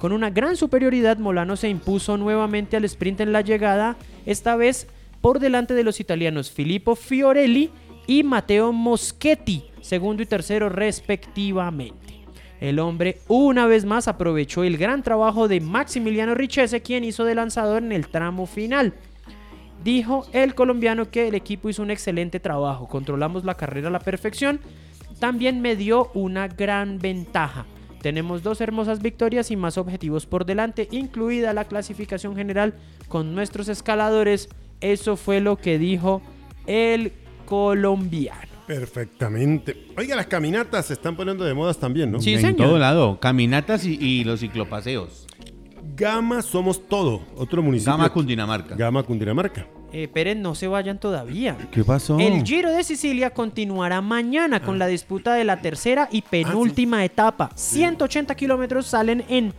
Con 0.05 0.12
una 0.12 0.28
gran 0.28 0.55
superioridad, 0.59 1.16
Molano 1.16 1.57
se 1.57 1.70
impuso 1.70 2.18
nuevamente 2.18 2.76
al 2.76 2.84
sprint 2.84 3.22
en 3.22 3.32
la 3.32 3.40
llegada, 3.40 3.96
esta 4.26 4.55
vez 4.55 4.86
por 5.22 5.38
delante 5.38 5.72
de 5.72 5.82
los 5.82 5.98
italianos 5.98 6.50
Filippo 6.50 6.94
Fiorelli 6.94 7.70
y 8.07 8.22
Matteo 8.22 8.70
Moschetti, 8.70 9.64
segundo 9.80 10.22
y 10.22 10.26
tercero 10.26 10.68
respectivamente. 10.68 12.20
El 12.61 12.80
hombre 12.80 13.20
una 13.28 13.66
vez 13.66 13.86
más 13.86 14.07
aprovechó 14.07 14.62
el 14.62 14.76
gran 14.76 15.02
trabajo 15.02 15.48
de 15.48 15.62
Maximiliano 15.62 16.34
Richese, 16.34 16.82
quien 16.82 17.02
hizo 17.02 17.24
de 17.24 17.36
lanzador 17.36 17.82
en 17.82 17.92
el 17.92 18.09
tramo 18.09 18.44
final. 18.44 18.92
Dijo 19.82 20.26
el 20.34 20.55
colombiano 20.55 21.11
que 21.11 21.28
el 21.28 21.34
equipo 21.34 21.70
hizo 21.70 21.80
un 21.80 21.90
excelente 21.90 22.40
trabajo, 22.40 22.88
controlamos 22.88 23.46
la 23.46 23.55
carrera 23.55 23.88
a 23.88 23.92
la 23.92 24.00
perfección, 24.00 24.61
también 25.18 25.62
me 25.62 25.76
dio 25.76 26.11
una 26.12 26.46
gran 26.46 26.98
ventaja. 26.98 27.64
Tenemos 28.05 28.42
dos 28.42 28.61
hermosas 28.61 29.00
victorias 29.00 29.50
y 29.50 29.57
más 29.57 29.78
objetivos 29.78 30.26
por 30.26 30.44
delante, 30.44 30.88
incluida 30.90 31.55
la 31.55 31.64
clasificación 31.64 32.36
general 32.36 32.74
con 33.09 33.34
nuestros 33.34 33.68
escaladores. 33.68 34.50
Eso 34.82 35.16
fue 35.16 35.40
lo 35.40 35.57
que 35.57 35.78
dijo 35.78 36.20
el 36.66 37.14
colombiano. 37.46 38.52
Perfectamente. 38.66 39.86
Oiga, 39.96 40.16
las 40.16 40.26
caminatas 40.26 40.84
se 40.84 40.92
están 40.92 41.16
poniendo 41.16 41.46
de 41.46 41.55
modas 41.55 41.78
también, 41.78 42.12
¿no? 42.12 42.20
Sí, 42.20 42.34
en 42.34 42.42
señor. 42.42 42.57
todo 42.57 42.78
lado. 42.78 43.18
Caminatas 43.20 43.86
y, 43.86 43.94
y 43.98 44.22
los 44.24 44.40
ciclopaseos. 44.40 45.26
Gama 45.96 46.42
somos 46.42 46.86
todo. 46.86 47.22
Otro 47.36 47.62
municipio. 47.62 47.94
Gama 47.94 48.12
Cundinamarca. 48.12 48.76
Gama 48.76 49.02
Cundinamarca. 49.02 49.66
Eh, 49.97 50.09
Pérez, 50.09 50.36
no 50.36 50.57
se 50.57 50.66
vayan 50.66 50.99
todavía. 50.99 51.57
¿Qué 51.70 51.84
pasó? 51.84 52.18
El 52.18 52.42
Giro 52.42 52.72
de 52.72 52.82
Sicilia 52.82 53.30
continuará 53.30 54.01
mañana 54.01 54.59
con 54.59 54.76
la 54.76 54.88
disputa 54.88 55.34
de 55.34 55.45
la 55.45 55.61
tercera 55.61 56.09
y 56.11 56.22
penúltima 56.22 57.05
etapa. 57.05 57.53
180 57.55 58.34
kilómetros 58.34 58.86
salen 58.86 59.24
en 59.28 59.53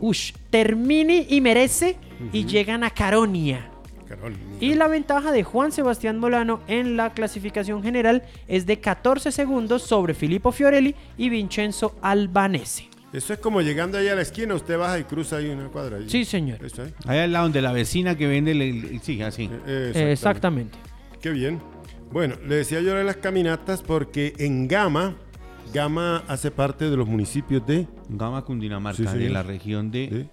Ush, 0.00 0.32
Termini 0.50 1.28
y 1.28 1.40
Merece 1.40 1.96
y 2.32 2.44
llegan 2.44 2.82
a 2.82 2.90
Caronia. 2.90 3.70
Carolina. 4.08 4.40
Y 4.58 4.74
la 4.74 4.88
ventaja 4.88 5.30
de 5.30 5.44
Juan 5.44 5.70
Sebastián 5.70 6.18
Molano 6.18 6.58
en 6.66 6.96
la 6.96 7.12
clasificación 7.12 7.80
general 7.80 8.24
es 8.48 8.66
de 8.66 8.80
14 8.80 9.30
segundos 9.30 9.82
sobre 9.82 10.12
Filippo 10.12 10.50
Fiorelli 10.50 10.96
y 11.16 11.28
Vincenzo 11.28 11.94
Albanese. 12.02 12.87
Eso 13.12 13.32
es 13.32 13.38
como 13.38 13.62
llegando 13.62 13.96
ahí 13.96 14.08
a 14.08 14.14
la 14.14 14.20
esquina, 14.22 14.54
usted 14.54 14.76
baja 14.78 14.98
y 14.98 15.04
cruza 15.04 15.36
ahí 15.36 15.48
una 15.48 15.68
cuadra. 15.68 15.96
ahí. 15.96 16.08
Sí, 16.10 16.24
señor. 16.26 16.62
Eso. 16.64 16.82
Ahí 17.06 17.18
al 17.20 17.32
lado 17.32 17.48
de 17.48 17.62
la 17.62 17.72
vecina 17.72 18.16
que 18.16 18.26
vende 18.26 18.50
el... 18.52 18.60
el- 18.62 19.00
sí, 19.00 19.22
así. 19.22 19.48
Eh, 19.66 19.92
Exactamente. 20.12 20.76
Qué 21.22 21.30
bien. 21.30 21.60
Bueno, 22.12 22.36
le 22.46 22.56
decía 22.56 22.80
yo 22.80 22.94
de 22.94 23.04
las 23.04 23.16
caminatas 23.16 23.82
porque 23.82 24.34
en 24.38 24.68
Gama, 24.68 25.16
Gama 25.72 26.22
hace 26.28 26.50
parte 26.50 26.90
de 26.90 26.96
los 26.96 27.08
municipios 27.08 27.66
de, 27.66 27.86
Gama 28.10 28.44
Cundinamarca, 28.44 28.96
señor. 28.98 29.18
de 29.18 29.28
la 29.30 29.42
región 29.42 29.90
de... 29.90 30.06
de- 30.08 30.28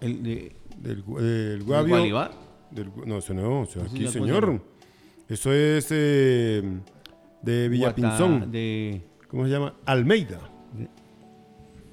el 0.00 0.22
de 0.22 0.56
del, 0.78 1.04
Gu- 1.04 1.18
del 1.20 1.58
¿del 1.58 1.62
Guavio. 1.64 1.94
Gualibá. 1.96 2.30
del 2.70 2.90
Gu- 2.92 3.04
no, 3.06 3.18
eso 3.18 3.34
no, 3.34 3.64
eso 3.64 3.82
Así 3.82 3.96
aquí, 3.96 4.06
se 4.06 4.12
señor. 4.12 4.62
Eso 5.28 5.52
es 5.52 5.88
eh, 5.90 6.62
de 7.42 7.68
Villapinzón. 7.68 8.38
Guata- 8.40 8.46
De... 8.50 9.02
¿Cómo 9.28 9.44
se 9.44 9.50
llama? 9.50 9.74
Almeida. 9.86 10.40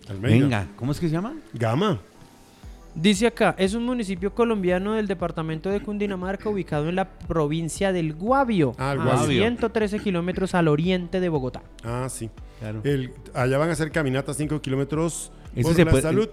Almeida. 0.10 0.43
Venga, 0.45 0.68
¿cómo 0.76 0.91
es 0.91 0.99
que 0.99 1.08
se 1.08 1.14
llama? 1.14 1.36
Gama. 1.53 1.99
Dice 2.95 3.28
acá, 3.28 3.53
es 3.60 3.76
un 3.76 3.86
municipio 3.86 4.34
colombiano 4.34 4.93
del 4.93 5.05
departamento 5.05 5.70
de 5.70 5.82
Cundinamarca 5.82 6.49
ubicado 6.49 6.89
en 6.89 6.95
la 6.95 7.08
provincia 7.08 7.93
del 7.93 8.14
Guavio, 8.16 8.74
Ah, 8.80 8.93
el 8.93 9.01
a 9.01 9.03
Guavio. 9.03 9.39
113 9.39 9.99
kilómetros 9.99 10.55
al 10.55 10.68
oriente 10.68 11.20
de 11.20 11.30
Bogotá. 11.30 11.62
Ah, 11.84 12.08
sí. 12.10 12.32
Claro. 12.60 12.82
El- 12.84 13.12
allá 13.36 13.60
van 13.60 13.70
a 13.70 13.74
hacer 13.74 13.91
caminatas 13.91 14.36
5 14.38 14.60
kilómetros 14.62 15.32
por 15.62 15.76
se 15.76 15.86
la 15.86 15.91
puede- 15.91 16.01
salud. 16.03 16.30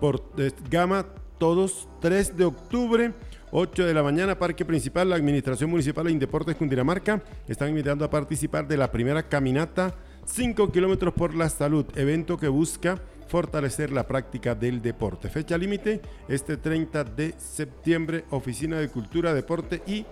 Por 0.00 0.22
eh, 0.36 0.50
Gama, 0.70 1.06
todos 1.38 1.88
3 2.00 2.36
de 2.36 2.44
octubre, 2.44 3.12
8 3.50 3.86
de 3.86 3.94
la 3.94 4.02
mañana, 4.02 4.38
Parque 4.38 4.66
Principal, 4.66 5.08
la 5.08 5.16
Administración 5.16 5.70
Municipal 5.70 6.04
de 6.04 6.12
Indeportes 6.12 6.56
Cundinamarca. 6.56 7.22
Están 7.48 7.70
invitando 7.70 8.04
a 8.04 8.10
participar 8.10 8.68
de 8.68 8.76
la 8.76 8.90
primera 8.92 9.22
caminata 9.22 9.94
5 10.26 10.70
kilómetros 10.70 11.14
por 11.14 11.34
la 11.34 11.48
salud, 11.48 11.86
evento 11.94 12.36
que 12.36 12.48
busca 12.48 13.00
fortalecer 13.36 13.90
la 13.92 14.06
práctica 14.06 14.54
del 14.54 14.82
deporte. 14.82 15.30
Fecha 15.30 15.56
límite, 15.56 16.02
este 16.28 16.58
30 16.58 17.02
de 17.04 17.34
septiembre, 17.38 18.26
Oficina 18.28 18.76
de 18.78 18.88
Cultura, 18.90 19.32
Deporte 19.32 19.82
y 19.86 20.04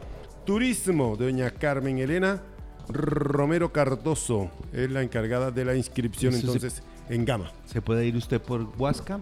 Turismo, 0.46 1.16
doña 1.18 1.50
Carmen 1.50 1.98
Elena 1.98 2.40
Romero 2.88 3.70
Cardoso 3.74 4.50
es 4.72 4.90
la 4.90 5.02
encargada 5.02 5.50
de 5.50 5.66
la 5.66 5.74
inscripción 5.76 6.32
Eso 6.32 6.40
se- 6.40 6.46
entonces 6.54 6.82
en 7.10 7.26
Gama. 7.26 7.52
Se 7.66 7.82
puede 7.82 8.06
ir 8.06 8.16
usted 8.16 8.40
por 8.40 8.62
Huasca 8.78 9.20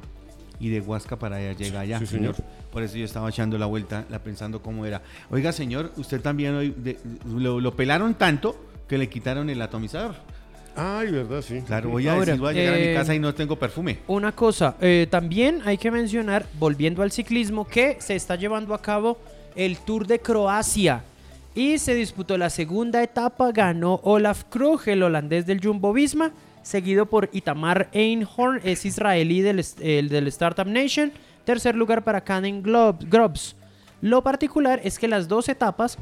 y 0.61 0.68
de 0.68 0.80
Huasca 0.80 1.18
para 1.18 1.36
allá 1.36 1.53
llega 1.55 1.80
allá. 1.80 1.99
sí, 1.99 2.07
señor. 2.07 2.36
Por 2.70 2.84
eso 2.84 2.96
yo 2.96 3.05
estaba 3.05 3.28
echando 3.30 3.59
la 3.59 3.66
vuelta, 3.66 4.05
la 4.11 4.22
pensando 4.22 4.62
cómo 4.62 4.86
era. 4.86 5.03
Oiga, 5.28 5.51
señor, 5.51 5.90
usted 5.96 6.20
también 6.20 6.55
hoy 6.55 6.70
de- 6.70 6.99
lo, 7.26 7.59
lo 7.61 7.74
pelaron 7.74 8.14
tanto 8.14 8.64
que 8.86 8.96
le 8.96 9.09
quitaron 9.09 9.51
el 9.51 9.61
atomizador. 9.61 10.14
Ay, 10.79 11.11
verdad, 11.11 11.43
sí. 11.43 11.61
Claro, 11.66 11.91
voy 11.91 12.07
a 12.09 12.12
Ahora, 12.12 12.24
decir, 12.26 12.41
voy 12.41 12.51
a 12.51 12.53
llegar 12.53 12.74
a 12.74 12.79
eh, 12.79 12.89
mi 12.89 12.95
casa 12.95 13.14
y 13.14 13.18
no 13.18 13.35
tengo 13.35 13.57
perfume. 13.57 13.99
Una 14.07 14.33
cosa, 14.33 14.76
eh, 14.81 15.07
también 15.11 15.61
hay 15.64 15.76
que 15.76 15.91
mencionar, 15.91 16.47
volviendo 16.59 17.03
al 17.03 17.11
ciclismo, 17.12 17.66
que 17.66 17.97
se 18.01 18.14
está 18.14 18.37
llevando 18.37 18.74
a 18.74 18.81
cabo 18.81 19.18
el 19.57 19.76
Tour 19.79 20.07
de 20.07 20.20
Croacia. 20.20 21.03
Y 21.55 21.79
se 21.79 21.95
disputó 21.95 22.39
la 22.39 22.51
segunda 22.51 23.03
etapa, 23.03 23.51
ganó 23.51 24.01
Olaf 24.05 24.45
Krug, 24.49 24.83
el 24.87 25.03
holandés 25.03 25.45
del 25.47 25.61
Jumbo 25.61 25.93
Visma, 25.93 26.31
seguido 26.62 27.07
por 27.07 27.29
Itamar 27.33 27.89
Einhorn, 27.93 28.61
es 28.62 28.85
israelí 28.85 29.41
del, 29.41 29.64
el 29.81 30.09
del 30.09 30.29
Startup 30.29 30.66
Nation. 30.66 31.11
Tercer 31.45 31.74
lugar 31.74 32.05
para 32.05 32.20
Caden 32.20 32.62
Glob- 32.62 33.09
Grobs. 33.09 33.57
Lo 34.03 34.22
particular 34.22 34.81
es 34.85 34.99
que 34.99 35.09
las 35.09 35.26
dos 35.26 35.49
etapas 35.49 35.99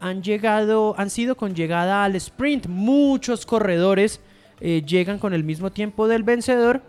han 0.00 0.22
llegado, 0.22 0.94
han 0.98 1.10
sido 1.10 1.36
con 1.36 1.54
llegada 1.54 2.04
al 2.04 2.16
sprint. 2.16 2.66
Muchos 2.66 3.46
corredores 3.46 4.20
eh, 4.60 4.82
llegan 4.86 5.18
con 5.18 5.32
el 5.34 5.44
mismo 5.44 5.70
tiempo 5.70 6.08
del 6.08 6.22
vencedor. 6.22 6.82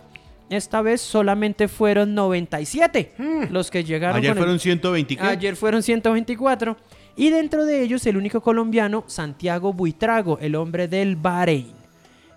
Esta 0.49 0.81
vez 0.81 0.99
solamente 0.99 1.69
fueron 1.69 2.13
97 2.13 3.13
los 3.51 3.71
que 3.71 3.85
llegaron 3.85 4.17
Ayer 4.17 4.31
con 4.31 4.39
fueron 4.39 4.59
120. 4.59 5.15
¿qué? 5.15 5.23
Ayer 5.23 5.55
fueron 5.55 5.81
124. 5.81 6.75
Y 7.15 7.29
dentro 7.29 7.65
de 7.65 7.81
ellos 7.81 8.05
el 8.05 8.17
único 8.17 8.41
colombiano, 8.41 9.03
Santiago 9.07 9.71
Buitrago, 9.71 10.39
el 10.39 10.55
hombre 10.55 10.87
del 10.87 11.15
Bahrein. 11.15 11.73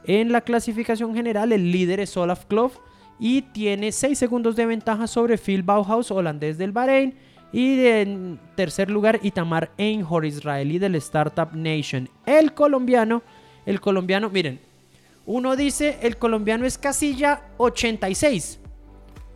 En 0.05 0.31
la 0.31 0.43
clasificación 0.43 1.15
general 1.15 1.53
el 1.53 1.73
líder 1.73 2.01
es 2.01 2.17
Olaf 2.17 2.45
Klov 2.45 2.73
y 3.19 3.43
tiene 3.43 3.91
6 3.91 4.19
segundos 4.19 4.55
de 4.55 4.67
ventaja 4.67 5.07
sobre 5.07 5.39
Phil 5.39 5.63
Bauhaus, 5.63 6.11
holandés 6.11 6.59
del 6.59 6.73
Bahrein. 6.73 7.15
Y 7.55 7.87
en 7.87 8.41
tercer 8.57 8.91
lugar 8.91 9.21
Itamar 9.23 9.71
Einhorn, 9.79 10.27
israelí 10.27 10.79
del 10.81 10.97
Startup 10.97 11.49
Nation. 11.55 12.09
El 12.27 12.53
colombiano, 12.53 13.23
el 13.65 13.81
colombiano, 13.81 14.29
miren, 14.29 14.59
uno 15.25 15.55
dice 15.57 15.99
el 16.03 16.17
colombiano 16.17 16.67
es 16.67 16.77
casilla 16.79 17.43
86. 17.59 18.59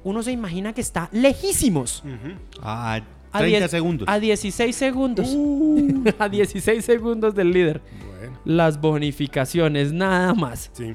Uno 0.05 0.23
se 0.23 0.33
imagina 0.33 0.73
que 0.73 0.81
está 0.81 1.09
lejísimos. 1.13 2.03
Ah, 2.61 3.01
A 3.31 3.39
30 3.39 3.67
diez- 3.67 3.69
segundos. 3.71 4.09
A 4.09 4.19
16 4.19 4.75
segundos. 4.75 5.29
a 6.19 6.29
16 6.29 6.85
segundos 6.85 7.35
del 7.35 7.53
líder. 7.53 7.81
Bueno, 8.19 8.39
Las 8.45 8.81
bonificaciones, 8.81 9.93
nada 9.93 10.35
más. 10.35 10.71
sí. 10.73 10.95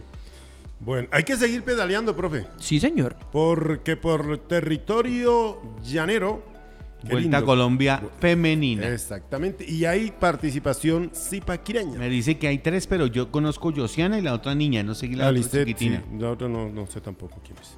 Bueno, 0.79 1.07
hay 1.11 1.23
que 1.23 1.37
seguir 1.37 1.63
pedaleando, 1.63 2.13
profe, 2.13 2.45
Sí, 2.57 2.77
señor. 2.77 3.15
porque 3.31 3.95
por 3.95 4.37
territorio 4.39 5.57
llanero. 5.81 6.43
Vuelta 7.03 7.19
lindo. 7.39 7.45
Colombia 7.45 8.01
femenina. 8.19 8.87
Exactamente, 8.87 9.65
y 9.69 9.85
hay 9.85 10.11
participación 10.11 11.11
zipaquireña. 11.13 11.97
Me 11.99 12.09
dice 12.09 12.37
que 12.37 12.47
hay 12.47 12.59
tres, 12.59 12.87
pero 12.87 13.07
yo 13.07 13.29
conozco 13.31 13.71
Josiana 13.75 14.17
y 14.17 14.21
la 14.21 14.33
otra 14.33 14.55
niña, 14.55 14.83
no 14.83 14.95
sé 14.95 15.07
la 15.09 15.31
La 15.31 15.39
otra 15.39 15.59
chiquitina. 15.65 16.03
sí, 16.09 16.17
la 16.19 16.31
otra 16.31 16.47
no, 16.47 16.69
no 16.69 16.87
sé 16.87 17.01
tampoco 17.01 17.41
quién 17.43 17.57
es. 17.59 17.77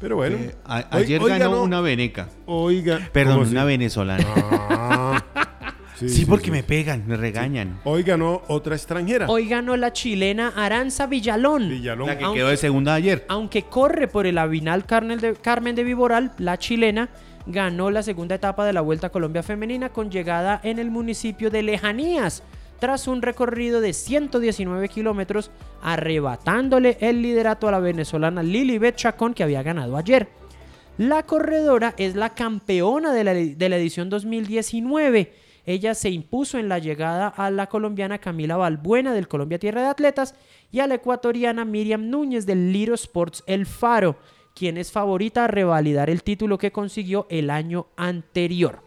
Pero 0.00 0.16
bueno. 0.16 0.36
Eh, 0.38 0.54
a- 0.64 0.96
ayer 0.96 1.20
oiga, 1.20 1.36
ganó 1.36 1.56
no, 1.56 1.62
una 1.64 1.80
veneca. 1.82 2.28
Oiga. 2.46 3.10
Perdón, 3.12 3.40
¿cómo 3.40 3.50
una 3.50 3.64
venezolana. 3.64 4.24
Ah, 4.34 5.22
sí, 5.96 6.08
sí, 6.08 6.14
sí, 6.20 6.24
porque 6.24 6.46
sí. 6.46 6.50
me 6.52 6.62
pegan, 6.62 7.04
me 7.06 7.18
regañan. 7.18 7.78
Hoy 7.84 8.02
ganó 8.02 8.40
otra 8.48 8.74
extranjera. 8.76 9.26
Hoy 9.28 9.46
ganó 9.46 9.76
la 9.76 9.92
chilena 9.92 10.54
Aranza 10.56 11.06
Villalón. 11.06 11.68
Villalón. 11.68 12.06
La 12.06 12.16
que 12.16 12.24
Aunque- 12.24 12.38
quedó 12.40 12.48
de 12.48 12.56
segunda 12.56 12.94
ayer. 12.94 13.26
Aunque 13.28 13.64
corre 13.64 14.08
por 14.08 14.26
el 14.26 14.38
Avinal 14.38 14.86
Carmen 14.86 15.18
de, 15.18 15.34
Carmen 15.34 15.74
de 15.76 15.84
Viboral, 15.84 16.32
la 16.38 16.58
chilena 16.58 17.10
ganó 17.46 17.90
la 17.90 18.02
segunda 18.02 18.34
etapa 18.34 18.64
de 18.64 18.72
la 18.72 18.80
Vuelta 18.80 19.08
a 19.08 19.12
Colombia 19.12 19.42
Femenina 19.42 19.90
con 19.90 20.10
llegada 20.10 20.60
en 20.62 20.78
el 20.78 20.90
municipio 20.90 21.50
de 21.50 21.62
Lejanías, 21.62 22.42
tras 22.78 23.08
un 23.08 23.22
recorrido 23.22 23.80
de 23.80 23.92
119 23.92 24.88
kilómetros, 24.88 25.50
arrebatándole 25.82 26.96
el 27.00 27.22
liderato 27.22 27.68
a 27.68 27.72
la 27.72 27.80
venezolana 27.80 28.42
Lilibet 28.42 28.96
Chacón, 28.96 29.34
que 29.34 29.42
había 29.42 29.62
ganado 29.62 29.96
ayer. 29.96 30.28
La 30.96 31.22
corredora 31.22 31.94
es 31.96 32.14
la 32.14 32.34
campeona 32.34 33.12
de 33.12 33.24
la, 33.24 33.32
de 33.32 33.68
la 33.68 33.76
edición 33.76 34.10
2019 34.10 35.32
Ella 35.64 35.94
se 35.94 36.10
impuso 36.10 36.58
en 36.58 36.68
la 36.68 36.78
llegada 36.78 37.28
a 37.28 37.50
la 37.50 37.68
colombiana 37.68 38.18
Camila 38.18 38.56
Balbuena 38.56 39.14
del 39.14 39.28
Colombia 39.28 39.58
Tierra 39.58 39.82
de 39.82 39.88
Atletas 39.88 40.34
y 40.72 40.80
a 40.80 40.86
la 40.86 40.96
ecuatoriana 40.96 41.64
Miriam 41.64 42.10
Núñez 42.10 42.44
del 42.44 42.72
Liro 42.72 42.94
Sports 42.94 43.42
El 43.46 43.66
Faro, 43.66 44.16
quien 44.54 44.76
es 44.76 44.92
favorita 44.92 45.44
a 45.44 45.48
revalidar 45.48 46.10
el 46.10 46.22
título 46.22 46.58
que 46.58 46.72
consiguió 46.72 47.26
el 47.30 47.50
año 47.50 47.86
anterior. 47.96 48.82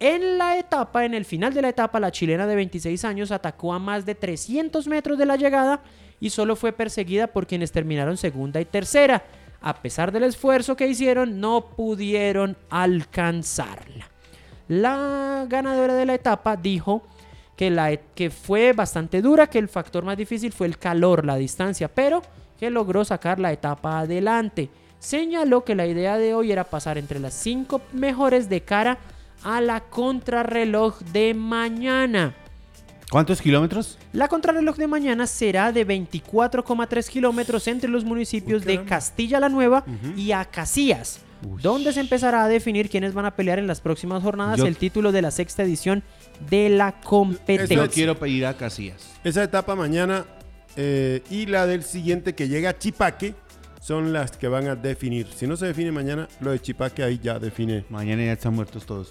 En 0.00 0.36
la 0.36 0.58
etapa, 0.58 1.04
en 1.04 1.14
el 1.14 1.24
final 1.24 1.54
de 1.54 1.62
la 1.62 1.68
etapa, 1.68 2.00
la 2.00 2.10
chilena 2.10 2.46
de 2.46 2.56
26 2.56 3.04
años 3.04 3.30
atacó 3.30 3.72
a 3.72 3.78
más 3.78 4.04
de 4.04 4.16
300 4.16 4.88
metros 4.88 5.16
de 5.16 5.26
la 5.26 5.36
llegada 5.36 5.80
y 6.18 6.30
solo 6.30 6.56
fue 6.56 6.72
perseguida 6.72 7.28
por 7.28 7.46
quienes 7.46 7.70
terminaron 7.70 8.16
segunda 8.16 8.60
y 8.60 8.64
tercera. 8.64 9.22
A 9.60 9.74
pesar 9.80 10.10
del 10.10 10.24
esfuerzo 10.24 10.74
que 10.74 10.88
hicieron, 10.88 11.38
no 11.38 11.66
pudieron 11.76 12.56
alcanzarla. 12.68 14.08
La 14.66 15.46
ganadora 15.48 15.94
de 15.94 16.06
la 16.06 16.14
etapa 16.14 16.56
dijo 16.56 17.02
que, 17.56 17.70
la, 17.70 17.96
que 17.96 18.30
fue 18.30 18.72
bastante 18.72 19.22
dura, 19.22 19.46
que 19.46 19.58
el 19.58 19.68
factor 19.68 20.04
más 20.04 20.16
difícil 20.16 20.52
fue 20.52 20.66
el 20.66 20.78
calor, 20.78 21.24
la 21.24 21.36
distancia, 21.36 21.86
pero 21.86 22.22
que 22.58 22.70
logró 22.70 23.04
sacar 23.04 23.38
la 23.38 23.52
etapa 23.52 24.00
adelante. 24.00 24.68
Señaló 25.06 25.64
que 25.64 25.74
la 25.74 25.84
idea 25.84 26.16
de 26.16 26.32
hoy 26.32 26.52
era 26.52 26.62
pasar 26.62 26.96
entre 26.96 27.18
las 27.18 27.34
cinco 27.34 27.80
mejores 27.92 28.48
de 28.48 28.60
cara 28.60 28.98
a 29.42 29.60
la 29.60 29.80
contrarreloj 29.80 31.00
de 31.12 31.34
mañana. 31.34 32.36
¿Cuántos 33.10 33.42
kilómetros? 33.42 33.98
La 34.12 34.28
contrarreloj 34.28 34.76
de 34.76 34.86
mañana 34.86 35.26
será 35.26 35.72
de 35.72 35.84
24,3 35.84 37.08
kilómetros 37.08 37.66
entre 37.66 37.90
los 37.90 38.04
municipios 38.04 38.64
de 38.64 38.84
Castilla 38.84 39.40
la 39.40 39.48
Nueva 39.48 39.84
y 40.16 40.30
Acacías, 40.30 41.18
donde 41.60 41.92
se 41.92 41.98
empezará 41.98 42.44
a 42.44 42.48
definir 42.48 42.88
quiénes 42.88 43.12
van 43.12 43.24
a 43.26 43.34
pelear 43.34 43.58
en 43.58 43.66
las 43.66 43.80
próximas 43.80 44.22
jornadas 44.22 44.58
Yo- 44.58 44.66
el 44.66 44.76
título 44.76 45.10
de 45.10 45.20
la 45.22 45.32
sexta 45.32 45.64
edición 45.64 46.04
de 46.48 46.68
la 46.70 46.90
Yo 47.02 47.08
competencia. 47.08 47.88
quiero 47.88 48.16
pedir 48.20 48.46
a 48.46 48.56
Casillas. 48.56 49.10
Esa 49.24 49.42
etapa 49.42 49.74
mañana 49.74 50.24
eh, 50.76 51.22
y 51.28 51.46
la 51.46 51.66
del 51.66 51.82
siguiente 51.82 52.36
que 52.36 52.46
llega 52.46 52.70
a 52.70 52.78
Chipaque 52.78 53.34
son 53.82 54.12
las 54.12 54.30
que 54.36 54.46
van 54.48 54.68
a 54.68 54.76
definir. 54.76 55.26
Si 55.34 55.46
no 55.46 55.56
se 55.56 55.66
define 55.66 55.90
mañana, 55.90 56.28
lo 56.40 56.52
de 56.52 56.60
Chipaque 56.60 57.02
ahí 57.02 57.18
ya 57.22 57.38
define. 57.38 57.84
Mañana 57.90 58.24
ya 58.24 58.32
están 58.32 58.54
muertos 58.54 58.86
todos. 58.86 59.10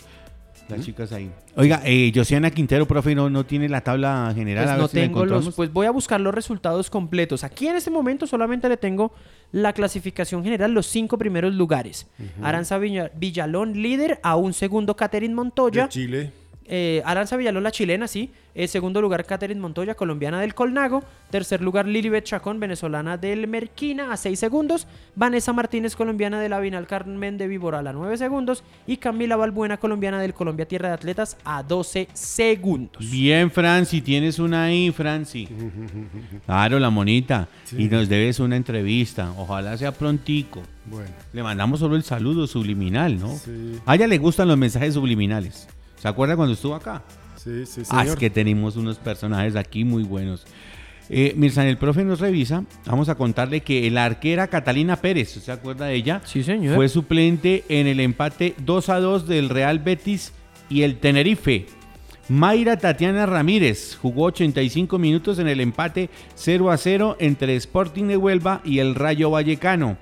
Las 0.70 0.86
chicas 0.86 1.12
ahí. 1.12 1.30
Oiga, 1.58 1.82
eh, 1.84 2.14
Josiana 2.16 2.50
Quintero, 2.50 2.88
profe, 2.88 3.14
no, 3.14 3.30
no 3.30 3.46
tiene 3.46 3.68
la 3.68 3.82
tabla 3.82 4.32
general. 4.34 4.64
Pues 4.64 4.70
a 4.70 4.74
ver 4.76 4.82
no 4.82 4.88
si 4.88 4.94
tengo 4.96 5.26
los, 5.26 5.54
pues 5.54 5.74
voy 5.74 5.86
a 5.86 5.92
buscar 5.92 6.22
los 6.22 6.34
resultados 6.34 6.90
completos. 6.90 7.44
Aquí 7.44 7.68
en 7.68 7.76
este 7.76 7.92
momento 7.92 8.26
solamente 8.26 8.70
le 8.70 8.78
tengo 8.78 9.12
la 9.52 9.74
clasificación 9.74 10.46
general, 10.46 10.72
los 10.72 10.86
cinco 10.88 11.18
primeros 11.18 11.54
lugares. 11.54 12.08
Aranza 12.42 12.78
Villa- 12.78 13.12
Villalón 13.18 13.74
líder, 13.82 14.22
a 14.24 14.38
un 14.38 14.54
segundo 14.54 14.96
Catherine 14.96 15.36
Montoya. 15.36 15.84
De 15.84 15.90
Chile. 15.90 16.32
Eh, 16.66 17.01
Aranza 17.05 17.38
Villalón, 17.38 17.64
la 17.64 17.72
chilena, 17.72 18.07
sí. 18.07 18.30
Eh, 18.53 18.68
segundo 18.68 19.01
lugar, 19.01 19.26
Catherine 19.26 19.59
Montoya, 19.59 19.95
colombiana 19.95 20.39
del 20.39 20.53
Colnago. 20.53 21.03
Tercer 21.30 21.62
lugar, 21.62 21.88
Lilibet 21.88 22.26
Chacón, 22.26 22.59
venezolana 22.59 23.18
del 23.18 23.47
Merquina, 23.47 24.12
a 24.12 24.18
6 24.18 24.38
segundos. 24.38 24.88
Vanessa 25.16 25.53
Martínez, 25.53 25.95
colombiana 25.95 26.39
de 26.41 26.49
la 26.49 26.59
Vinal 26.59 26.88
Carmen 26.88 27.38
de 27.38 27.47
Viboral, 27.47 27.88
a 27.88 27.93
9 27.93 28.18
segundos. 28.18 28.64
Y 28.86 28.97
Camila 28.97 29.38
Balbuena, 29.38 29.78
colombiana 29.78 30.22
del 30.22 30.34
Colombia 30.34 30.68
Tierra 30.68 30.89
de 30.89 30.95
Atletas, 30.95 31.38
a 31.45 31.64
12 31.64 32.09
segundos. 32.14 33.09
Bien, 33.09 33.49
Franci, 33.49 34.01
tienes 34.01 34.39
una 34.39 34.66
ahí, 34.66 34.91
Franci. 34.91 35.47
Claro, 36.45 36.80
la 36.80 36.89
monita. 36.89 37.47
Y 37.78 37.86
nos 37.86 38.09
debes 38.09 38.39
una 38.39 38.55
entrevista. 38.55 39.32
Ojalá 39.38 39.78
sea 39.78 39.91
prontico. 39.91 40.62
Bueno. 40.86 41.09
Le 41.34 41.43
mandamos 41.43 41.80
solo 41.80 41.95
el 41.95 42.03
saludo 42.03 42.47
subliminal, 42.47 43.20
¿no? 43.20 43.36
Sí. 43.38 43.80
A 43.86 43.95
ella 43.95 44.07
le 44.07 44.18
gustan 44.18 44.47
los 44.47 44.57
mensajes 44.57 44.93
subliminales. 44.93 45.68
¿Se 46.02 46.08
acuerda 46.08 46.36
cuando 46.36 46.54
estuvo 46.54 46.74
acá? 46.74 47.04
Sí, 47.36 47.66
sí, 47.66 47.82
Ah, 47.89 48.02
señor. 48.02 48.08
es 48.08 48.16
que 48.16 48.30
tenemos 48.32 48.76
unos 48.76 48.97
personajes 48.97 49.56
aquí 49.56 49.84
muy 49.84 50.04
buenos. 50.04 50.45
Eh, 51.10 51.34
Mirza, 51.36 51.68
el 51.68 51.78
profe 51.78 52.04
nos 52.04 52.20
revisa. 52.20 52.64
Vamos 52.86 53.08
a 53.10 53.16
contarle 53.16 53.62
que 53.62 53.89
la 53.91 54.06
arquera 54.06 54.47
Catalina 54.47 54.95
Pérez, 54.95 55.30
¿se 55.30 55.52
acuerda 55.52 55.86
de 55.86 55.95
ella? 55.95 56.22
Sí, 56.26 56.41
señor. 56.43 56.76
Fue 56.76 56.88
suplente 56.89 57.64
en 57.70 57.86
el 57.88 57.99
empate 57.99 58.56
2 58.66 58.89
a 58.89 58.99
2 58.99 59.28
del 59.28 59.49
Real 59.49 59.80
Betis 59.80 60.32
y 60.70 60.84
el 60.84 60.97
Tenerife. 60.97 61.68
Mayra 62.30 62.78
Tatiana 62.78 63.26
Ramírez 63.26 63.97
jugó 64.02 64.26
85 64.26 64.97
minutos 64.97 65.38
en 65.39 65.47
el 65.49 65.60
empate 65.60 66.10
0 66.36 66.72
a 66.72 66.78
0 66.78 67.18
entre 67.20 67.56
Sporting 67.58 68.06
de 68.06 68.18
Huelva 68.18 68.62
y 68.64 68.80
el 68.80 68.95
Rayo 68.95 69.30
Vallecano. 69.32 69.97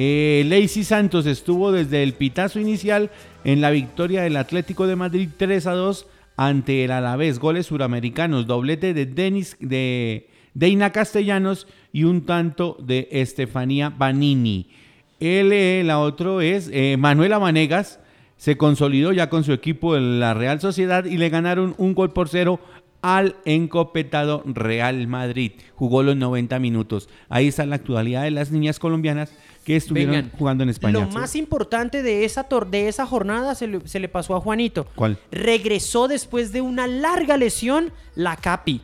Eh, 0.00 0.44
Lacey 0.46 0.84
Santos 0.84 1.26
estuvo 1.26 1.72
desde 1.72 2.04
el 2.04 2.12
pitazo 2.12 2.60
inicial 2.60 3.10
en 3.42 3.60
la 3.60 3.70
victoria 3.70 4.22
del 4.22 4.36
Atlético 4.36 4.86
de 4.86 4.94
Madrid 4.94 5.28
3 5.36 5.66
a 5.66 5.72
2 5.72 6.06
ante 6.36 6.84
el 6.84 6.92
Alavés. 6.92 7.40
Goles 7.40 7.66
suramericanos, 7.66 8.46
doblete 8.46 8.94
de 8.94 9.06
Denis 9.06 9.56
de 9.58 10.28
Deina 10.54 10.92
Castellanos 10.92 11.66
y 11.92 12.04
un 12.04 12.26
tanto 12.26 12.76
de 12.80 13.08
Estefanía 13.10 13.90
Banini. 13.90 14.70
Eh, 15.18 15.82
la 15.84 15.98
otro 15.98 16.42
es 16.42 16.70
eh, 16.72 16.96
Manuela 16.96 17.38
Vanegas. 17.38 17.98
Se 18.36 18.56
consolidó 18.56 19.10
ya 19.10 19.28
con 19.28 19.42
su 19.42 19.52
equipo 19.52 19.96
en 19.96 20.20
la 20.20 20.32
Real 20.32 20.60
Sociedad 20.60 21.06
y 21.06 21.16
le 21.16 21.28
ganaron 21.28 21.74
un 21.76 21.94
gol 21.94 22.12
por 22.12 22.28
cero 22.28 22.60
al 23.02 23.34
encopetado 23.44 24.42
Real 24.46 25.08
Madrid. 25.08 25.52
Jugó 25.74 26.04
los 26.04 26.16
90 26.16 26.58
minutos. 26.60 27.08
Ahí 27.28 27.48
está 27.48 27.66
la 27.66 27.74
actualidad 27.74 28.22
de 28.22 28.30
las 28.30 28.52
niñas 28.52 28.78
colombianas 28.78 29.32
que 29.68 29.76
estuvieron 29.76 30.14
Vengan, 30.14 30.30
jugando 30.38 30.62
en 30.64 30.70
España. 30.70 30.98
Lo 30.98 31.08
más 31.10 31.36
importante 31.36 32.02
de 32.02 32.24
esa, 32.24 32.48
tor- 32.48 32.70
de 32.70 32.88
esa 32.88 33.04
jornada 33.04 33.54
se 33.54 33.66
le, 33.66 33.86
se 33.86 34.00
le 34.00 34.08
pasó 34.08 34.34
a 34.34 34.40
Juanito. 34.40 34.86
¿Cuál? 34.94 35.18
Regresó 35.30 36.08
después 36.08 36.52
de 36.52 36.62
una 36.62 36.86
larga 36.86 37.36
lesión 37.36 37.92
la 38.14 38.36
Capi. 38.36 38.80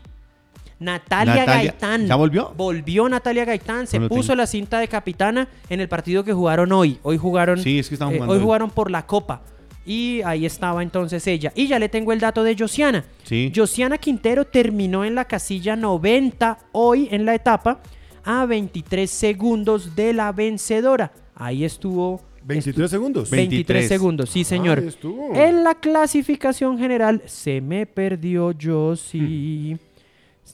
Natalia, 0.78 1.36
Natalia, 1.36 1.70
Gaitán. 1.70 2.06
¿ya 2.06 2.16
volvió? 2.16 2.52
Volvió 2.54 3.08
Natalia 3.08 3.44
Gaitán. 3.46 3.86
Se 3.86 3.98
No 3.98 4.08
puso 4.08 4.28
tengo. 4.28 4.36
la 4.36 4.46
cinta 4.46 4.78
de 4.78 4.88
capitana 4.88 5.48
en 5.70 5.80
el 5.80 5.88
partido 5.88 6.22
que 6.22 6.32
jugaron 6.34 6.70
hoy. 6.72 6.98
Hoy 7.02 7.16
jugaron. 7.16 7.58
Sí, 7.62 7.78
es 7.78 7.88
que 7.88 7.94
eh, 7.94 8.20
hoy. 8.26 8.40
jugaron 8.40 8.70
por 8.70 8.90
la 8.90 9.06
Copa. 9.06 9.40
Y 9.86 10.20
ahí 10.22 10.44
estaba 10.46 10.82
entonces 10.82 11.26
ella. 11.26 11.52
Y 11.54 11.66
ya 11.66 11.78
le 11.78 11.88
tengo 11.88 12.12
el 12.12 12.20
dato 12.20 12.42
de 12.42 12.56
Josiana. 12.58 13.04
Sí. 13.22 13.52
Josiana 13.54 13.98
Quintero 13.98 14.44
terminó 14.46 15.04
en 15.04 15.14
la 15.14 15.24
casilla 15.26 15.76
90 15.76 16.58
hoy 16.72 17.08
en 17.10 17.24
la 17.24 17.34
etapa 17.34 17.80
a 18.24 18.46
23 18.46 19.10
segundos 19.10 19.94
de 19.94 20.12
la 20.12 20.32
vencedora. 20.32 21.12
Ahí 21.34 21.64
estuvo 21.64 22.20
23 22.44 22.90
segundos. 22.90 23.30
23 23.30 23.48
23. 23.48 23.88
segundos, 23.88 24.30
sí 24.30 24.44
señor. 24.44 24.78
ahí 24.78 24.88
estuvo. 24.88 25.34
En 25.34 25.64
la 25.64 25.74
clasificación 25.74 26.78
general 26.78 27.22
se 27.26 27.60
me 27.60 27.86
perdió 27.86 28.54
Josie. 28.60 29.78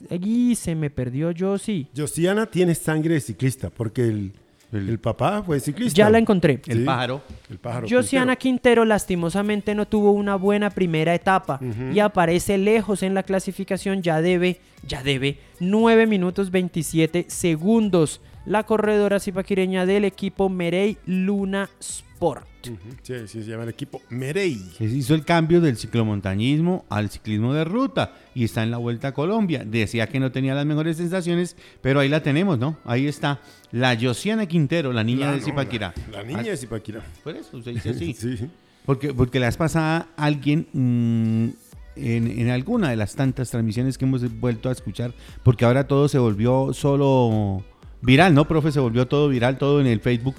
Y 0.09 0.55
se 0.55 0.73
me 0.73 0.89
perdió 0.89 1.33
Josie. 1.37 1.87
Josiana 1.95 2.45
tiene 2.45 2.75
sangre 2.75 3.15
de 3.15 3.21
ciclista 3.21 3.69
porque 3.69 4.03
el, 4.03 4.33
el 4.71 4.99
papá 4.99 5.43
fue 5.43 5.59
ciclista. 5.59 5.97
Ya 5.97 6.09
la 6.09 6.17
encontré. 6.17 6.61
El 6.67 6.79
Sí. 6.79 6.83
pájaro. 6.85 7.21
El 7.49 7.57
pájaro. 7.59 7.87
Josiana 7.89 8.35
Quintero. 8.35 8.51
Quintero 8.61 8.85
lastimosamente 8.85 9.75
no 9.75 9.87
tuvo 9.87 10.11
una 10.11 10.35
buena 10.35 10.69
primera 10.69 11.13
etapa 11.15 11.59
y 11.93 11.99
aparece 11.99 12.57
lejos 12.57 13.03
en 13.03 13.13
la 13.13 13.23
clasificación, 13.23 14.01
ya 14.01 14.21
debe, 14.21 14.59
ya 14.87 15.03
debe 15.03 15.39
9 15.59 16.05
minutos 16.07 16.51
27 16.51 17.25
segundos. 17.27 18.21
La 18.45 18.63
corredora 18.63 19.19
zipaquireña 19.19 19.85
del 19.85 20.03
equipo 20.05 20.49
Merey 20.49 20.97
Luna 21.05 21.69
Sport. 21.79 22.50
Sí, 22.61 23.13
sí, 23.27 23.43
se 23.43 23.49
llama 23.49 23.63
el 23.63 23.69
equipo 23.69 24.01
Merey. 24.09 24.55
Se 24.77 24.85
hizo 24.85 25.13
el 25.15 25.25
cambio 25.25 25.61
del 25.61 25.77
ciclomontañismo 25.77 26.85
al 26.89 27.09
ciclismo 27.09 27.53
de 27.53 27.63
ruta 27.63 28.13
y 28.35 28.43
está 28.43 28.63
en 28.63 28.71
la 28.71 28.77
Vuelta 28.77 29.09
a 29.09 29.13
Colombia. 29.13 29.63
Decía 29.65 30.07
que 30.07 30.19
no 30.19 30.31
tenía 30.31 30.53
las 30.53 30.65
mejores 30.65 30.97
sensaciones, 30.97 31.55
pero 31.81 31.99
ahí 31.99 32.09
la 32.09 32.21
tenemos, 32.23 32.59
¿no? 32.59 32.77
Ahí 32.85 33.07
está 33.07 33.39
la 33.71 33.97
Josiana 33.99 34.45
Quintero, 34.45 34.93
la 34.93 35.03
niña 35.03 35.27
La- 35.27 35.31
de 35.33 35.39
no, 35.39 35.45
Zipaquirá. 35.45 35.93
La, 36.11 36.17
la 36.19 36.23
niña 36.23 36.43
de 36.43 36.57
Zipaquirá. 36.57 37.01
Por 37.23 37.35
eso 37.35 37.61
se 37.61 37.71
dice 37.71 37.89
así. 37.91 38.13
Sí. 38.19 38.37
Porque, 38.85 39.13
porque 39.13 39.39
la 39.39 39.45
vez 39.45 39.57
pasada 39.57 40.07
alguien 40.17 40.67
mm, 40.73 41.49
en, 41.97 42.39
en 42.39 42.49
alguna 42.49 42.89
de 42.89 42.95
las 42.95 43.15
tantas 43.15 43.51
transmisiones 43.51 43.97
que 43.97 44.05
hemos 44.05 44.23
vuelto 44.39 44.69
a 44.69 44.71
escuchar, 44.71 45.13
porque 45.43 45.65
ahora 45.65 45.87
todo 45.87 46.07
se 46.07 46.17
volvió 46.17 46.73
solo 46.73 47.63
viral, 48.01 48.33
¿no, 48.33 48.47
profe? 48.47 48.71
Se 48.71 48.79
volvió 48.79 49.07
todo 49.07 49.29
viral, 49.29 49.57
todo 49.59 49.81
en 49.81 49.87
el 49.87 49.99
Facebook. 49.99 50.33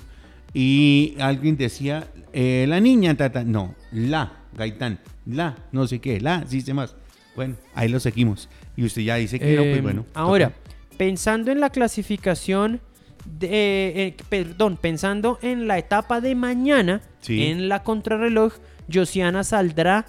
Y 0.54 1.14
alguien 1.18 1.56
decía, 1.56 2.06
eh, 2.32 2.66
la 2.68 2.80
niña, 2.80 3.16
tata, 3.16 3.42
no, 3.44 3.74
la, 3.90 4.32
Gaitán, 4.54 4.98
la, 5.26 5.56
no 5.72 5.86
sé 5.86 5.98
qué, 6.00 6.20
la, 6.20 6.44
sí 6.46 6.60
sé 6.60 6.74
más. 6.74 6.94
Bueno, 7.34 7.56
ahí 7.74 7.88
lo 7.88 8.00
seguimos. 8.00 8.48
Y 8.76 8.84
usted 8.84 9.02
ya 9.02 9.16
dice 9.16 9.38
que 9.38 9.56
no, 9.56 9.62
pues 9.62 9.78
Eh, 9.78 9.80
bueno. 9.80 10.04
Ahora, 10.14 10.48
toca. 10.50 10.96
pensando 10.98 11.50
en 11.50 11.60
la 11.60 11.70
clasificación, 11.70 12.80
de, 13.38 13.48
eh, 14.08 14.16
perdón, 14.28 14.76
pensando 14.76 15.38
en 15.42 15.66
la 15.68 15.78
etapa 15.78 16.20
de 16.20 16.34
mañana, 16.34 17.00
Sí. 17.20 17.44
en 17.44 17.68
la 17.68 17.82
contrarreloj, 17.84 18.54
Josiana 18.92 19.44
saldrá 19.44 20.04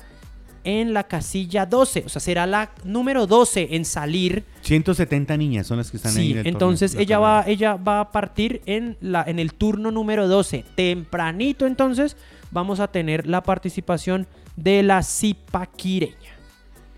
en 0.64 0.94
la 0.94 1.08
casilla 1.08 1.66
12, 1.66 2.04
o 2.06 2.10
sea, 2.10 2.20
será 2.20 2.46
la 2.46 2.72
número 2.84 3.28
12 3.28 3.76
en 3.76 3.86
salir. 3.86 4.44
170 4.62 5.38
niñas 5.38 5.68
son 5.68 5.78
las 5.78 5.92
que 5.92 5.98
están 5.98 6.16
ahí. 6.18 6.28
Sí, 6.28 6.32
en 6.34 6.40
el 6.40 6.48
entonces 6.48 6.96
ella 6.96 7.20
va, 7.20 7.44
ella 7.48 7.76
va 7.76 8.02
a 8.02 8.12
partir 8.12 8.62
en, 8.66 8.98
la, 9.02 9.24
en 9.24 9.40
el 9.40 9.54
turno 9.54 9.92
número 9.92 10.28
12. 10.28 10.66
Tempranito, 10.76 11.66
entonces, 11.66 12.16
vamos 12.52 12.80
a 12.80 12.88
tener 12.88 13.28
la 13.28 13.44
participación 13.44 14.28
de 14.56 14.84
la 14.84 15.04
Zipaquireña. 15.04 16.34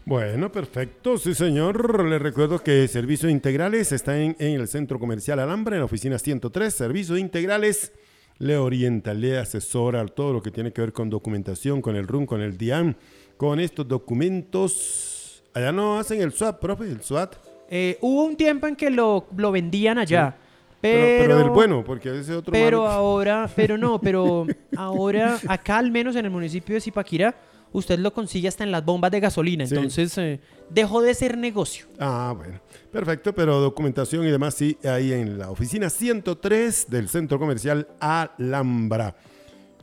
Bueno, 0.05 0.51
perfecto, 0.51 1.18
sí 1.18 1.34
señor. 1.34 2.05
Les 2.05 2.22
recuerdo 2.22 2.59
que 2.59 2.88
Servicios 2.88 3.32
Integrales 3.32 3.91
está 3.91 4.20
en, 4.20 4.36
en 4.39 4.59
el 4.61 4.68
Centro 4.68 4.99
Comercial 4.99 5.39
Alhambra, 5.39 5.76
en 5.76 5.80
la 5.80 5.86
oficina 5.86 6.20
103. 6.20 6.72
Servicios 6.72 7.18
Integrales 7.18 7.91
le 8.38 8.57
orienta, 8.57 9.13
le 9.13 9.38
asesora 9.38 10.05
todo 10.07 10.34
lo 10.34 10.41
que 10.41 10.51
tiene 10.51 10.72
que 10.74 10.82
ver 10.82 10.93
con 10.93 11.09
documentación, 11.09 11.82
con 11.82 11.95
el 11.95 12.07
RUN, 12.07 12.26
con 12.26 12.41
el 12.41 12.57
DIAN, 12.57 12.97
con 13.38 13.59
estos 13.59 13.88
documentos. 13.88 15.43
Allá 15.53 15.71
no 15.71 15.97
hacen 15.99 16.21
el 16.21 16.31
SWAT, 16.33 16.59
profe, 16.59 16.83
el 16.86 17.01
SWAT. 17.01 17.36
Eh, 17.69 17.97
hubo 18.01 18.23
un 18.25 18.36
tiempo 18.36 18.67
en 18.67 18.75
que 18.75 18.89
lo, 18.89 19.27
lo 19.36 19.51
vendían 19.51 19.97
allá. 19.97 20.38
Pero, 20.81 20.99
Pero, 21.01 21.17
pero 21.23 21.38
del 21.39 21.49
bueno, 21.49 21.83
porque 21.83 22.19
ese 22.19 22.33
otro 22.36 22.51
Pero 22.51 22.81
malo- 22.83 22.91
ahora, 22.91 23.49
pero 23.55 23.77
no, 23.77 23.99
pero 24.01 24.45
ahora 24.77 25.39
acá 25.47 25.77
al 25.79 25.89
menos 25.91 26.15
en 26.15 26.25
el 26.25 26.31
municipio 26.31 26.75
de 26.75 26.81
Zipaquirá, 26.81 27.33
usted 27.71 27.97
lo 27.97 28.13
consigue 28.13 28.47
hasta 28.47 28.63
en 28.63 28.71
las 28.71 28.86
bombas 28.86 29.09
de 29.11 29.19
gasolina. 29.19 29.65
Sí. 29.65 29.73
Entonces 29.75 30.15
eh, 30.19 30.39
dejó 30.69 31.01
de 31.01 31.13
ser 31.15 31.38
negocio. 31.38 31.88
Ah, 31.99 32.33
bueno. 32.38 32.59
Perfecto, 32.91 33.33
pero 33.33 33.59
documentación 33.59 34.27
y 34.27 34.31
demás 34.31 34.53
sí, 34.53 34.77
ahí 34.83 35.11
en 35.11 35.39
la 35.39 35.49
oficina 35.49 35.89
103 35.89 36.88
del 36.89 37.09
Centro 37.09 37.39
Comercial 37.39 37.88
Alhambra. 37.99 39.15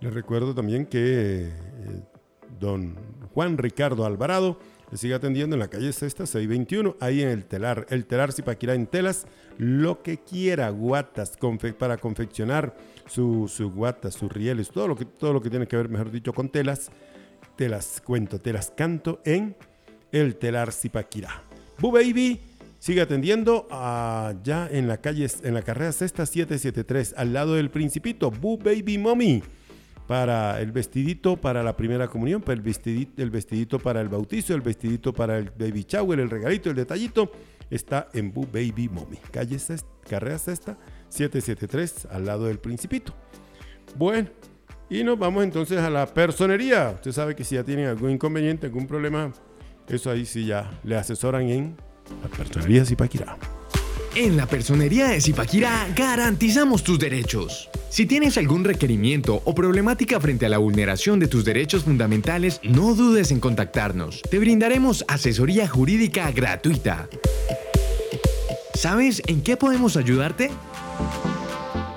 Les 0.01 0.13
recuerdo 0.15 0.55
también 0.55 0.87
que 0.87 1.49
eh, 1.49 1.53
don 2.61 2.97
Juan 3.35 3.59
Ricardo 3.59 4.05
Alvarado 4.05 4.59
le 4.91 4.99
sigue 4.99 5.15
atendiendo 5.15 5.57
en 5.57 5.61
la 5.61 5.69
calle 5.69 5.91
Sexta 5.93 6.27
621, 6.27 6.97
ahí 7.01 7.23
en 7.23 7.31
el 7.31 7.47
telar. 7.47 7.87
El 7.89 8.05
telar 8.05 8.31
Zipaquirá 8.31 8.75
en 8.75 8.87
telas, 8.87 9.27
lo 9.57 10.03
que 10.03 10.19
quiera, 10.19 10.69
guatas, 10.69 11.39
para 11.79 11.97
confeccionar 11.97 12.77
su, 13.07 13.49
su 13.49 13.71
guatas, 13.71 14.15
sus 14.15 14.31
rieles, 14.31 14.69
todo 14.69 14.89
lo, 14.89 14.97
que, 14.97 15.07
todo 15.07 15.33
lo 15.33 15.41
que 15.41 15.49
tiene 15.49 15.67
que 15.67 15.77
ver, 15.77 15.89
mejor 15.89 16.11
dicho, 16.11 16.35
con 16.35 16.51
telas, 16.51 16.91
te 17.57 17.71
las 17.71 18.03
cuento, 18.03 18.39
te 18.39 18.53
las 18.53 18.71
canto 18.71 19.21
en 19.25 19.57
el 20.13 20.37
telar 20.37 20.73
Zipaquirá. 20.73 21.43
Bu 21.79 21.91
Baby 21.91 22.41
sigue 22.79 23.01
atendiendo 23.01 23.67
allá 23.71 24.69
en 24.71 24.89
la 24.89 24.99
calle, 24.99 25.27
en 25.43 25.55
la 25.55 25.63
carrera 25.63 25.93
Sexta 25.93 26.27
773, 26.27 27.15
al 27.17 27.33
lado 27.33 27.55
del 27.55 27.71
Principito. 27.71 28.31
Bu 28.31 28.59
Baby 28.59 28.99
Mommy. 28.99 29.43
Para 30.07 30.61
el 30.61 30.73
vestidito 30.73 31.37
para 31.37 31.63
la 31.63 31.77
primera 31.77 32.09
comunión, 32.09 32.43
para 32.43 32.55
el 32.55 32.61
vestidito, 32.61 33.23
el 33.23 33.31
vestidito 33.31 33.79
para 33.79 34.01
el 34.01 34.09
bautizo, 34.09 34.55
el 34.55 34.61
vestidito 34.61 35.13
para 35.13 35.39
el 35.39 35.51
baby 35.51 35.87
shower, 35.89 36.21
el 36.21 36.29
regalito, 36.29 36.71
el 36.71 36.77
detallito, 36.77 37.31
está 37.71 38.09
en 38.13 38.33
Bu 38.33 38.47
Baby 38.47 38.89
Mommy. 38.89 39.17
Calle 39.31 39.59
Sexta, 39.59 39.89
carrera 40.09 40.39
Sexta 40.39 40.77
773, 41.09 42.09
al 42.11 42.27
lado 42.27 42.47
del 42.47 42.59
Principito. 42.59 43.15
Bueno, 43.97 44.29
y 44.91 45.05
nos 45.05 45.19
vamos 45.19 45.45
entonces 45.45 45.79
a 45.79 45.89
la 45.89 46.07
personería. 46.07 46.91
Usted 46.95 47.13
sabe 47.13 47.35
que 47.35 47.45
si 47.45 47.55
ya 47.55 47.65
tienen 47.65 47.87
algún 47.87 48.11
inconveniente, 48.11 48.67
algún 48.67 48.87
problema, 48.87 49.33
eso 49.89 50.11
ahí 50.11 50.27
sí 50.27 50.45
ya 50.45 50.71
le 50.85 50.97
asesoran 50.97 51.49
en 51.49 51.77
la 52.23 52.29
personería 52.29 52.85
Zipaquirá. 52.85 53.39
En 54.15 54.37
la 54.37 54.47
personería 54.47 55.09
de 55.09 55.23
Zipaquirá 55.23 55.89
garantizamos 55.97 56.83
tus 56.83 56.99
derechos. 56.99 57.71
Si 57.89 58.05
tienes 58.05 58.37
algún 58.37 58.63
requerimiento 58.63 59.41
o 59.47 59.55
problemática 59.55 60.21
frente 60.21 60.45
a 60.45 60.49
la 60.51 60.59
vulneración 60.59 61.19
de 61.19 61.29
tus 61.29 61.47
derechos 61.47 61.85
fundamentales, 61.85 62.61
no 62.63 62.95
dudes 62.95 63.31
en 63.31 63.41
contactarnos. 63.41 64.21
Te 64.31 64.39
brindaremos 64.39 65.03
asesoría 65.09 65.67
jurídica 65.67 66.31
gratuita. 66.31 67.09
¿Sabes 68.75 69.23
en 69.29 69.43
qué 69.43 69.57
podemos 69.57 69.97
ayudarte? 69.97 70.51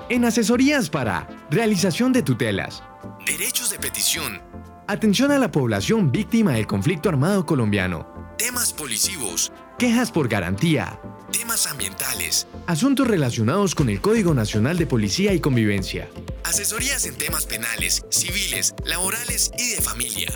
En 0.08 0.24
asesorías 0.24 0.88
para 0.88 1.28
realización 1.50 2.14
de 2.14 2.22
tutelas, 2.22 2.82
derechos 3.26 3.70
de 3.70 3.78
petición, 3.78 4.40
atención 4.86 5.32
a 5.32 5.38
la 5.38 5.50
población 5.50 6.10
víctima 6.12 6.52
del 6.52 6.66
conflicto 6.66 7.10
armado 7.10 7.44
colombiano, 7.44 8.06
temas 8.38 8.72
policivos, 8.72 9.52
quejas 9.78 10.12
por 10.12 10.28
garantía, 10.28 10.98
temas 11.56 11.72
ambientales, 11.72 12.46
asuntos 12.66 13.08
relacionados 13.08 13.74
con 13.74 13.88
el 13.88 14.02
Código 14.02 14.34
Nacional 14.34 14.76
de 14.76 14.86
Policía 14.86 15.32
y 15.32 15.40
Convivencia, 15.40 16.06
asesorías 16.44 17.06
en 17.06 17.14
temas 17.14 17.46
penales, 17.46 18.04
civiles, 18.10 18.74
laborales 18.84 19.50
y 19.56 19.70
de 19.70 19.80
familia. 19.80 20.28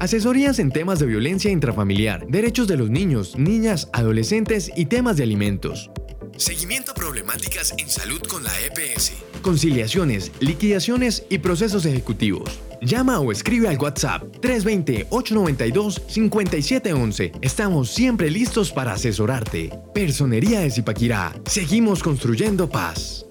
Asesorías 0.00 0.58
en 0.58 0.72
temas 0.72 0.98
de 0.98 1.06
violencia 1.06 1.52
intrafamiliar, 1.52 2.26
derechos 2.26 2.66
de 2.66 2.76
los 2.76 2.90
niños, 2.90 3.38
niñas, 3.38 3.88
adolescentes 3.92 4.72
y 4.74 4.86
temas 4.86 5.16
de 5.16 5.22
alimentos. 5.22 5.90
Seguimiento 6.36 6.92
a 6.92 6.94
problemáticas 6.94 7.74
en 7.78 7.88
salud 7.88 8.20
con 8.28 8.42
la 8.42 8.50
EPS. 8.60 9.12
Conciliaciones, 9.42 10.32
liquidaciones 10.40 11.24
y 11.28 11.38
procesos 11.38 11.86
ejecutivos. 11.86 12.58
Llama 12.82 13.20
o 13.20 13.30
escribe 13.30 13.68
al 13.68 13.78
WhatsApp 13.78 14.24
320-892-5711. 14.40 17.38
Estamos 17.40 17.90
siempre 17.90 18.28
listos 18.30 18.72
para 18.72 18.94
asesorarte. 18.94 19.70
Personería 19.94 20.58
de 20.60 20.70
Zipaquirá. 20.70 21.32
Seguimos 21.46 22.02
construyendo 22.02 22.68
paz. 22.68 23.26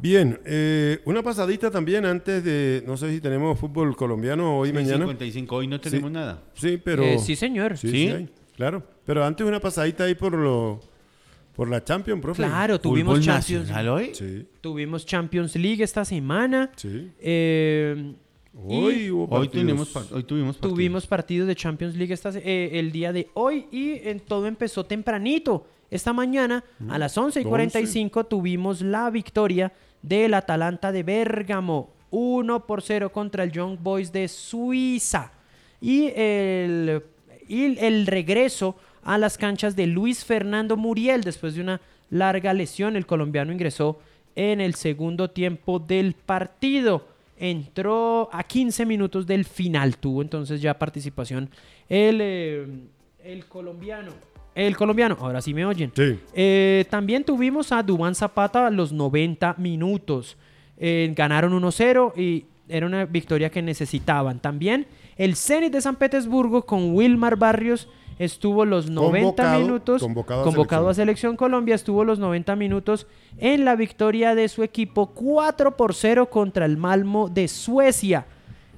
Bien, 0.00 0.40
eh, 0.44 1.00
una 1.04 1.22
pasadita 1.22 1.70
también 1.70 2.04
antes 2.06 2.42
de, 2.44 2.82
no 2.86 2.96
sé 2.96 3.10
si 3.12 3.20
tenemos 3.20 3.58
fútbol 3.58 3.94
colombiano 3.96 4.58
hoy, 4.58 4.72
mañana. 4.72 4.98
55, 5.04 5.56
hoy 5.56 5.66
no 5.66 5.80
tenemos 5.80 6.10
nada. 6.10 6.42
Sí, 6.54 6.80
pero... 6.82 7.02
Eh, 7.02 7.18
sí, 7.18 7.36
señor. 7.36 7.76
Sí, 7.76 7.88
¿Sí? 7.90 8.06
sí 8.06 8.08
hay, 8.08 8.28
claro. 8.56 8.82
Pero 9.04 9.24
antes 9.24 9.46
una 9.46 9.60
pasadita 9.60 10.04
ahí 10.04 10.14
por 10.14 10.32
lo, 10.32 10.80
por 11.54 11.68
la 11.68 11.84
Champions, 11.84 12.22
profe. 12.22 12.42
Claro, 12.42 12.80
tuvimos 12.80 13.18
¿Fútbol 13.18 13.24
Champions, 13.26 13.68
nacional 13.68 13.88
hoy? 13.88 14.10
Sí, 14.14 14.46
tuvimos 14.60 15.04
Champions 15.04 15.54
League 15.56 15.82
esta 15.82 16.04
semana. 16.04 16.70
sí. 16.76 17.10
Eh, 17.20 18.14
Hoy 18.52 19.08
hubo 19.12 19.22
Hoy, 19.26 19.28
par- 19.28 19.40
hoy 19.40 19.48
tuvimos 19.48 19.88
partidos. 19.90 20.58
tuvimos 20.60 21.06
partidos 21.06 21.46
de 21.46 21.54
Champions 21.54 21.94
League 21.94 22.12
esta 22.12 22.30
eh, 22.34 22.70
el 22.80 22.90
día 22.90 23.12
de 23.12 23.28
hoy 23.34 23.66
y 23.70 23.92
en 24.08 24.18
todo 24.18 24.48
empezó 24.48 24.84
tempranito. 24.84 25.68
Esta 25.88 26.12
mañana 26.12 26.64
a 26.88 26.98
las 26.98 27.16
11 27.16 27.42
y 27.42 27.44
45 27.44 28.24
tuvimos 28.26 28.80
la 28.82 29.08
victoria 29.10 29.72
del 30.02 30.34
Atalanta 30.34 30.92
de 30.92 31.02
Bérgamo. 31.02 31.90
1 32.10 32.66
por 32.66 32.82
0 32.82 33.12
contra 33.12 33.44
el 33.44 33.52
Young 33.52 33.78
Boys 33.80 34.12
de 34.12 34.26
Suiza. 34.28 35.32
Y 35.80 36.08
el, 36.16 37.02
el 37.48 38.06
regreso 38.06 38.76
a 39.02 39.16
las 39.16 39.38
canchas 39.38 39.76
de 39.76 39.86
Luis 39.86 40.24
Fernando 40.24 40.76
Muriel 40.76 41.22
después 41.22 41.54
de 41.54 41.60
una 41.60 41.80
larga 42.10 42.52
lesión. 42.52 42.96
El 42.96 43.06
colombiano 43.06 43.52
ingresó 43.52 44.00
en 44.34 44.60
el 44.60 44.74
segundo 44.74 45.30
tiempo 45.30 45.78
del 45.78 46.14
partido. 46.14 47.06
Entró 47.38 48.28
a 48.32 48.42
15 48.42 48.84
minutos 48.84 49.26
del 49.26 49.44
final. 49.44 49.96
Tuvo 49.96 50.20
entonces 50.22 50.60
ya 50.60 50.78
participación 50.78 51.48
el, 51.88 52.18
eh, 52.20 52.66
el 53.24 53.46
colombiano. 53.46 54.12
El 54.54 54.76
colombiano, 54.76 55.16
ahora 55.20 55.40
sí 55.40 55.54
me 55.54 55.64
oyen. 55.64 55.92
Sí. 55.94 56.18
Eh, 56.34 56.84
también 56.90 57.24
tuvimos 57.24 57.72
a 57.72 57.82
Dubán 57.82 58.14
Zapata 58.14 58.66
a 58.66 58.70
los 58.70 58.92
90 58.92 59.54
minutos. 59.58 60.36
Eh, 60.76 61.12
ganaron 61.16 61.52
1-0 61.52 62.12
y 62.16 62.46
era 62.68 62.86
una 62.86 63.04
victoria 63.04 63.50
que 63.50 63.62
necesitaban. 63.62 64.40
También 64.40 64.86
el 65.16 65.36
Zenit 65.36 65.72
de 65.72 65.80
San 65.80 65.96
Petersburgo 65.96 66.62
con 66.66 66.94
Wilmar 66.94 67.36
Barrios 67.36 67.88
estuvo 68.18 68.64
los 68.64 68.90
90 68.90 69.42
Convocado- 69.44 69.60
minutos. 69.60 70.02
convocado 70.02 70.40
a 70.40 70.44
convocado 70.44 70.88
a 70.88 70.94
selección. 70.94 71.06
Selección 71.32 71.36
Colombia, 71.36 71.74
estuvo 71.74 72.04
los 72.04 72.18
90 72.18 72.54
minutos 72.56 73.06
en 73.38 73.64
la 73.64 73.76
victoria 73.76 74.34
de 74.34 74.48
su 74.48 74.62
equipo 74.62 75.06
4 75.14 75.76
por 75.76 75.94
0 75.94 76.28
contra 76.28 76.66
el 76.66 76.76
Malmo 76.76 77.28
de 77.28 77.48
Suecia. 77.48 78.26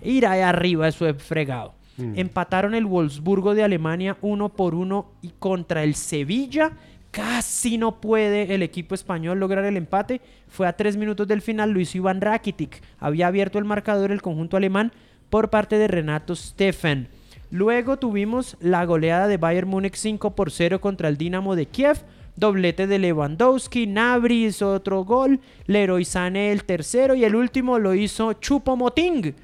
Ir 0.02 0.26
ahí 0.26 0.40
arriba, 0.40 0.86
eso 0.88 1.06
es 1.08 1.20
fregado. 1.22 1.74
Empataron 2.16 2.74
el 2.74 2.86
Wolfsburgo 2.86 3.54
de 3.54 3.62
Alemania 3.62 4.16
1 4.22 4.48
por 4.50 4.74
1 4.74 5.06
y 5.22 5.32
contra 5.38 5.84
el 5.84 5.94
Sevilla. 5.94 6.72
Casi 7.10 7.76
no 7.76 8.00
puede 8.00 8.54
el 8.54 8.62
equipo 8.62 8.94
español 8.94 9.38
lograr 9.38 9.64
el 9.64 9.76
empate. 9.76 10.20
Fue 10.48 10.66
a 10.66 10.72
tres 10.72 10.96
minutos 10.96 11.28
del 11.28 11.42
final. 11.42 11.70
Luis 11.70 11.94
Iván 11.94 12.20
Rakitic 12.22 12.82
había 12.98 13.26
abierto 13.26 13.58
el 13.58 13.66
marcador 13.66 14.12
el 14.12 14.22
conjunto 14.22 14.56
alemán 14.56 14.92
por 15.28 15.50
parte 15.50 15.76
de 15.76 15.88
Renato 15.88 16.34
Steffen. 16.34 17.08
Luego 17.50 17.98
tuvimos 17.98 18.56
la 18.60 18.84
goleada 18.86 19.28
de 19.28 19.36
Bayern 19.36 19.68
Múnich 19.68 19.96
5 19.96 20.34
por 20.34 20.50
0 20.50 20.80
contra 20.80 21.08
el 21.08 21.18
Dinamo 21.18 21.54
de 21.54 21.66
Kiev. 21.66 21.98
doblete 22.34 22.86
de 22.86 22.98
Lewandowski, 22.98 23.86
Nabri 23.86 24.46
hizo 24.46 24.72
otro 24.72 25.04
gol, 25.04 25.38
Leroy 25.66 26.06
Sané 26.06 26.50
el 26.50 26.64
tercero 26.64 27.14
y 27.14 27.24
el 27.24 27.34
último 27.34 27.78
lo 27.78 27.94
hizo 27.94 28.32
Chupo 28.32 28.74
Moting. 28.74 29.34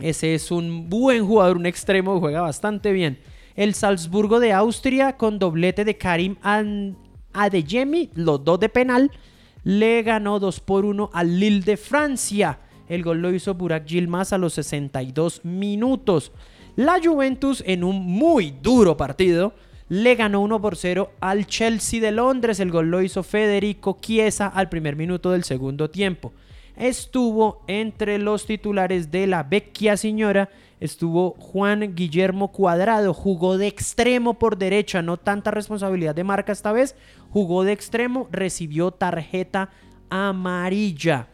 Ese 0.00 0.34
es 0.34 0.52
un 0.52 0.88
buen 0.88 1.26
jugador, 1.26 1.56
un 1.56 1.66
extremo, 1.66 2.20
juega 2.20 2.40
bastante 2.40 2.92
bien. 2.92 3.18
El 3.56 3.74
Salzburgo 3.74 4.38
de 4.38 4.52
Austria 4.52 5.16
con 5.16 5.40
doblete 5.40 5.84
de 5.84 5.96
Karim 5.96 6.36
Adeyemi, 7.32 8.10
los 8.14 8.44
dos 8.44 8.60
de 8.60 8.68
penal, 8.68 9.10
le 9.64 10.02
ganó 10.04 10.38
2 10.38 10.60
por 10.60 10.84
1 10.84 11.10
al 11.12 11.40
Lille 11.40 11.62
de 11.62 11.76
Francia. 11.76 12.60
El 12.88 13.02
gol 13.02 13.20
lo 13.20 13.34
hizo 13.34 13.54
Burak 13.54 13.86
Yilmaz 13.86 14.32
a 14.32 14.38
los 14.38 14.54
62 14.54 15.44
minutos. 15.44 16.30
La 16.76 17.00
Juventus 17.02 17.64
en 17.66 17.82
un 17.82 17.96
muy 18.00 18.54
duro 18.62 18.96
partido 18.96 19.52
le 19.88 20.14
ganó 20.14 20.42
1 20.42 20.60
por 20.60 20.76
0 20.76 21.10
al 21.18 21.48
Chelsea 21.48 22.00
de 22.00 22.12
Londres. 22.12 22.60
El 22.60 22.70
gol 22.70 22.88
lo 22.88 23.02
hizo 23.02 23.24
Federico 23.24 23.98
Chiesa 24.00 24.46
al 24.46 24.68
primer 24.68 24.94
minuto 24.94 25.32
del 25.32 25.42
segundo 25.42 25.90
tiempo. 25.90 26.32
Estuvo 26.78 27.64
entre 27.66 28.18
los 28.18 28.46
titulares 28.46 29.10
de 29.10 29.26
la 29.26 29.42
Vecchia 29.42 29.96
Señora, 29.96 30.48
estuvo 30.78 31.32
Juan 31.32 31.96
Guillermo 31.96 32.52
Cuadrado, 32.52 33.12
jugó 33.12 33.58
de 33.58 33.66
extremo 33.66 34.34
por 34.34 34.56
derecha, 34.58 35.02
no 35.02 35.16
tanta 35.16 35.50
responsabilidad 35.50 36.14
de 36.14 36.22
marca 36.22 36.52
esta 36.52 36.70
vez, 36.70 36.94
jugó 37.30 37.64
de 37.64 37.72
extremo, 37.72 38.28
recibió 38.30 38.92
tarjeta 38.92 39.70
amarilla. 40.08 41.26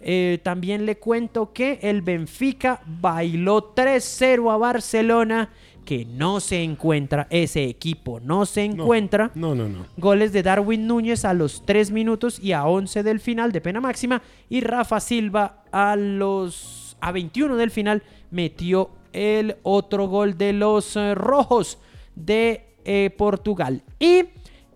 Eh, 0.00 0.40
también 0.42 0.86
le 0.86 0.96
cuento 0.98 1.52
que 1.52 1.78
el 1.82 2.00
Benfica 2.00 2.80
bailó 2.86 3.74
3-0 3.74 4.50
a 4.50 4.56
Barcelona, 4.56 5.50
que 5.86 6.04
no 6.04 6.40
se 6.40 6.62
encuentra, 6.62 7.26
ese 7.30 7.64
equipo 7.64 8.20
no 8.20 8.44
se 8.44 8.68
No, 8.68 8.82
encuentra. 8.82 9.30
No, 9.34 9.54
no, 9.54 9.66
no. 9.70 9.86
Goles 9.96 10.34
de 10.34 10.42
Darwin 10.42 10.86
Núñez 10.86 11.24
a 11.24 11.32
los 11.32 11.64
3 11.64 11.90
minutos 11.92 12.38
y 12.38 12.52
a 12.52 12.66
11 12.66 13.02
del 13.02 13.20
final 13.20 13.52
de 13.52 13.62
pena 13.62 13.80
máxima. 13.80 14.20
Y 14.50 14.60
Rafa 14.60 15.00
Silva 15.00 15.64
a 15.72 15.96
los 15.96 16.98
a 17.00 17.12
21 17.12 17.56
del 17.56 17.70
final 17.70 18.02
metió 18.30 18.90
el 19.14 19.56
otro 19.62 20.08
gol 20.08 20.36
de 20.36 20.52
los 20.52 20.94
eh, 20.96 21.14
rojos 21.14 21.78
de 22.14 22.66
eh, 22.84 23.10
Portugal. 23.16 23.82
Y 23.98 24.24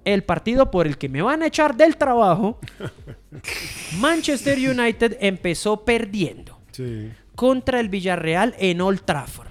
el 0.04 0.22
partido 0.24 0.70
por 0.70 0.86
el 0.86 0.96
que 0.96 1.08
me 1.10 1.20
van 1.22 1.42
a 1.42 1.46
echar 1.48 1.76
del 1.76 1.96
trabajo, 1.96 2.58
Manchester 3.98 4.58
United 4.58 5.16
empezó 5.20 5.84
perdiendo 5.84 6.58
Sí. 6.72 7.10
contra 7.34 7.80
el 7.80 7.88
Villarreal 7.88 8.54
en 8.58 8.80
Old 8.80 9.02
Trafford. 9.04 9.49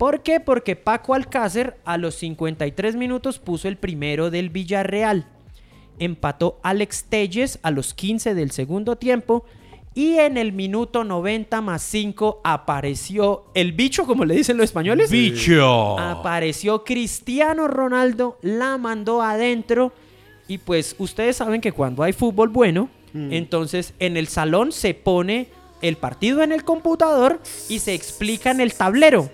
¿Por 0.00 0.22
qué? 0.22 0.40
Porque 0.40 0.76
Paco 0.76 1.12
Alcácer 1.12 1.76
a 1.84 1.98
los 1.98 2.14
53 2.14 2.96
minutos 2.96 3.38
puso 3.38 3.68
el 3.68 3.76
primero 3.76 4.30
del 4.30 4.48
Villarreal. 4.48 5.26
Empató 5.98 6.58
Alex 6.62 7.04
Telles 7.10 7.58
a 7.62 7.70
los 7.70 7.92
15 7.92 8.34
del 8.34 8.50
segundo 8.50 8.96
tiempo. 8.96 9.44
Y 9.92 10.14
en 10.14 10.38
el 10.38 10.54
minuto 10.54 11.04
90 11.04 11.60
más 11.60 11.82
5 11.82 12.40
apareció 12.44 13.44
el 13.52 13.72
bicho, 13.74 14.06
como 14.06 14.24
le 14.24 14.36
dicen 14.36 14.56
los 14.56 14.64
españoles. 14.64 15.10
¡Bicho! 15.10 15.98
Apareció 15.98 16.82
Cristiano 16.82 17.68
Ronaldo, 17.68 18.38
la 18.40 18.78
mandó 18.78 19.20
adentro. 19.20 19.92
Y 20.48 20.56
pues 20.56 20.96
ustedes 20.98 21.36
saben 21.36 21.60
que 21.60 21.72
cuando 21.72 22.04
hay 22.04 22.14
fútbol 22.14 22.48
bueno, 22.48 22.88
entonces 23.12 23.92
en 23.98 24.16
el 24.16 24.28
salón 24.28 24.72
se 24.72 24.94
pone 24.94 25.48
el 25.82 25.98
partido 25.98 26.42
en 26.42 26.52
el 26.52 26.64
computador 26.64 27.38
y 27.68 27.80
se 27.80 27.92
explica 27.92 28.50
en 28.50 28.60
el 28.60 28.72
tablero. 28.72 29.28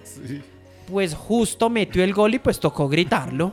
Pues 0.87 1.15
justo 1.15 1.69
metió 1.69 2.05
el 2.05 2.15
gol 2.15 2.35
y 2.35 2.39
pues 2.39 2.61
tocó 2.61 2.89
gritarlo. 2.89 3.53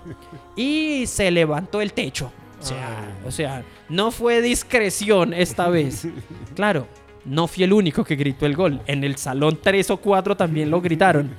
Y 0.56 1.06
se 1.08 1.32
levantó 1.32 1.82
el 1.82 1.94
techo. 1.94 2.32
O 2.62 2.66
sea, 2.66 3.18
o 3.26 3.32
sea, 3.32 3.64
no 3.90 4.12
fue 4.12 4.42
discreción 4.42 5.34
esta 5.34 5.70
vez. 5.70 6.08
Claro, 6.56 6.88
no 7.26 7.48
fui 7.48 7.64
el 7.64 7.74
único 7.74 8.04
que 8.04 8.16
gritó 8.16 8.46
el 8.46 8.56
gol. 8.56 8.80
En 8.86 9.04
el 9.04 9.18
salón 9.18 9.58
tres 9.62 9.90
o 9.90 9.98
cuatro 9.98 10.38
también 10.38 10.70
lo 10.70 10.82
gritaron. 10.82 11.32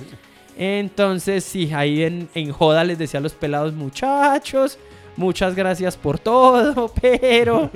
Entonces, 0.57 1.45
sí, 1.45 1.73
ahí 1.73 2.03
en, 2.03 2.29
en 2.35 2.53
joda 2.53 2.83
les 2.83 2.99
decía 2.99 3.21
a 3.21 3.23
los 3.23 3.33
pelados 3.35 3.75
muchachos, 3.75 4.79
muchas 5.17 5.55
gracias 5.55 5.97
por 5.97 6.19
todo, 6.19 6.93
pero 7.01 7.71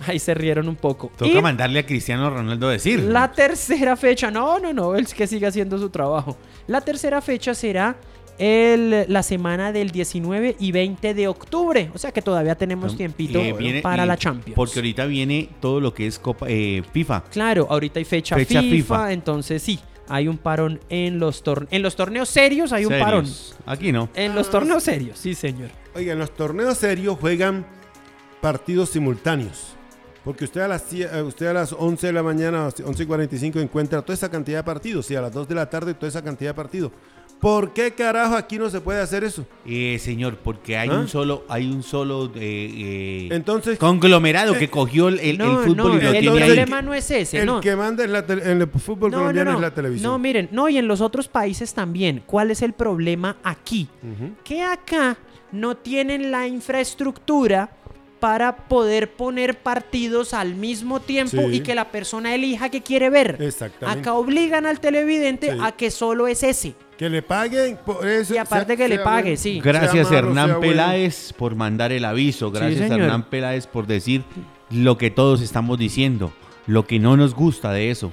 ahí 0.06 0.18
se 0.18 0.34
rieron 0.34 0.68
un 0.68 0.76
poco. 0.76 1.10
Toca 1.16 1.30
Y 1.30 1.40
mandarle 1.42 1.80
a 1.80 1.86
Cristiano 1.86 2.30
Ronaldo 2.30 2.68
a 2.68 2.72
decir. 2.72 3.00
la 3.00 3.30
tercera 3.32 3.96
fecha, 3.96 4.30
no, 4.30 4.58
no, 4.58 4.72
no, 4.72 4.94
él 4.96 5.06
que 5.06 5.26
sigue 5.26 5.46
haciendo 5.46 5.78
su 5.78 5.90
trabajo. 5.90 6.36
La 6.66 6.80
tercera 6.80 7.20
fecha 7.20 7.54
será 7.54 7.96
el, 8.38 9.04
la 9.08 9.22
semana 9.22 9.70
del 9.70 9.90
19 9.90 10.56
y 10.58 10.72
20 10.72 11.12
de 11.12 11.28
octubre, 11.28 11.90
o 11.94 11.98
sea 11.98 12.10
que 12.10 12.22
todavía 12.22 12.54
tenemos 12.54 12.96
tiempito 12.96 13.38
Eh, 13.38 13.52
viene- 13.52 13.82
para 13.82 14.04
y- 14.04 14.08
la 14.08 14.16
Champions. 14.16 14.56
Porque 14.56 14.78
ahorita 14.78 15.04
viene 15.04 15.50
todo 15.60 15.78
lo 15.80 15.92
que 15.92 16.06
es 16.06 16.18
Copa 16.18 16.46
eh, 16.48 16.82
FIFA. 16.92 17.24
Claro, 17.30 17.66
ahorita 17.68 17.98
hay 17.98 18.04
fecha, 18.06 18.36
Fecha 18.36 18.62
FIFA, 18.62 18.70
FIFA. 18.76 19.12
entonces 19.12 19.62
sí, 19.62 19.78
hay 20.08 20.26
un 20.26 20.38
parón 20.38 20.80
en 20.88 21.18
los 21.18 21.42
torneos. 21.42 21.70
En 21.72 21.82
los 21.82 21.96
torneos 21.96 22.30
serios 22.30 22.72
hay 22.72 22.84
un 22.86 22.92
Serios. 22.92 23.04
parón. 23.06 23.26
Aquí 23.66 23.92
no. 23.92 24.08
En 24.14 24.34
los 24.34 24.48
torneos 24.50 24.82
serios, 24.84 25.18
sí, 25.18 25.34
señor. 25.34 25.68
Oiga, 25.94 26.14
en 26.14 26.18
los 26.18 26.30
torneos 26.34 26.78
serios 26.78 27.18
juegan 27.20 27.66
partidos 28.40 28.88
simultáneos. 28.88 29.76
Porque 30.24 30.44
usted 30.44 30.60
a 30.60 30.68
las, 30.68 30.84
eh, 30.92 31.22
usted 31.22 31.46
a 31.46 31.52
las 31.54 31.72
11 31.72 32.08
de 32.08 32.12
la 32.12 32.22
mañana, 32.22 32.68
11 32.84 33.02
y 33.02 33.06
45, 33.06 33.58
encuentra 33.58 34.02
toda 34.02 34.14
esa 34.14 34.30
cantidad 34.30 34.58
de 34.58 34.64
partidos. 34.64 35.10
Y 35.10 35.16
a 35.16 35.22
las 35.22 35.32
2 35.32 35.48
de 35.48 35.54
la 35.54 35.68
tarde, 35.70 35.94
toda 35.94 36.08
esa 36.08 36.22
cantidad 36.22 36.50
de 36.50 36.54
partidos. 36.54 36.92
¿Por 37.40 37.72
qué 37.72 37.92
carajo 37.92 38.36
aquí 38.36 38.58
no 38.58 38.68
se 38.68 38.82
puede 38.82 39.00
hacer 39.00 39.24
eso? 39.24 39.46
Eh, 39.64 39.98
señor, 39.98 40.36
porque 40.36 40.76
hay 40.76 40.90
¿Ah? 40.90 40.98
un 40.98 41.08
solo, 41.08 41.44
hay 41.48 41.70
un 41.70 41.82
solo 41.82 42.26
eh, 42.26 42.30
eh, 42.36 43.28
Entonces, 43.30 43.78
conglomerado 43.78 44.54
eh, 44.56 44.58
que 44.58 44.68
cogió 44.68 45.08
el, 45.08 45.18
el- 45.20 45.38
fútbol 45.40 45.74
no, 45.76 45.96
y 45.96 46.00
lo 46.02 46.10
el 46.10 46.18
tiene 46.20 46.28
ahí. 46.42 46.46
problema 46.48 46.82
no 46.82 46.92
es 46.92 47.10
ese, 47.10 47.38
el 47.40 47.46
no. 47.46 47.62
que 47.62 47.74
manda 47.74 48.04
en, 48.04 48.12
la 48.12 48.18
en 48.28 48.60
el 48.60 48.68
fútbol 48.68 49.10
No, 49.10 49.16
no, 49.16 49.22
colombiano 49.22 49.52
no. 49.52 49.56
es 49.56 49.62
la 49.62 49.70
televisión. 49.74 50.12
No, 50.12 50.18
miren, 50.18 50.50
no, 50.52 50.68
y 50.68 50.76
en 50.76 50.86
los 50.86 51.00
otros 51.00 51.28
países 51.28 51.72
también. 51.72 52.22
¿Cuál 52.26 52.50
es 52.50 52.60
el 52.60 52.74
problema 52.74 53.38
aquí? 53.42 53.88
Ujú. 54.02 54.32
Que 54.44 54.62
acá 54.62 55.16
no 55.50 55.78
tienen 55.78 56.30
la 56.30 56.46
infraestructura 56.46 57.70
para 58.20 58.54
poder 58.68 59.10
poner 59.12 59.58
partidos 59.58 60.34
al 60.34 60.54
mismo 60.54 61.00
tiempo 61.00 61.38
Sí. 61.48 61.56
y 61.56 61.60
que 61.60 61.74
la 61.74 61.90
persona 61.90 62.34
elija 62.34 62.68
que 62.68 62.82
quiere 62.82 63.10
ver. 63.10 63.38
Exactamente. 63.40 64.00
Acá 64.00 64.14
obligan 64.14 64.66
al 64.66 64.78
televidente 64.78 65.52
Sí. 65.52 65.58
a 65.60 65.72
que 65.72 65.90
solo 65.90 66.28
es 66.28 66.42
ese. 66.42 66.74
Que 66.98 67.08
le 67.08 67.22
paguen 67.22 67.78
por 67.84 68.06
eso. 68.06 68.34
Y 68.34 68.36
aparte 68.36 68.76
sea- 68.76 68.76
que 68.76 68.88
le 68.88 68.98
pague, 68.98 69.22
bueno. 69.30 69.36
sí. 69.38 69.60
Gracias 69.64 70.04
malo, 70.10 70.18
Hernán 70.18 70.48
bueno. 70.48 70.60
Peláez 70.60 71.32
por 71.32 71.54
mandar 71.56 71.92
el 71.92 72.04
aviso. 72.04 72.50
Gracias 72.50 72.80
señor. 72.88 73.00
Hernán 73.00 73.22
Peláez 73.30 73.66
por 73.66 73.86
decir 73.86 74.22
lo 74.70 74.98
que 74.98 75.10
todos 75.10 75.40
estamos 75.40 75.78
diciendo. 75.78 76.30
Lo 76.66 76.86
que 76.86 76.98
no 76.98 77.16
nos 77.16 77.34
gusta 77.34 77.72
de 77.72 77.90
eso. 77.90 78.12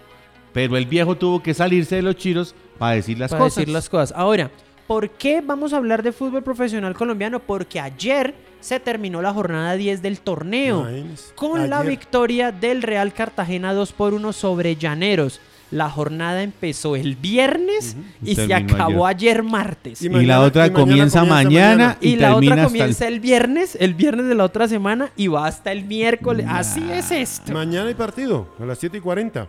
Pero 0.53 0.77
el 0.77 0.85
viejo 0.85 1.15
tuvo 1.17 1.43
que 1.43 1.53
salirse 1.53 1.97
de 1.97 2.01
los 2.01 2.15
chiros 2.15 2.55
para 2.79 2.93
decir 2.95 3.19
las 3.19 3.31
para 3.31 3.43
cosas. 3.43 3.57
decir 3.57 3.73
las 3.73 3.89
cosas. 3.89 4.13
Ahora, 4.17 4.49
¿por 4.87 5.09
qué 5.09 5.41
vamos 5.45 5.73
a 5.73 5.77
hablar 5.77 6.01
de 6.01 6.13
fútbol 6.13 6.41
profesional 6.41 6.95
colombiano? 6.95 7.39
Porque 7.39 7.79
ayer 7.81 8.33
se 8.67 8.79
terminó 8.81 9.21
la 9.21 9.33
jornada 9.33 9.73
10 9.75 10.01
del 10.01 10.19
torneo. 10.19 10.81
Imagínese. 10.81 11.33
con 11.35 11.69
la 11.69 11.81
victoria 11.83 12.51
del 12.51 12.81
Real 12.81 13.13
Cartagena 13.13 13.73
2 13.73 13.93
por 13.93 14.13
1 14.13 14.33
sobre 14.33 14.75
Llaneros. 14.75 15.39
La 15.69 15.89
jornada 15.89 16.43
empezó 16.43 16.95
el 16.95 17.15
viernes 17.17 17.97
y 18.23 18.35
se 18.35 18.53
acabó 18.53 19.05
ayer, 19.05 19.43
martes. 19.43 20.01
Y 20.01 20.07
la 20.09 20.39
otra 20.41 20.67
y 20.67 20.69
mañana 20.69 20.73
comienza, 20.73 21.19
comienza 21.19 21.25
mañana, 21.25 21.69
mañana. 21.75 21.97
y, 21.99 22.09
Y, 22.11 22.15
la 22.15 22.29
termina 22.29 22.53
otra 22.53 22.53
hasta 22.55 22.61
el- 22.61 22.67
comienza 22.79 23.07
el 23.09 23.19
viernes, 23.19 23.77
el 23.79 23.93
viernes 23.93 24.25
de 24.27 24.35
la 24.35 24.43
otra 24.45 24.67
semana 24.69 25.11
y 25.17 25.27
va 25.27 25.45
hasta 25.45 25.71
el 25.73 25.83
miércoles. 25.83 26.45
Así 26.49 26.83
es 26.91 27.11
esto. 27.11 27.51
Mañana 27.51 27.87
hay 27.89 27.95
partido, 27.95 28.47
a 28.61 28.65
las 28.65 28.77
7 28.79 28.97
y 28.97 29.01
40. 29.01 29.47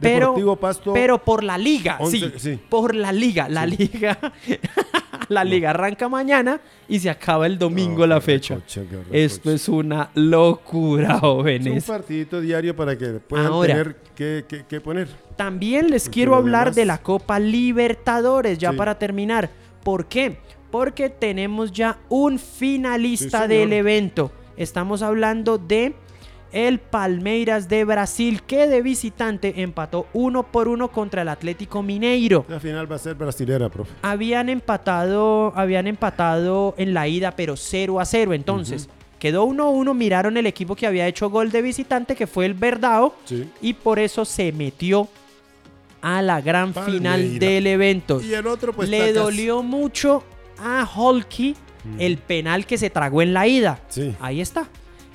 Pero, 0.00 0.26
Deportivo 0.28 0.56
Pasto. 0.56 0.92
pero 0.94 1.22
por 1.22 1.44
la 1.44 1.58
liga, 1.58 1.98
sí, 2.10 2.32
sí. 2.38 2.58
Por 2.68 2.94
la 2.94 3.12
liga. 3.12 3.48
La 3.48 3.66
liga. 3.66 4.18
la 5.28 5.44
liga 5.44 5.70
arranca 5.70 6.08
mañana 6.08 6.60
y 6.88 6.98
se 6.98 7.10
acaba 7.10 7.46
el 7.46 7.58
domingo 7.58 8.00
No, 8.00 8.06
la 8.08 8.20
fecha. 8.20 8.58
Esto 9.12 9.50
es 9.52 9.68
una 9.68 10.10
locura, 10.14 11.08
Es 11.08 11.14
un 11.14 11.20
jóvenes. 11.20 11.84
partidito 11.84 12.40
diario 12.40 12.74
para 12.74 12.96
que 12.96 13.06
puedan 13.20 13.46
Ahora. 13.46 13.68
tener 13.74 13.96
que, 14.14 14.44
que- 14.48 14.64
que 14.64 14.80
poner. 14.80 15.08
También 15.36 15.90
les 15.90 16.04
Porque 16.04 16.14
quiero 16.14 16.34
hablar 16.34 16.64
demás- 16.66 16.76
de 16.76 16.84
la 16.86 16.98
Copa 16.98 17.38
Libertadores, 17.38 18.58
ya 18.58 18.70
Sí. 18.72 18.76
para 18.76 18.98
terminar. 18.98 19.50
¿Por 19.84 20.06
qué? 20.06 20.38
Porque 20.70 21.10
tenemos 21.10 21.72
ya 21.72 21.98
un 22.08 22.38
finalista 22.38 23.46
del 23.48 23.72
evento. 23.72 24.32
Estamos 24.56 25.02
hablando 25.02 25.58
de 25.58 25.94
el 26.52 26.78
Palmeiras 26.80 27.68
de 27.68 27.84
Brasil, 27.84 28.42
que 28.42 28.66
de 28.66 28.82
visitante 28.82 29.62
empató 29.62 30.06
uno 30.12 30.42
por 30.44 30.66
uno 30.68 30.88
contra 30.88 31.22
el 31.22 31.28
Atlético 31.28 31.82
Mineiro. 31.82 32.44
La 32.48 32.58
final 32.60 32.90
va 32.90 32.96
a 32.96 32.98
ser 32.98 33.14
brasilera, 33.14 33.68
profe. 33.68 33.92
Habían 34.02 34.48
empatado, 34.48 35.52
habían 35.56 35.86
empatado 35.86 36.74
en 36.76 36.92
la 36.94 37.06
ida, 37.08 37.32
pero 37.36 37.56
0 37.56 38.00
a 38.00 38.04
0. 38.04 38.34
Entonces, 38.34 38.88
quedó 39.18 39.44
1-1. 39.46 39.94
Miraron 39.94 40.36
el 40.36 40.46
equipo 40.46 40.74
que 40.74 40.86
había 40.86 41.06
hecho 41.06 41.30
gol 41.30 41.50
de 41.52 41.62
visitante, 41.62 42.16
que 42.16 42.26
fue 42.26 42.46
el 42.46 42.54
Verdao 42.54 43.14
Sí. 43.24 43.48
y 43.62 43.74
por 43.74 43.98
eso 43.98 44.24
se 44.24 44.50
metió 44.52 45.08
a 46.02 46.22
la 46.22 46.40
gran 46.40 46.72
Palmeira. 46.72 46.98
final 47.16 47.38
del 47.38 47.66
evento. 47.66 48.20
Y 48.22 48.32
el 48.34 48.46
otro, 48.46 48.72
pues. 48.72 48.88
Le 48.88 48.98
tacas. 48.98 49.14
dolió 49.14 49.62
mucho 49.62 50.24
a 50.58 50.88
Holky 50.96 51.54
el 51.98 52.18
penal 52.18 52.66
que 52.66 52.76
se 52.76 52.90
tragó 52.90 53.22
en 53.22 53.32
la 53.34 53.46
ida. 53.46 53.80
Sí. 53.88 54.14
Ahí 54.20 54.40
está. 54.40 54.68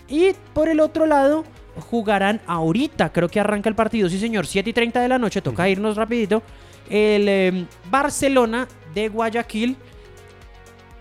Y 0.07 0.33
por 0.53 0.69
el 0.69 0.79
otro 0.79 1.05
lado, 1.05 1.43
jugarán 1.89 2.41
ahorita, 2.47 3.11
creo 3.11 3.29
que 3.29 3.39
arranca 3.39 3.69
el 3.69 3.75
partido, 3.75 4.09
sí 4.09 4.19
señor, 4.19 4.47
7 4.47 4.69
y 4.69 4.73
30 4.73 5.01
de 5.01 5.07
la 5.09 5.17
noche, 5.17 5.41
toca 5.41 5.67
irnos 5.67 5.97
rapidito. 5.97 6.43
El 6.89 7.27
eh, 7.27 7.65
Barcelona 7.89 8.67
de 8.93 9.09
Guayaquil 9.09 9.75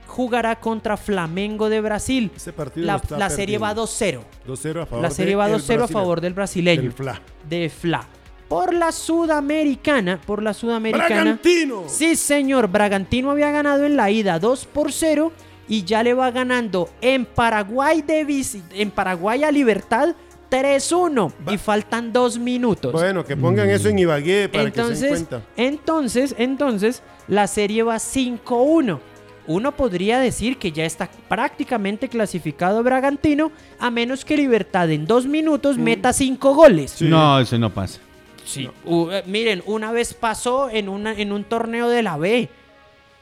jugará 0.06 0.56
contra 0.60 0.96
Flamengo 0.96 1.68
de 1.68 1.80
Brasil. 1.80 2.30
Ese 2.34 2.52
partido 2.52 2.86
La, 2.86 3.02
la 3.18 3.30
serie 3.30 3.58
va 3.58 3.74
perdiendo. 3.74 4.24
2-0. 4.46 4.46
2-0 4.46 4.82
a 4.82 4.86
favor 4.86 5.02
La 5.02 5.10
serie 5.10 5.34
va 5.34 5.46
el 5.48 5.54
2-0 5.54 5.82
a 5.82 5.88
favor 5.88 6.20
del 6.20 6.34
brasileño. 6.34 6.82
El 6.82 6.92
FLA. 6.92 7.20
De 7.48 7.68
Fla. 7.68 8.06
Por 8.48 8.74
la 8.74 8.92
Sudamericana, 8.92 10.20
por 10.24 10.42
la 10.42 10.54
Sudamericana. 10.54 11.08
¡Bragantino! 11.08 11.84
Sí, 11.88 12.14
señor. 12.14 12.68
Bragantino 12.68 13.30
había 13.30 13.50
ganado 13.50 13.84
en 13.84 13.96
la 13.96 14.10
ida 14.10 14.38
2 14.38 14.66
por 14.66 14.92
0 14.92 15.32
y 15.68 15.84
ya 15.84 16.02
le 16.02 16.14
va 16.14 16.30
ganando 16.30 16.88
en 17.00 17.24
Paraguay 17.24 18.02
de 18.02 18.44
en 18.74 18.90
Paraguay 18.90 19.44
a 19.44 19.50
Libertad 19.50 20.14
3-1 20.50 21.32
y 21.52 21.58
faltan 21.58 22.12
dos 22.12 22.38
minutos. 22.38 22.92
Bueno, 22.92 23.24
que 23.24 23.36
pongan 23.36 23.68
eso 23.70 23.88
en 23.88 23.98
Ibagué 23.98 24.48
para 24.48 24.70
que 24.70 24.70
se 24.70 24.76
den 24.76 24.90
entonces, 24.90 25.08
cuenta. 25.10 25.42
entonces, 25.56 26.34
entonces, 26.38 27.02
la 27.26 27.46
serie 27.46 27.82
va 27.82 27.96
5-1. 27.96 29.00
Uno 29.46 29.72
podría 29.72 30.20
decir 30.20 30.56
que 30.56 30.72
ya 30.72 30.84
está 30.84 31.10
prácticamente 31.28 32.08
clasificado 32.08 32.82
Bragantino, 32.82 33.52
a 33.78 33.90
menos 33.90 34.24
que 34.24 34.36
Libertad 34.36 34.90
en 34.90 35.06
dos 35.06 35.26
minutos 35.26 35.76
meta 35.76 36.12
cinco 36.12 36.54
goles. 36.54 36.92
Sí. 36.92 37.06
No, 37.06 37.38
eso 37.40 37.58
no 37.58 37.68
pasa. 37.70 38.00
Sí. 38.44 38.70
Eh, 38.86 39.22
miren, 39.26 39.62
una 39.66 39.92
vez 39.92 40.14
pasó 40.14 40.70
en, 40.70 40.88
una, 40.88 41.12
en 41.12 41.32
un 41.32 41.44
torneo 41.44 41.88
de 41.88 42.02
la 42.02 42.16
B. 42.16 42.48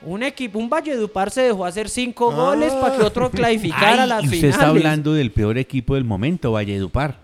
Un 0.05 0.23
equipo, 0.23 0.59
un 0.59 0.69
Valledupar 0.69 1.31
se 1.31 1.43
dejó 1.43 1.65
hacer 1.65 1.89
cinco 1.89 2.31
Ah. 2.33 2.35
goles 2.35 2.73
para 2.73 2.97
que 2.97 3.03
otro 3.03 3.31
clasificara 3.31 4.01
a 4.01 4.03
Ay, 4.03 4.09
las 4.09 4.23
y 4.23 4.27
usted 4.27 4.37
finales. 4.39 4.55
está 4.57 4.69
hablando 4.69 5.13
del 5.15 5.31
peor 5.31 5.59
equipo 5.59 5.95
del 5.95 6.05
momento, 6.05 6.53
Valledupar. 6.53 7.17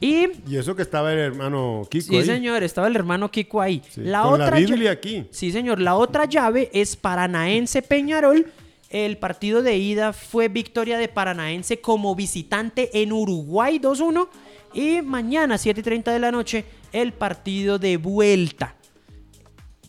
Y 0.00 0.26
Y 0.48 0.56
eso 0.56 0.76
que 0.76 0.82
estaba 0.82 1.12
el 1.12 1.18
hermano 1.18 1.82
Kiko 1.90 2.06
sí, 2.12 2.16
ahí. 2.18 2.24
señor, 2.24 2.62
estaba 2.62 2.86
el 2.86 2.94
hermano 2.94 3.28
Kiko 3.32 3.60
ahí. 3.60 3.82
Sí, 3.90 4.02
La 4.02 4.22
con 4.22 4.34
otra 4.34 4.50
la 4.50 4.56
Biblia 4.56 4.90
aquí. 4.92 5.26
Sí, 5.32 5.50
señor. 5.50 5.80
La 5.80 5.96
otra 5.96 6.24
llave 6.26 6.70
es 6.72 6.94
Paranaense 6.94 7.82
Peñarol. 7.82 8.46
El 8.90 9.18
partido 9.18 9.60
de 9.60 9.76
ida 9.76 10.12
fue 10.12 10.46
victoria 10.48 10.98
de 10.98 11.08
Paranaense 11.08 11.80
como 11.80 12.14
visitante 12.14 13.02
en 13.02 13.12
Uruguay 13.12 13.80
2-1. 13.80 14.28
Y 14.72 15.02
mañana, 15.02 15.58
7 15.58 15.80
y 15.80 15.82
30 15.82 16.12
de 16.12 16.18
la 16.20 16.30
noche, 16.30 16.64
el 16.92 17.12
partido 17.12 17.78
de 17.80 17.96
vuelta. 17.96 18.76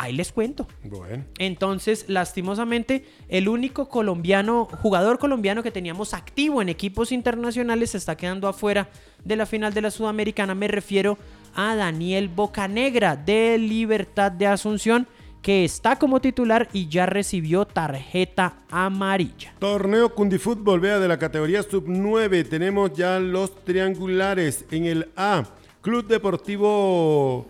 Ahí 0.02 0.14
les 0.14 0.32
cuento. 0.32 0.66
Bueno. 0.86 1.26
Entonces, 1.40 2.06
lastimosamente, 2.08 3.04
el 3.28 3.50
único 3.50 3.90
colombiano, 3.90 4.64
jugador 4.82 5.20
colombiano 5.20 5.62
que 5.62 5.72
teníamos 5.72 6.14
activo 6.14 6.62
en 6.62 6.70
equipos 6.70 7.12
internacionales 7.12 7.92
se 7.92 7.98
está 7.98 8.16
quedando 8.16 8.48
afuera 8.48 8.88
de 9.26 9.36
la 9.36 9.46
final 9.46 9.74
de 9.74 9.82
la 9.82 9.92
Sudamericana. 9.92 10.56
Me 10.56 10.70
refiero 10.70 11.18
a 11.54 11.76
Daniel 11.76 12.30
Bocanegra 12.30 13.18
de 13.18 13.58
Libertad 13.58 14.32
de 14.32 14.48
Asunción, 14.48 15.06
que 15.42 15.66
está 15.66 15.98
como 15.98 16.22
titular 16.22 16.70
y 16.72 16.88
ya 16.88 17.06
recibió 17.06 17.66
tarjeta 17.66 18.60
amarilla. 18.72 19.54
Torneo 19.60 20.16
Cundifútbol, 20.16 20.80
vea, 20.80 21.00
de 21.00 21.10
la 21.10 21.20
categoría 21.20 21.62
sub-9. 21.62 22.48
Tenemos 22.48 22.94
ya 22.94 23.20
los 23.20 23.66
triangulares 23.66 24.64
en 24.72 24.86
el 24.86 25.10
A. 25.18 25.44
Club 25.82 26.08
Deportivo 26.08 27.46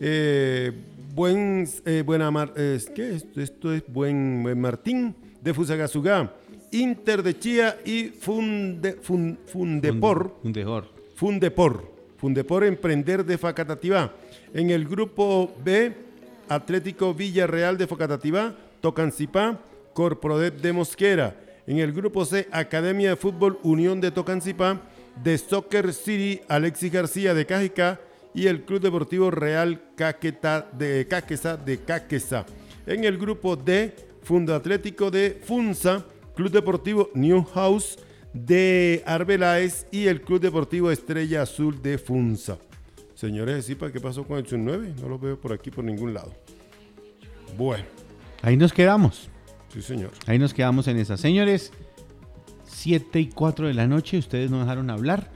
eh, 0.00 0.72
Buen, 1.14 1.68
eh, 1.84 2.02
Buena 2.06 2.30
Mar- 2.30 2.54
eh. 2.56 2.78
Esto 3.36 3.72
es 3.72 3.84
Buen, 3.86 4.42
Buen 4.42 4.58
Martín 4.60 5.14
de 5.42 5.52
Fusagasugá. 5.52 6.32
Inter 6.70 7.22
de 7.22 7.38
Chía 7.38 7.78
y 7.84 8.04
Funde, 8.04 8.94
Fun- 8.94 9.38
Fundepor. 9.44 10.36
Un 10.42 10.52
mejor. 10.52 10.88
Fundepor. 11.14 11.92
Fundepor 12.16 12.64
Emprender 12.64 13.26
de 13.26 13.36
Facatativá. 13.36 14.10
En 14.54 14.70
el 14.70 14.86
grupo 14.88 15.54
B, 15.62 15.92
Atlético 16.48 17.12
Villarreal 17.12 17.76
de 17.76 17.86
Facatativá, 17.86 18.54
Tocancipá, 18.80 19.58
Corprodep 19.92 20.62
de 20.62 20.72
Mosquera. 20.72 21.36
En 21.66 21.78
el 21.78 21.92
grupo 21.92 22.24
C, 22.24 22.48
Academia 22.50 23.10
de 23.10 23.16
Fútbol 23.16 23.58
Unión 23.62 24.00
de 24.00 24.10
Tocancipá, 24.12 24.80
de 25.22 25.36
Soccer 25.36 25.92
City, 25.92 26.40
Alexis 26.48 26.90
García 26.90 27.34
de 27.34 27.44
Cajicá 27.44 28.00
y 28.34 28.46
el 28.46 28.64
Club 28.64 28.80
Deportivo 28.80 29.30
Real 29.30 29.82
Caqueta 29.96 30.68
de 30.72 31.06
Caquesa 31.08 31.56
de 31.56 31.78
Caquesa. 31.78 32.46
En 32.86 33.04
el 33.04 33.18
grupo 33.18 33.56
D, 33.56 33.94
Fundo 34.22 34.54
Atlético 34.54 35.10
de 35.10 35.40
Funza, 35.44 36.04
Club 36.34 36.50
Deportivo 36.50 37.10
Newhouse 37.14 37.98
de 38.32 39.02
Arbeláez 39.06 39.86
y 39.90 40.06
el 40.06 40.22
Club 40.22 40.40
Deportivo 40.40 40.90
Estrella 40.90 41.42
Azul 41.42 41.82
de 41.82 41.98
Funza. 41.98 42.58
Señores, 43.14 43.66
¿sí 43.66 43.74
para 43.74 43.92
qué 43.92 44.00
pasó 44.00 44.24
con 44.24 44.38
el 44.38 44.46
Sub 44.46 44.58
9? 44.58 44.94
No 45.00 45.08
lo 45.08 45.18
veo 45.18 45.38
por 45.40 45.52
aquí 45.52 45.70
por 45.70 45.84
ningún 45.84 46.14
lado. 46.14 46.32
Bueno, 47.56 47.84
Ahí 48.40 48.56
nos 48.56 48.72
quedamos. 48.72 49.28
sí 49.72 49.82
señor. 49.82 50.10
Ahí 50.26 50.38
nos 50.38 50.52
quedamos 50.54 50.88
en 50.88 50.96
esa. 50.98 51.16
Señores, 51.16 51.70
7 52.66 53.20
y 53.20 53.28
4 53.28 53.68
de 53.68 53.74
la 53.74 53.86
noche, 53.86 54.18
ustedes 54.18 54.50
no 54.50 54.58
dejaron 54.58 54.90
hablar, 54.90 55.30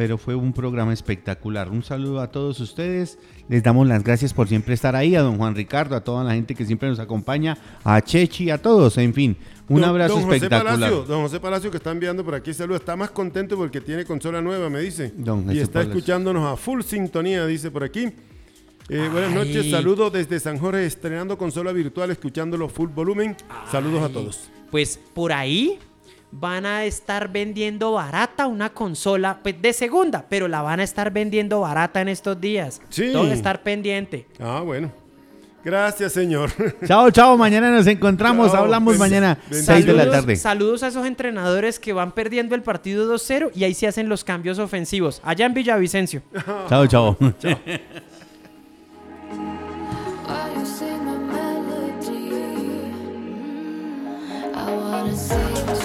pero 0.00 0.16
fue 0.16 0.34
un 0.34 0.54
programa 0.54 0.94
espectacular. 0.94 1.68
Un 1.68 1.82
saludo 1.82 2.22
a 2.22 2.30
todos 2.30 2.58
ustedes. 2.60 3.18
Les 3.50 3.62
damos 3.62 3.86
las 3.86 4.02
gracias 4.02 4.32
por 4.32 4.48
siempre 4.48 4.72
estar 4.72 4.96
ahí, 4.96 5.14
a 5.14 5.20
don 5.20 5.36
Juan 5.36 5.54
Ricardo, 5.54 5.94
a 5.94 6.00
toda 6.02 6.24
la 6.24 6.32
gente 6.32 6.54
que 6.54 6.64
siempre 6.64 6.88
nos 6.88 6.98
acompaña, 6.98 7.58
a 7.84 8.00
Chechi, 8.00 8.48
a 8.48 8.56
todos, 8.56 8.96
en 8.96 9.12
fin. 9.12 9.36
Un 9.68 9.82
Don- 9.82 9.90
abrazo 9.90 10.14
don 10.14 10.22
José 10.22 10.36
espectacular. 10.36 10.72
Palacio, 10.72 11.02
don 11.04 11.20
José 11.24 11.38
Palacio 11.38 11.70
que 11.70 11.76
está 11.76 11.90
enviando 11.90 12.24
por 12.24 12.34
aquí 12.34 12.54
saludos. 12.54 12.80
Está 12.80 12.96
más 12.96 13.10
contento 13.10 13.58
porque 13.58 13.82
tiene 13.82 14.06
consola 14.06 14.40
nueva, 14.40 14.70
me 14.70 14.80
dice. 14.80 15.12
Don 15.18 15.44
y 15.54 15.58
está 15.58 15.80
Palacio. 15.80 15.98
escuchándonos 15.98 16.50
a 16.50 16.56
full 16.56 16.80
sintonía, 16.80 17.44
dice 17.44 17.70
por 17.70 17.84
aquí. 17.84 18.04
Eh, 18.88 19.06
buenas 19.12 19.34
noches, 19.34 19.70
saludos 19.70 20.10
desde 20.14 20.40
San 20.40 20.56
Jorge, 20.56 20.86
estrenando 20.86 21.36
consola 21.36 21.72
virtual, 21.72 22.10
escuchándolo 22.10 22.70
full 22.70 22.88
volumen. 22.88 23.36
Saludos 23.70 24.02
a 24.04 24.08
todos. 24.08 24.50
Pues 24.70 24.98
por 25.12 25.30
ahí 25.30 25.78
van 26.32 26.64
a 26.66 26.84
estar 26.84 27.28
vendiendo 27.30 27.92
barata 27.92 28.46
una 28.46 28.70
consola 28.70 29.38
pues, 29.42 29.60
de 29.60 29.72
segunda, 29.72 30.24
pero 30.28 30.48
la 30.48 30.62
van 30.62 30.80
a 30.80 30.84
estar 30.84 31.10
vendiendo 31.12 31.60
barata 31.60 32.00
en 32.00 32.08
estos 32.08 32.40
días. 32.40 32.80
Sí. 32.88 33.10
Todo 33.12 33.32
estar 33.32 33.62
pendiente. 33.62 34.26
Ah, 34.38 34.62
bueno. 34.64 34.92
Gracias, 35.62 36.12
señor. 36.14 36.50
Chao, 36.86 37.10
chao. 37.10 37.36
Mañana 37.36 37.70
nos 37.70 37.86
encontramos. 37.86 38.50
Chao, 38.50 38.62
Hablamos 38.64 38.96
mañana, 38.96 39.36
bendice- 39.50 39.64
6 39.74 39.84
de 39.86 39.92
la 39.92 39.98
Saludos- 40.04 40.20
tarde. 40.20 40.36
Saludos 40.36 40.82
a 40.84 40.88
esos 40.88 41.04
entrenadores 41.06 41.78
que 41.78 41.92
van 41.92 42.12
perdiendo 42.12 42.54
el 42.54 42.62
partido 42.62 43.06
2-0 43.06 43.50
y 43.54 43.64
ahí 43.64 43.74
se 43.74 43.86
hacen 43.86 44.08
los 44.08 44.24
cambios 44.24 44.58
ofensivos. 44.58 45.20
Allá 45.22 45.44
en 45.44 45.52
Villavicencio. 45.52 46.22
Chao, 46.68 46.86
chao. 46.86 47.16
While 55.12 55.79